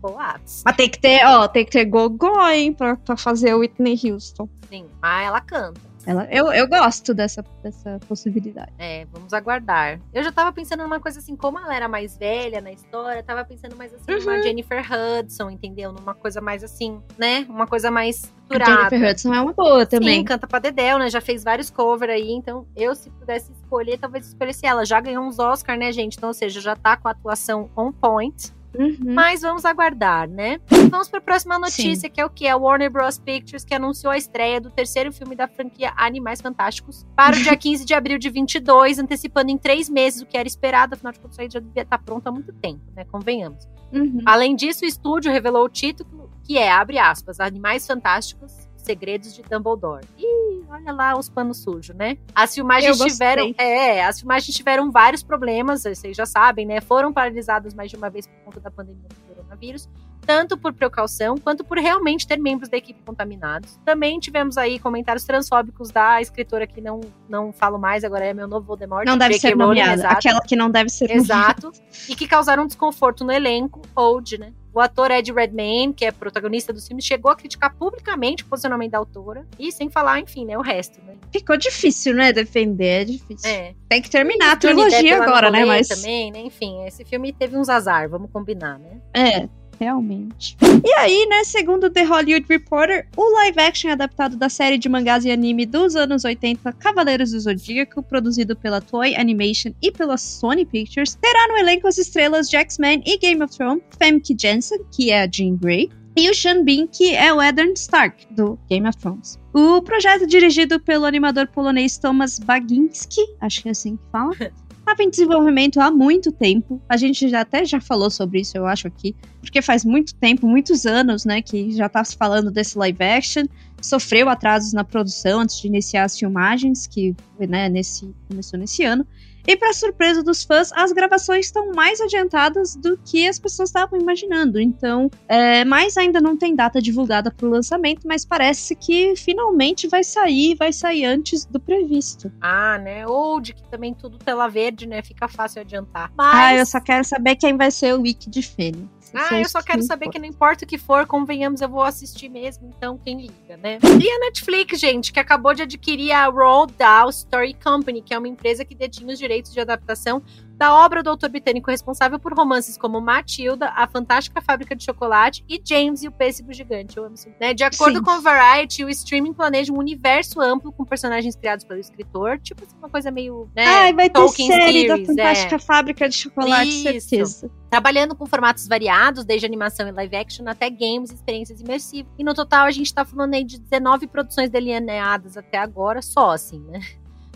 Boatos. 0.00 0.62
Mas 0.64 0.76
tem 0.76 0.88
que 0.88 0.98
ter, 1.00 1.24
ó, 1.26 1.48
tem 1.48 1.64
que 1.64 1.70
ter 1.70 1.84
gogó, 1.84 2.48
hein, 2.48 2.72
pra, 2.72 2.96
pra 2.96 3.16
fazer 3.16 3.50
a 3.50 3.56
Whitney 3.56 3.98
Houston. 4.04 4.48
Sim, 4.68 4.86
mas 5.00 5.26
ela 5.26 5.40
canta. 5.40 5.92
Ela, 6.04 6.26
eu, 6.32 6.52
eu 6.52 6.66
gosto 6.66 7.14
dessa, 7.14 7.44
dessa 7.62 8.00
possibilidade. 8.08 8.72
É, 8.76 9.06
vamos 9.12 9.32
aguardar. 9.32 10.00
Eu 10.12 10.24
já 10.24 10.32
tava 10.32 10.52
pensando 10.52 10.82
numa 10.82 10.98
coisa 10.98 11.20
assim, 11.20 11.36
como 11.36 11.58
ela 11.60 11.74
era 11.76 11.88
mais 11.88 12.16
velha 12.16 12.60
na 12.60 12.72
história, 12.72 13.22
tava 13.22 13.44
pensando 13.44 13.76
mais 13.76 13.94
assim, 13.94 14.10
numa 14.10 14.32
Uhum. 14.32 14.42
Jennifer 14.42 14.84
Hudson, 14.84 15.50
entendeu? 15.50 15.92
Numa 15.92 16.12
coisa 16.14 16.40
mais 16.40 16.64
assim, 16.64 17.00
né? 17.16 17.46
Uma 17.48 17.68
coisa 17.68 17.88
mais 17.88 18.24
A 18.24 18.54
estruturada. 18.54 18.90
Jennifer 18.90 19.10
Hudson 19.12 19.34
é 19.34 19.40
uma 19.40 19.52
boa 19.52 19.86
também. 19.86 20.18
Sim, 20.18 20.24
canta 20.24 20.46
pra 20.48 20.58
Dedel, 20.58 20.98
né? 20.98 21.08
Já 21.08 21.20
fez 21.20 21.44
vários 21.44 21.70
covers 21.70 22.12
aí, 22.12 22.32
então 22.32 22.66
eu, 22.74 22.96
se 22.96 23.08
pudesse 23.10 23.52
escolher, 23.52 23.96
talvez 23.96 24.26
escolhesse 24.26 24.66
ela. 24.66 24.84
Já 24.84 25.00
ganhou 25.00 25.24
uns 25.24 25.38
Oscar, 25.38 25.78
né, 25.78 25.92
gente? 25.92 26.16
Então, 26.16 26.30
ou 26.30 26.34
seja, 26.34 26.60
já 26.60 26.74
tá 26.74 26.96
com 26.96 27.06
a 27.06 27.12
atuação 27.12 27.70
on 27.76 27.92
point. 27.92 28.52
Uhum. 28.78 29.14
Mas 29.14 29.42
vamos 29.42 29.64
aguardar, 29.64 30.28
né? 30.28 30.60
Vamos 30.90 31.08
para 31.08 31.18
a 31.18 31.22
próxima 31.22 31.58
notícia, 31.58 32.08
que 32.08 32.20
é 32.20 32.24
o 32.24 32.30
que? 32.30 32.46
A 32.48 32.56
Warner 32.56 32.90
Bros. 32.90 33.18
Pictures, 33.18 33.64
que 33.64 33.74
anunciou 33.74 34.12
a 34.12 34.16
estreia 34.16 34.60
do 34.60 34.70
terceiro 34.70 35.12
filme 35.12 35.36
da 35.36 35.46
franquia 35.46 35.92
Animais 35.96 36.40
Fantásticos 36.40 37.06
para 37.14 37.36
o 37.36 37.38
dia 37.38 37.54
15 37.56 37.84
de 37.84 37.94
abril 37.94 38.18
de 38.18 38.30
22, 38.30 38.98
antecipando 38.98 39.50
em 39.50 39.58
três 39.58 39.88
meses 39.88 40.22
o 40.22 40.26
que 40.26 40.36
era 40.36 40.48
esperado. 40.48 40.94
Afinal 40.94 41.12
de 41.12 41.20
contas, 41.20 41.38
aí 41.38 41.48
já 41.50 41.60
devia 41.60 41.82
estar 41.82 41.98
pronto 41.98 42.26
há 42.26 42.32
muito 42.32 42.52
tempo, 42.54 42.82
né? 42.96 43.04
Convenhamos. 43.04 43.68
Uhum. 43.92 44.22
Além 44.24 44.56
disso, 44.56 44.84
o 44.84 44.88
estúdio 44.88 45.30
revelou 45.30 45.64
o 45.64 45.68
título, 45.68 46.30
que 46.44 46.56
é, 46.56 46.70
abre 46.70 46.98
aspas, 46.98 47.40
Animais 47.40 47.86
Fantásticos, 47.86 48.52
Segredos 48.76 49.34
de 49.34 49.42
Dumbledore. 49.42 50.04
Ih, 50.18 50.24
olha 50.72 50.92
lá 50.92 51.18
os 51.18 51.28
panos 51.28 51.58
sujos, 51.58 51.94
né? 51.94 52.16
As 52.34 52.54
filmagens 52.54 52.98
tiveram. 52.98 53.48
gostei. 53.48 53.66
É, 53.66 54.04
as 54.04 54.18
filmagens 54.20 54.56
tiveram 54.56 54.90
vários 54.90 55.22
problemas, 55.22 55.82
vocês 55.82 56.16
já 56.16 56.26
sabem, 56.26 56.66
né? 56.66 56.80
Foram 56.80 57.12
paralisadas 57.12 57.74
mais 57.74 57.90
de 57.90 57.96
uma 57.96 58.08
vez 58.08 58.26
por 58.26 58.36
conta 58.44 58.60
da 58.60 58.70
pandemia 58.70 59.08
do 59.08 59.34
coronavírus, 59.34 59.88
tanto 60.24 60.56
por 60.56 60.72
precaução 60.72 61.36
quanto 61.36 61.64
por 61.64 61.78
realmente 61.78 62.26
ter 62.26 62.38
membros 62.38 62.68
da 62.68 62.76
equipe 62.76 63.00
contaminados. 63.04 63.78
Também 63.84 64.18
tivemos 64.18 64.56
aí 64.56 64.78
comentários 64.78 65.24
transfóbicos 65.24 65.90
da 65.90 66.20
escritora 66.20 66.66
que 66.66 66.80
não, 66.80 67.00
não 67.28 67.52
falo 67.52 67.78
mais, 67.78 68.04
agora 68.04 68.24
é 68.24 68.32
meu 68.32 68.48
novo 68.48 68.66
Voldemort. 68.66 69.04
Não 69.04 69.18
deve 69.18 69.38
ser 69.38 69.48
Rowling, 69.50 69.80
nomeada. 69.80 69.94
exato. 69.94 70.14
Aquela 70.14 70.40
que 70.40 70.56
não 70.56 70.70
deve 70.70 70.90
ser 70.90 71.08
nomeada. 71.08 71.22
Exato. 71.22 71.72
e 72.08 72.14
que 72.14 72.26
causaram 72.26 72.66
desconforto 72.66 73.24
no 73.24 73.32
elenco, 73.32 73.82
Old, 73.94 74.38
né? 74.38 74.52
O 74.74 74.80
ator 74.80 75.10
Ed 75.10 75.30
Redmayne, 75.32 75.92
que 75.92 76.04
é 76.04 76.10
protagonista 76.10 76.72
dos 76.72 76.86
filmes, 76.86 77.04
chegou 77.04 77.30
a 77.30 77.36
criticar 77.36 77.74
publicamente 77.74 78.42
o 78.42 78.46
posicionamento 78.46 78.92
da 78.92 78.98
autora. 78.98 79.46
E 79.58 79.70
sem 79.70 79.90
falar, 79.90 80.20
enfim, 80.20 80.46
né? 80.46 80.56
O 80.56 80.62
resto, 80.62 81.00
né? 81.04 81.14
Ficou 81.30 81.56
difícil, 81.56 82.14
né? 82.14 82.32
Defender, 82.32 83.02
é 83.02 83.04
difícil. 83.04 83.50
É. 83.50 83.74
Tem 83.88 84.00
que 84.00 84.08
terminar 84.08 84.52
a 84.52 84.56
trilogia 84.56 85.22
agora, 85.22 85.50
né? 85.50 85.64
Mas. 85.64 85.88
Também, 85.88 86.30
né? 86.30 86.40
Enfim, 86.40 86.84
esse 86.86 87.04
filme 87.04 87.32
teve 87.32 87.56
uns 87.56 87.68
azar, 87.68 88.08
vamos 88.08 88.30
combinar, 88.30 88.78
né? 88.78 89.00
É, 89.14 89.48
realmente. 89.82 90.56
E 90.84 90.92
aí, 90.94 91.26
né, 91.28 91.42
segundo 91.42 91.90
The 91.90 92.04
Hollywood 92.04 92.46
Reporter, 92.48 93.06
o 93.16 93.34
live 93.34 93.60
action 93.60 93.90
adaptado 93.90 94.36
da 94.36 94.48
série 94.48 94.78
de 94.78 94.88
mangás 94.88 95.24
e 95.24 95.30
anime 95.30 95.66
dos 95.66 95.96
anos 95.96 96.24
80, 96.24 96.72
Cavaleiros 96.74 97.32
do 97.32 97.40
Zodíaco, 97.40 98.02
produzido 98.02 98.54
pela 98.54 98.80
Toei 98.80 99.16
Animation 99.16 99.72
e 99.82 99.90
pela 99.90 100.16
Sony 100.16 100.64
Pictures, 100.64 101.16
terá 101.16 101.48
no 101.48 101.58
elenco 101.58 101.88
as 101.88 101.98
estrelas 101.98 102.48
de 102.48 102.56
X-Men 102.56 103.02
e 103.04 103.18
Game 103.18 103.42
of 103.42 103.56
Thrones, 103.56 103.82
Famke 103.98 104.36
Janssen, 104.40 104.78
que 104.94 105.10
é 105.10 105.22
a 105.22 105.26
Jean 105.28 105.56
Grey, 105.56 105.90
e 106.16 106.28
o 106.28 106.34
Sean 106.34 106.62
Bean, 106.62 106.86
que 106.86 107.14
é 107.14 107.32
o 107.32 107.42
Eddard 107.42 107.72
Stark, 107.78 108.26
do 108.32 108.58
Game 108.68 108.86
of 108.86 108.98
Thrones. 108.98 109.38
O 109.54 109.82
projeto 109.82 110.26
dirigido 110.26 110.78
pelo 110.78 111.06
animador 111.06 111.46
polonês 111.48 111.98
Tomasz 111.98 112.38
Baginski, 112.38 113.20
acho 113.40 113.62
que 113.62 113.68
é 113.68 113.72
assim 113.72 113.96
que 113.96 114.02
fala, 114.10 114.32
estava 114.82 115.02
em 115.02 115.10
desenvolvimento 115.10 115.80
há 115.80 115.90
muito 115.90 116.30
tempo. 116.30 116.80
A 116.88 116.96
gente 116.96 117.28
já 117.28 117.40
até 117.40 117.64
já 117.64 117.80
falou 117.80 118.10
sobre 118.10 118.40
isso, 118.40 118.56
eu 118.56 118.66
acho 118.66 118.86
aqui, 118.86 119.14
porque 119.40 119.62
faz 119.62 119.84
muito 119.84 120.14
tempo, 120.14 120.46
muitos 120.46 120.84
anos, 120.84 121.24
né, 121.24 121.40
que 121.40 121.72
já 121.72 121.88
tá 121.88 122.04
se 122.04 122.16
falando 122.16 122.50
desse 122.50 122.76
live 122.76 123.02
action. 123.02 123.44
Sofreu 123.80 124.28
atrasos 124.28 124.72
na 124.72 124.84
produção 124.84 125.40
antes 125.40 125.60
de 125.60 125.66
iniciar 125.66 126.04
as 126.04 126.18
filmagens, 126.18 126.86
que 126.86 127.14
né, 127.48 127.68
nesse, 127.68 128.14
começou 128.28 128.58
nesse 128.58 128.84
ano. 128.84 129.06
E, 129.46 129.56
para 129.56 129.72
surpresa 129.72 130.22
dos 130.22 130.44
fãs, 130.44 130.72
as 130.72 130.92
gravações 130.92 131.46
estão 131.46 131.72
mais 131.72 132.00
adiantadas 132.00 132.76
do 132.76 132.96
que 132.98 133.28
as 133.28 133.38
pessoas 133.38 133.68
estavam 133.68 134.00
imaginando. 134.00 134.60
Então, 134.60 135.10
é, 135.28 135.64
mais 135.64 135.96
ainda 135.96 136.20
não 136.20 136.36
tem 136.36 136.54
data 136.54 136.80
divulgada 136.80 137.30
para 137.30 137.46
o 137.46 137.50
lançamento, 137.50 138.06
mas 138.06 138.24
parece 138.24 138.74
que 138.74 139.14
finalmente 139.16 139.88
vai 139.88 140.04
sair, 140.04 140.54
vai 140.54 140.72
sair 140.72 141.04
antes 141.04 141.44
do 141.44 141.58
previsto. 141.58 142.32
Ah, 142.40 142.78
né? 142.78 143.06
Ou 143.06 143.40
de 143.40 143.52
que 143.52 143.62
também 143.68 143.92
tudo 143.94 144.18
tela 144.18 144.48
verde, 144.48 144.86
né? 144.86 145.02
Fica 145.02 145.26
fácil 145.26 145.62
adiantar. 145.62 146.12
Mas... 146.16 146.34
Ah, 146.36 146.54
eu 146.54 146.66
só 146.66 146.80
quero 146.80 147.04
saber 147.04 147.36
quem 147.36 147.56
vai 147.56 147.70
ser 147.70 147.94
o 147.94 148.02
Wiki 148.02 148.30
de 148.30 148.42
Fênix. 148.42 149.01
Ah, 149.14 149.40
eu 149.40 149.48
só 149.48 149.62
quero 149.62 149.82
saber 149.82 150.08
que 150.08 150.18
não 150.18 150.26
importa 150.26 150.64
o 150.64 150.68
que 150.68 150.78
for, 150.78 151.06
convenhamos, 151.06 151.60
eu 151.60 151.68
vou 151.68 151.82
assistir 151.82 152.28
mesmo, 152.28 152.72
então 152.76 152.98
quem 152.98 153.20
liga, 153.20 153.56
né? 153.56 153.78
E 153.82 154.10
a 154.10 154.18
Netflix, 154.20 154.80
gente, 154.80 155.12
que 155.12 155.20
acabou 155.20 155.54
de 155.54 155.62
adquirir 155.62 156.12
a 156.12 156.26
Roald 156.26 156.74
Dahl 156.78 157.10
Story 157.10 157.54
Company, 157.54 158.02
que 158.02 158.14
é 158.14 158.18
uma 158.18 158.28
empresa 158.28 158.64
que 158.64 158.74
detinha 158.74 159.12
os 159.12 159.18
direitos 159.18 159.52
de 159.52 159.60
adaptação 159.60 160.22
da 160.62 160.72
obra 160.72 161.02
do 161.02 161.10
autor 161.10 161.28
britânico 161.28 161.72
responsável 161.72 162.20
por 162.20 162.32
romances 162.32 162.78
como 162.78 163.00
Matilda, 163.00 163.70
A 163.70 163.84
Fantástica 163.88 164.40
Fábrica 164.40 164.76
de 164.76 164.84
Chocolate 164.84 165.44
e 165.48 165.60
James 165.60 166.04
e 166.04 166.06
o 166.06 166.12
Pêssego 166.12 166.52
Gigante. 166.52 166.96
Eu 166.96 167.04
amo 167.04 167.16
isso. 167.16 167.28
Né? 167.40 167.52
De 167.52 167.64
acordo 167.64 167.98
Sim. 167.98 168.04
com 168.04 168.20
Variety, 168.20 168.84
o 168.84 168.88
streaming 168.88 169.32
planeja 169.32 169.72
um 169.72 169.78
universo 169.78 170.40
amplo 170.40 170.70
com 170.70 170.84
personagens 170.84 171.34
criados 171.34 171.64
pelo 171.64 171.80
escritor, 171.80 172.38
tipo 172.38 172.62
assim, 172.62 172.76
uma 172.78 172.88
coisa 172.88 173.10
meio. 173.10 173.50
Né, 173.56 173.66
Ai, 173.66 173.92
vai 173.92 174.08
Tolkien 174.08 174.48
ter 174.48 174.54
série 174.54 174.72
series, 174.72 174.88
da 174.88 175.04
Fantástica 175.04 175.56
é. 175.56 175.58
Fábrica 175.58 176.08
de 176.08 176.14
Chocolate, 176.14 176.68
isso. 176.68 177.08
certeza. 177.08 177.50
Trabalhando 177.68 178.14
com 178.14 178.24
formatos 178.24 178.68
variados, 178.68 179.24
desde 179.24 179.44
animação 179.44 179.88
e 179.88 179.90
live 179.90 180.14
action 180.14 180.46
até 180.46 180.70
games 180.70 181.10
e 181.10 181.14
experiências 181.16 181.60
imersivas. 181.60 182.12
E 182.16 182.22
no 182.22 182.34
total 182.34 182.66
a 182.66 182.70
gente 182.70 182.94
tá 182.94 183.04
falando 183.04 183.34
aí 183.34 183.42
de 183.42 183.58
19 183.58 184.06
produções 184.06 184.48
delineadas 184.48 185.36
até 185.36 185.58
agora, 185.58 186.00
só 186.00 186.30
assim, 186.30 186.60
né? 186.60 186.80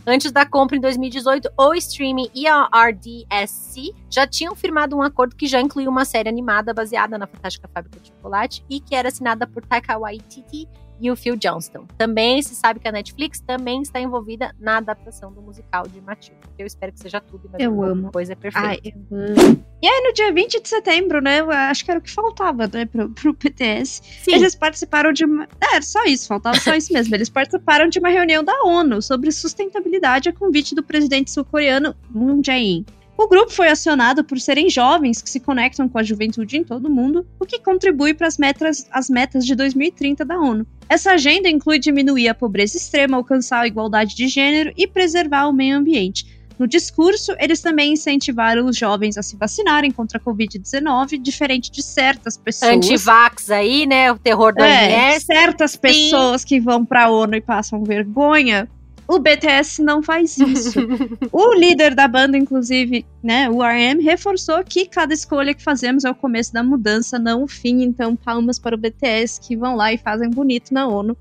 Antes 0.09 0.31
da 0.31 0.47
compra 0.47 0.77
em 0.77 0.81
2018, 0.81 1.51
o 1.59 1.75
streaming 1.75 2.31
e 2.33 2.47
a 2.47 2.69
RDSC 2.73 3.92
já 4.09 4.25
tinham 4.25 4.55
firmado 4.55 4.97
um 4.97 5.03
acordo 5.03 5.35
que 5.35 5.49
já 5.49 5.61
incluía 5.61 5.90
uma 5.90 6.05
série 6.05 6.29
animada 6.29 6.73
baseada 6.73 7.19
na 7.19 7.27
Fantástica 7.27 7.66
Fábrica 7.66 7.99
de 7.99 8.09
Chocolate 8.11 8.64
e 8.71 8.79
que 8.79 8.95
era 8.95 9.09
assinada 9.09 9.49
por 9.49 9.66
Taika 9.66 9.99
Waititi 9.99 10.69
e 11.00 11.11
o 11.11 11.16
Phil 11.16 11.37
Johnston. 11.37 11.87
Também 11.98 12.42
se 12.42 12.54
sabe 12.54 12.80
que 12.80 12.88
a 12.88 12.92
Netflix 12.92 13.40
também 13.40 13.82
está 13.82 14.00
envolvida 14.00 14.54
na 14.59 14.78
adaptação 14.78 15.32
do 15.32 15.42
musical 15.42 15.87
de 15.87 16.00
Matilda. 16.00 16.40
Eu 16.59 16.66
espero 16.66 16.92
que 16.92 17.00
seja 17.00 17.20
tudo, 17.20 17.48
mas 17.52 17.62
eu 17.62 17.82
amo. 17.82 18.11
coisa 18.12 18.32
é 18.32 18.37
perfeita. 18.37 18.68
Ai, 18.68 18.80
eu 18.85 19.16
amo. 19.16 19.64
E 19.82 19.87
aí, 19.87 20.00
no 20.06 20.12
dia 20.12 20.32
20 20.32 20.62
de 20.62 20.68
setembro, 20.68 21.20
né? 21.20 21.40
Acho 21.40 21.85
que 21.85 21.90
era 21.90 22.00
o 22.00 22.02
que 22.02 22.11
faltava, 22.11 22.68
né, 22.72 22.87
pro, 22.87 23.11
pro 23.11 23.35
PTS. 23.35 24.02
Sim. 24.22 24.35
Eles 24.35 24.54
participaram 24.54 25.12
de 25.12 25.24
uma. 25.24 25.46
É, 25.72 25.80
só 25.80 26.04
isso, 26.04 26.26
faltava 26.28 26.59
só 26.59 26.74
isso 26.74 26.92
mesmo. 26.92 27.14
Eles 27.14 27.28
participaram 27.28 27.88
de 27.88 27.98
uma 27.98 28.09
reunião 28.09 28.42
da 28.42 28.62
ONU 28.62 29.02
sobre 29.02 29.30
sustentabilidade 29.30 30.28
a 30.28 30.32
convite 30.32 30.74
do 30.74 30.82
presidente 30.82 31.30
sul-coreano 31.30 31.94
Moon 32.11 32.40
Jae-in. 32.44 32.85
O 33.16 33.26
grupo 33.26 33.50
foi 33.50 33.68
acionado 33.68 34.22
por 34.22 34.38
serem 34.38 34.68
jovens 34.68 35.22
que 35.22 35.31
se 35.31 35.40
conectam 35.40 35.88
com 35.88 35.98
a 35.98 36.02
juventude 36.02 36.59
em 36.59 36.64
todo 36.64 36.87
o 36.87 36.90
mundo, 36.90 37.26
o 37.40 37.46
que 37.46 37.59
contribui 37.59 38.12
para 38.12 38.26
as 38.26 38.37
metas, 38.37 38.87
as 38.90 39.09
metas 39.09 39.46
de 39.46 39.55
2030 39.55 40.24
da 40.24 40.38
ONU. 40.38 40.66
Essa 40.88 41.12
agenda 41.12 41.48
inclui 41.48 41.79
diminuir 41.79 42.29
a 42.29 42.35
pobreza 42.35 42.76
extrema, 42.76 43.16
alcançar 43.16 43.61
a 43.61 43.66
igualdade 43.66 44.14
de 44.14 44.29
gênero 44.29 44.72
e 44.76 44.87
preservar 44.87 45.48
o 45.48 45.52
meio 45.52 45.76
ambiente. 45.76 46.37
No 46.59 46.66
discurso, 46.66 47.35
eles 47.38 47.61
também 47.61 47.92
incentivaram 47.92 48.66
os 48.66 48.76
jovens 48.76 49.18
a 49.18 49.22
se 49.22 49.37
vacinarem 49.37 49.90
contra 49.90 50.18
a 50.18 50.20
Covid-19, 50.20 51.20
diferente 51.20 51.70
de 51.70 51.83
certas 51.83 52.37
pessoas. 52.37 52.72
Antivax 52.72 53.50
aí, 53.50 53.87
né? 53.87 54.11
O 54.11 54.18
terror 54.18 54.55
da 54.55 54.66
é, 54.66 55.18
Certas 55.20 55.76
pessoas 55.76 56.42
Sim. 56.42 56.46
que 56.46 56.61
vão 56.61 56.85
para 56.85 57.05
a 57.05 57.11
ONU 57.11 57.35
e 57.35 57.40
passam 57.42 57.83
vergonha 57.85 58.68
o 59.09 59.19
BTS 59.19 59.83
não 59.83 60.03
faz 60.03 60.37
isso. 60.37 60.81
o 61.33 61.55
líder 61.55 61.95
da 61.95 62.09
banda, 62.09 62.37
inclusive, 62.37 63.07
né, 63.23 63.49
o 63.49 63.62
RM, 63.62 64.03
reforçou 64.03 64.62
que 64.64 64.87
cada 64.87 65.14
escolha 65.14 65.55
que 65.55 65.62
fazemos 65.62 66.05
é 66.05 66.11
o 66.11 66.14
começo 66.14 66.53
da 66.53 66.62
mudança, 66.62 67.19
não 67.19 67.45
o 67.45 67.49
fim. 67.49 67.83
Então, 67.83 68.16
palmas 68.16 68.59
para 68.59 68.75
o 68.75 68.79
BTS 68.79 69.40
que 69.40 69.57
vão 69.57 69.77
lá 69.77 69.92
e 69.92 69.99
fazem 69.99 70.29
bonito 70.31 70.75
na 70.75 70.87
ONU. 70.87 71.16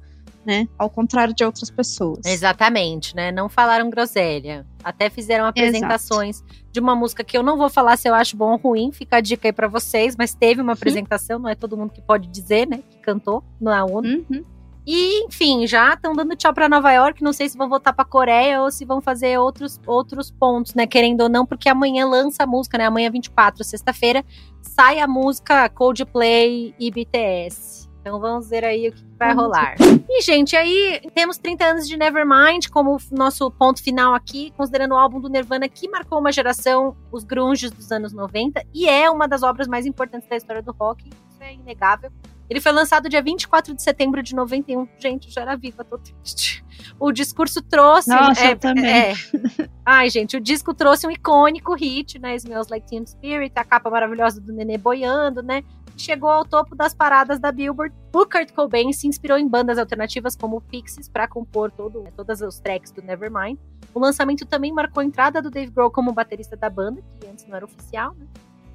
Né? 0.45 0.67
Ao 0.77 0.87
contrário 0.91 1.33
de 1.33 1.43
outras 1.43 1.71
pessoas. 1.71 2.19
Exatamente, 2.23 3.15
né? 3.15 3.31
Não 3.31 3.49
falaram 3.49 3.89
groselha. 3.89 4.63
Até 4.83 5.09
fizeram 5.09 5.47
apresentações 5.47 6.35
Exato. 6.37 6.65
de 6.71 6.79
uma 6.79 6.95
música 6.95 7.23
que 7.23 7.35
eu 7.35 7.41
não 7.41 7.57
vou 7.57 7.67
falar 7.67 7.97
se 7.97 8.07
eu 8.07 8.13
acho 8.13 8.37
bom 8.37 8.51
ou 8.51 8.57
ruim, 8.57 8.91
fica 8.91 9.17
a 9.17 9.21
dica 9.21 9.47
aí 9.47 9.51
para 9.51 9.67
vocês, 9.67 10.15
mas 10.15 10.35
teve 10.35 10.61
uma 10.61 10.73
apresentação, 10.73 11.39
não 11.39 11.49
é 11.49 11.55
todo 11.55 11.75
mundo 11.75 11.89
que 11.89 12.01
pode 12.01 12.27
dizer, 12.27 12.67
né? 12.67 12.77
Que 12.91 12.97
cantou 12.99 13.43
na 13.59 13.83
ONU. 13.85 14.07
Uhum. 14.29 14.45
E, 14.85 15.25
enfim, 15.25 15.65
já 15.65 15.93
estão 15.93 16.13
dando 16.13 16.35
tchau 16.35 16.53
para 16.53 16.69
Nova 16.69 16.91
York. 16.91 17.23
Não 17.23 17.33
sei 17.33 17.49
se 17.49 17.57
vão 17.57 17.67
voltar 17.67 17.93
para 17.93 18.05
Coreia 18.05 18.61
ou 18.61 18.69
se 18.69 18.85
vão 18.85 19.01
fazer 19.01 19.37
outros, 19.39 19.79
outros 19.87 20.29
pontos, 20.29 20.75
né? 20.75 20.85
Querendo 20.85 21.21
ou 21.21 21.29
não, 21.29 21.45
porque 21.45 21.67
amanhã 21.67 22.07
lança 22.07 22.43
a 22.43 22.47
música, 22.47 22.77
né? 22.77 22.85
Amanhã, 22.85 23.09
24, 23.09 23.63
sexta-feira, 23.63 24.23
sai 24.61 24.99
a 24.99 25.07
música 25.07 25.67
Coldplay 25.69 26.75
e 26.79 26.91
BTS. 26.91 27.85
Então 28.05 28.19
vamos 28.19 28.47
ver 28.47 28.63
aí 28.63 28.87
o 28.87 28.91
que 28.91 29.03
vai 29.17 29.33
rolar. 29.33 29.75
E, 30.07 30.21
gente, 30.21 30.55
aí 30.55 31.01
temos 31.15 31.39
30 31.39 31.65
anos 31.65 31.87
de 31.87 31.97
Nevermind 31.97 32.67
como 32.69 32.97
nosso 33.11 33.49
ponto 33.49 33.81
final 33.81 34.13
aqui, 34.13 34.53
considerando 34.55 34.91
o 34.91 34.97
álbum 34.97 35.19
do 35.19 35.27
Nirvana 35.27 35.67
que 35.67 35.89
marcou 35.89 36.19
uma 36.19 36.31
geração, 36.31 36.95
os 37.11 37.23
grunges 37.23 37.71
dos 37.71 37.91
anos 37.91 38.13
90, 38.13 38.63
e 38.71 38.87
é 38.87 39.09
uma 39.09 39.27
das 39.27 39.41
obras 39.41 39.67
mais 39.67 39.87
importantes 39.87 40.29
da 40.29 40.35
história 40.35 40.61
do 40.61 40.71
rock, 40.71 41.09
isso 41.09 41.41
é 41.41 41.55
inegável. 41.55 42.11
Ele 42.49 42.61
foi 42.61 42.71
lançado 42.71 43.09
dia 43.09 43.21
24 43.21 43.73
de 43.73 43.81
setembro 43.81 44.21
de 44.21 44.35
91. 44.35 44.87
Gente, 44.99 45.31
já 45.31 45.41
era 45.41 45.55
viva, 45.55 45.83
tô 45.83 45.97
triste. 45.97 46.63
O 46.99 47.11
discurso 47.11 47.61
trouxe. 47.61 48.09
Nossa, 48.09 48.45
é, 48.45 48.51
eu 48.51 48.57
também. 48.57 48.85
É, 48.85 49.13
ai, 49.85 50.09
gente, 50.09 50.37
o 50.37 50.41
disco 50.41 50.73
trouxe 50.73 51.07
um 51.07 51.11
icônico 51.11 51.73
hit, 51.73 52.19
né? 52.19 52.35
Smells 52.35 52.69
Like 52.69 52.87
Teen 52.87 53.05
Spirit, 53.05 53.51
a 53.55 53.63
capa 53.63 53.89
maravilhosa 53.89 54.39
do 54.39 54.53
Nenê 54.53 54.77
boiando, 54.77 55.41
né? 55.41 55.63
Chegou 55.97 56.29
ao 56.29 56.45
topo 56.45 56.75
das 56.75 56.93
paradas 56.93 57.39
da 57.39 57.51
Billboard. 57.51 57.95
O 58.13 58.25
Kurt 58.25 58.51
Cobain 58.51 58.91
se 58.91 59.07
inspirou 59.07 59.37
em 59.37 59.47
bandas 59.47 59.77
alternativas 59.77 60.35
como 60.35 60.61
Pixies 60.61 61.07
para 61.07 61.27
compor 61.27 61.71
todo, 61.71 62.01
né, 62.01 62.11
todas 62.15 62.41
os 62.41 62.59
tracks 62.59 62.91
do 62.91 63.01
Nevermind. 63.01 63.57
O 63.93 63.99
lançamento 63.99 64.45
também 64.45 64.73
marcou 64.73 65.01
a 65.01 65.05
entrada 65.05 65.41
do 65.41 65.49
Dave 65.49 65.71
Grohl 65.71 65.89
como 65.89 66.11
baterista 66.11 66.57
da 66.57 66.69
banda, 66.69 67.01
que 67.19 67.27
antes 67.27 67.47
não 67.47 67.55
era 67.55 67.63
oficial, 67.63 68.13
né? 68.15 68.25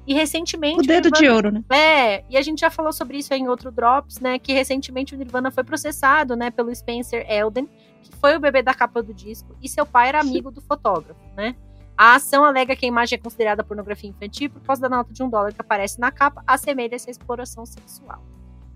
E 0.05 0.13
recentemente. 0.13 0.79
O 0.79 0.83
dedo 0.83 1.07
o 1.07 1.11
Nirvana, 1.11 1.19
de 1.19 1.29
ouro, 1.29 1.51
né? 1.51 1.63
É, 1.69 2.23
e 2.29 2.37
a 2.37 2.41
gente 2.41 2.59
já 2.59 2.69
falou 2.69 2.91
sobre 2.91 3.17
isso 3.17 3.33
em 3.33 3.47
outro 3.47 3.71
Drops, 3.71 4.19
né? 4.19 4.39
Que 4.39 4.53
recentemente 4.53 5.13
o 5.13 5.17
Nirvana 5.17 5.51
foi 5.51 5.63
processado, 5.63 6.35
né, 6.35 6.49
pelo 6.49 6.73
Spencer 6.73 7.25
Elden, 7.29 7.69
que 8.01 8.15
foi 8.17 8.35
o 8.35 8.39
bebê 8.39 8.61
da 8.61 8.73
capa 8.73 9.01
do 9.01 9.13
disco, 9.13 9.55
e 9.61 9.69
seu 9.69 9.85
pai 9.85 10.09
era 10.09 10.19
amigo 10.19 10.51
do 10.51 10.61
fotógrafo, 10.61 11.21
né? 11.35 11.55
A 11.95 12.15
ação 12.15 12.43
alega 12.43 12.75
que 12.75 12.85
a 12.85 12.87
imagem 12.87 13.17
é 13.17 13.21
considerada 13.21 13.63
pornografia 13.63 14.09
infantil 14.09 14.49
por 14.49 14.61
causa 14.61 14.81
da 14.81 14.89
nota 14.89 15.13
de 15.13 15.21
um 15.21 15.29
dólar 15.29 15.53
que 15.53 15.61
aparece 15.61 15.99
na 15.99 16.11
capa, 16.11 16.43
assemelha-se 16.47 17.09
à 17.09 17.11
exploração 17.11 17.63
sexual. 17.65 18.23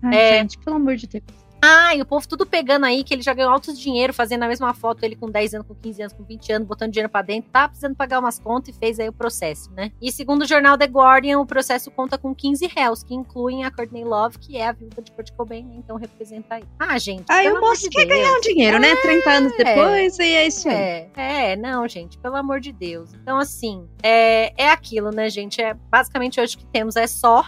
Ai, 0.02 0.14
é, 0.14 0.38
gente, 0.38 0.58
pelo 0.58 0.76
amor 0.76 0.94
de 0.94 1.08
Deus. 1.08 1.45
Ah, 1.62 1.94
e 1.94 2.02
o 2.02 2.06
povo 2.06 2.26
tudo 2.26 2.46
pegando 2.46 2.86
aí 2.86 3.02
que 3.02 3.14
ele 3.14 3.22
já 3.22 3.32
ganhou 3.32 3.50
altos 3.50 3.78
dinheiro 3.78 4.12
fazendo 4.12 4.42
a 4.42 4.48
mesma 4.48 4.72
foto, 4.74 5.04
ele 5.04 5.16
com 5.16 5.30
10 5.30 5.54
anos, 5.54 5.66
com 5.66 5.74
15 5.74 6.02
anos, 6.02 6.12
com 6.12 6.22
20 6.22 6.52
anos, 6.52 6.68
botando 6.68 6.92
dinheiro 6.92 7.10
para 7.10 7.24
dentro, 7.24 7.50
tá 7.50 7.68
precisando 7.68 7.96
pagar 7.96 8.20
umas 8.20 8.38
contas 8.38 8.74
e 8.74 8.78
fez 8.78 9.00
aí 9.00 9.08
o 9.08 9.12
processo, 9.12 9.70
né? 9.72 9.90
E 10.00 10.12
segundo 10.12 10.42
o 10.42 10.46
jornal 10.46 10.76
The 10.76 10.86
Guardian, 10.86 11.40
o 11.40 11.46
processo 11.46 11.90
conta 11.90 12.18
com 12.18 12.34
15 12.34 12.66
réus, 12.66 13.02
que 13.02 13.14
incluem 13.14 13.64
a 13.64 13.70
Courtney 13.70 14.04
Love, 14.04 14.38
que 14.38 14.56
é 14.56 14.68
a 14.68 14.72
viúva 14.72 15.02
de 15.02 15.12
Kurt 15.12 15.30
Cobain, 15.32 15.64
né? 15.64 15.74
então 15.78 15.96
representa 15.96 16.56
aí. 16.56 16.64
Ah, 16.78 16.98
gente. 16.98 17.24
Aí 17.28 17.50
o 17.50 17.60
moço 17.60 17.88
quer 17.90 18.06
Deus. 18.06 18.20
ganhar 18.20 18.36
um 18.36 18.40
dinheiro, 18.40 18.76
é, 18.76 18.80
né? 18.80 18.96
30 18.96 19.30
anos 19.30 19.52
depois, 19.56 20.18
e 20.18 20.22
é 20.22 20.46
isso 20.46 20.68
aí. 20.68 20.74
É, 20.74 21.10
é, 21.16 21.56
não, 21.56 21.86
gente, 21.88 22.18
pelo 22.18 22.36
amor 22.36 22.60
de 22.60 22.72
Deus. 22.72 23.12
Então, 23.14 23.38
assim, 23.38 23.86
é, 24.02 24.52
é 24.56 24.70
aquilo, 24.70 25.10
né, 25.10 25.28
gente? 25.30 25.60
É, 25.60 25.74
basicamente 25.74 26.40
hoje 26.40 26.56
que 26.56 26.66
temos 26.66 26.96
é 26.96 27.06
só 27.06 27.44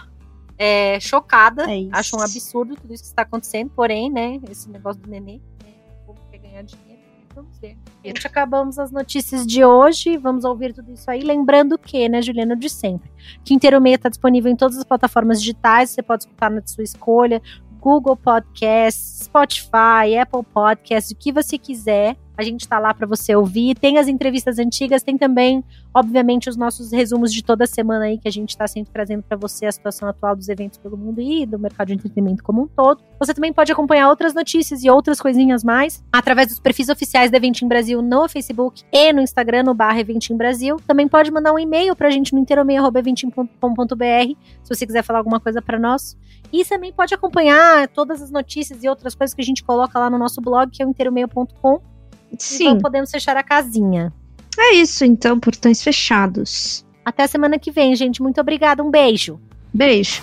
é, 0.59 0.99
chocada. 0.99 1.63
É 1.73 1.87
acho 1.93 2.17
um 2.17 2.21
absurdo 2.21 2.75
tudo 2.75 2.93
isso 2.93 3.03
que 3.03 3.09
está 3.09 3.21
acontecendo. 3.21 3.71
Porém, 3.73 4.11
né, 4.11 4.39
esse 4.51 4.69
negócio 4.69 5.01
do 5.01 5.09
nenê, 5.09 5.39
né, 5.63 5.73
o 6.03 6.07
povo 6.07 6.21
quer 6.29 6.37
ganhar 6.39 6.63
dinheiro. 6.63 6.99
Vamos 7.33 7.57
ver. 7.59 7.77
Gente 8.03 8.27
acabamos 8.27 8.77
as 8.77 8.91
notícias 8.91 9.47
de 9.47 9.63
hoje. 9.63 10.17
Vamos 10.17 10.43
ouvir 10.43 10.73
tudo 10.73 10.91
isso 10.91 11.09
aí. 11.09 11.21
Lembrando 11.21 11.77
que, 11.77 12.09
né, 12.09 12.21
Juliana, 12.21 12.55
de 12.55 12.69
sempre. 12.69 13.09
Quinteiro 13.45 13.79
Meia 13.79 13.95
está 13.95 14.09
disponível 14.09 14.51
em 14.51 14.55
todas 14.55 14.77
as 14.77 14.83
plataformas 14.83 15.39
digitais. 15.39 15.91
Você 15.91 16.01
pode 16.01 16.23
escutar 16.23 16.51
na 16.51 16.61
sua 16.65 16.83
escolha. 16.83 17.41
Google 17.79 18.17
Podcasts, 18.17 19.21
Spotify, 19.23 20.17
Apple 20.19 20.43
Podcasts, 20.53 21.11
o 21.11 21.15
que 21.15 21.31
você 21.31 21.57
quiser 21.57 22.17
A 22.39 22.43
gente 22.43 22.61
está 22.61 22.79
lá 22.79 22.93
para 22.93 23.05
você 23.05 23.35
ouvir. 23.35 23.75
Tem 23.75 23.97
as 23.97 24.07
entrevistas 24.07 24.59
antigas, 24.59 25.03
tem 25.03 25.17
também, 25.17 25.61
obviamente, 25.93 26.49
os 26.49 26.55
nossos 26.55 26.89
resumos 26.89 27.33
de 27.33 27.43
toda 27.43 27.67
semana 27.67 28.05
aí 28.05 28.17
que 28.17 28.29
a 28.29 28.31
gente 28.31 28.51
está 28.51 28.65
sempre 28.65 28.93
trazendo 28.93 29.21
para 29.23 29.35
você 29.35 29.65
a 29.65 29.71
situação 29.73 30.07
atual 30.07 30.37
dos 30.37 30.47
eventos 30.47 30.77
pelo 30.77 30.95
mundo 30.95 31.19
e 31.19 31.45
do 31.45 31.59
mercado 31.59 31.87
de 31.87 31.95
entretenimento 31.95 32.41
como 32.41 32.61
um 32.61 32.67
todo. 32.67 33.01
Você 33.19 33.33
também 33.33 33.51
pode 33.51 33.73
acompanhar 33.73 34.07
outras 34.07 34.33
notícias 34.33 34.85
e 34.85 34.89
outras 34.89 35.19
coisinhas 35.19 35.65
mais 35.65 36.01
através 36.13 36.47
dos 36.47 36.61
perfis 36.61 36.87
oficiais 36.87 37.29
da 37.29 37.35
Eventim 37.35 37.67
Brasil 37.67 38.01
no 38.01 38.29
Facebook 38.29 38.83
e 38.89 39.11
no 39.11 39.19
Instagram, 39.19 39.63
no 39.63 39.73
barra 39.73 39.99
Eventim 39.99 40.37
Brasil. 40.37 40.77
Também 40.87 41.09
pode 41.09 41.29
mandar 41.31 41.51
um 41.51 41.59
e-mail 41.59 41.93
para 41.93 42.07
a 42.07 42.11
gente 42.11 42.31
no 42.31 42.39
interomeio.eventim.com.br 42.39 44.33
se 44.63 44.75
você 44.75 44.87
quiser 44.87 45.03
falar 45.03 45.19
alguma 45.19 45.41
coisa 45.41 45.61
para 45.61 45.77
nós. 45.77 46.17
E 46.53 46.63
também 46.63 46.93
pode 46.93 47.13
acompanhar 47.13 47.89
todas 47.89 48.21
as 48.21 48.31
notícias 48.31 48.81
e 48.81 48.87
outras 48.87 49.13
coisas 49.13 49.33
que 49.33 49.41
a 49.41 49.45
gente 49.45 49.61
coloca 49.61 49.99
lá 49.99 50.09
no 50.09 50.17
nosso 50.17 50.39
blog, 50.39 50.71
que 50.71 50.81
é 50.81 50.85
o 50.85 50.89
inteiromeio.com. 50.89 51.98
Sim. 52.37 52.63
Então 52.63 52.79
podemos 52.79 53.11
fechar 53.11 53.35
a 53.37 53.43
casinha. 53.43 54.13
É 54.57 54.75
isso, 54.75 55.05
então, 55.05 55.39
portões 55.39 55.81
fechados. 55.81 56.85
Até 57.05 57.25
semana 57.27 57.57
que 57.57 57.71
vem, 57.71 57.95
gente. 57.95 58.21
Muito 58.21 58.39
obrigada. 58.41 58.83
Um 58.83 58.91
beijo. 58.91 59.39
Beijo. 59.73 60.21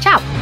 Tchau. 0.00 0.37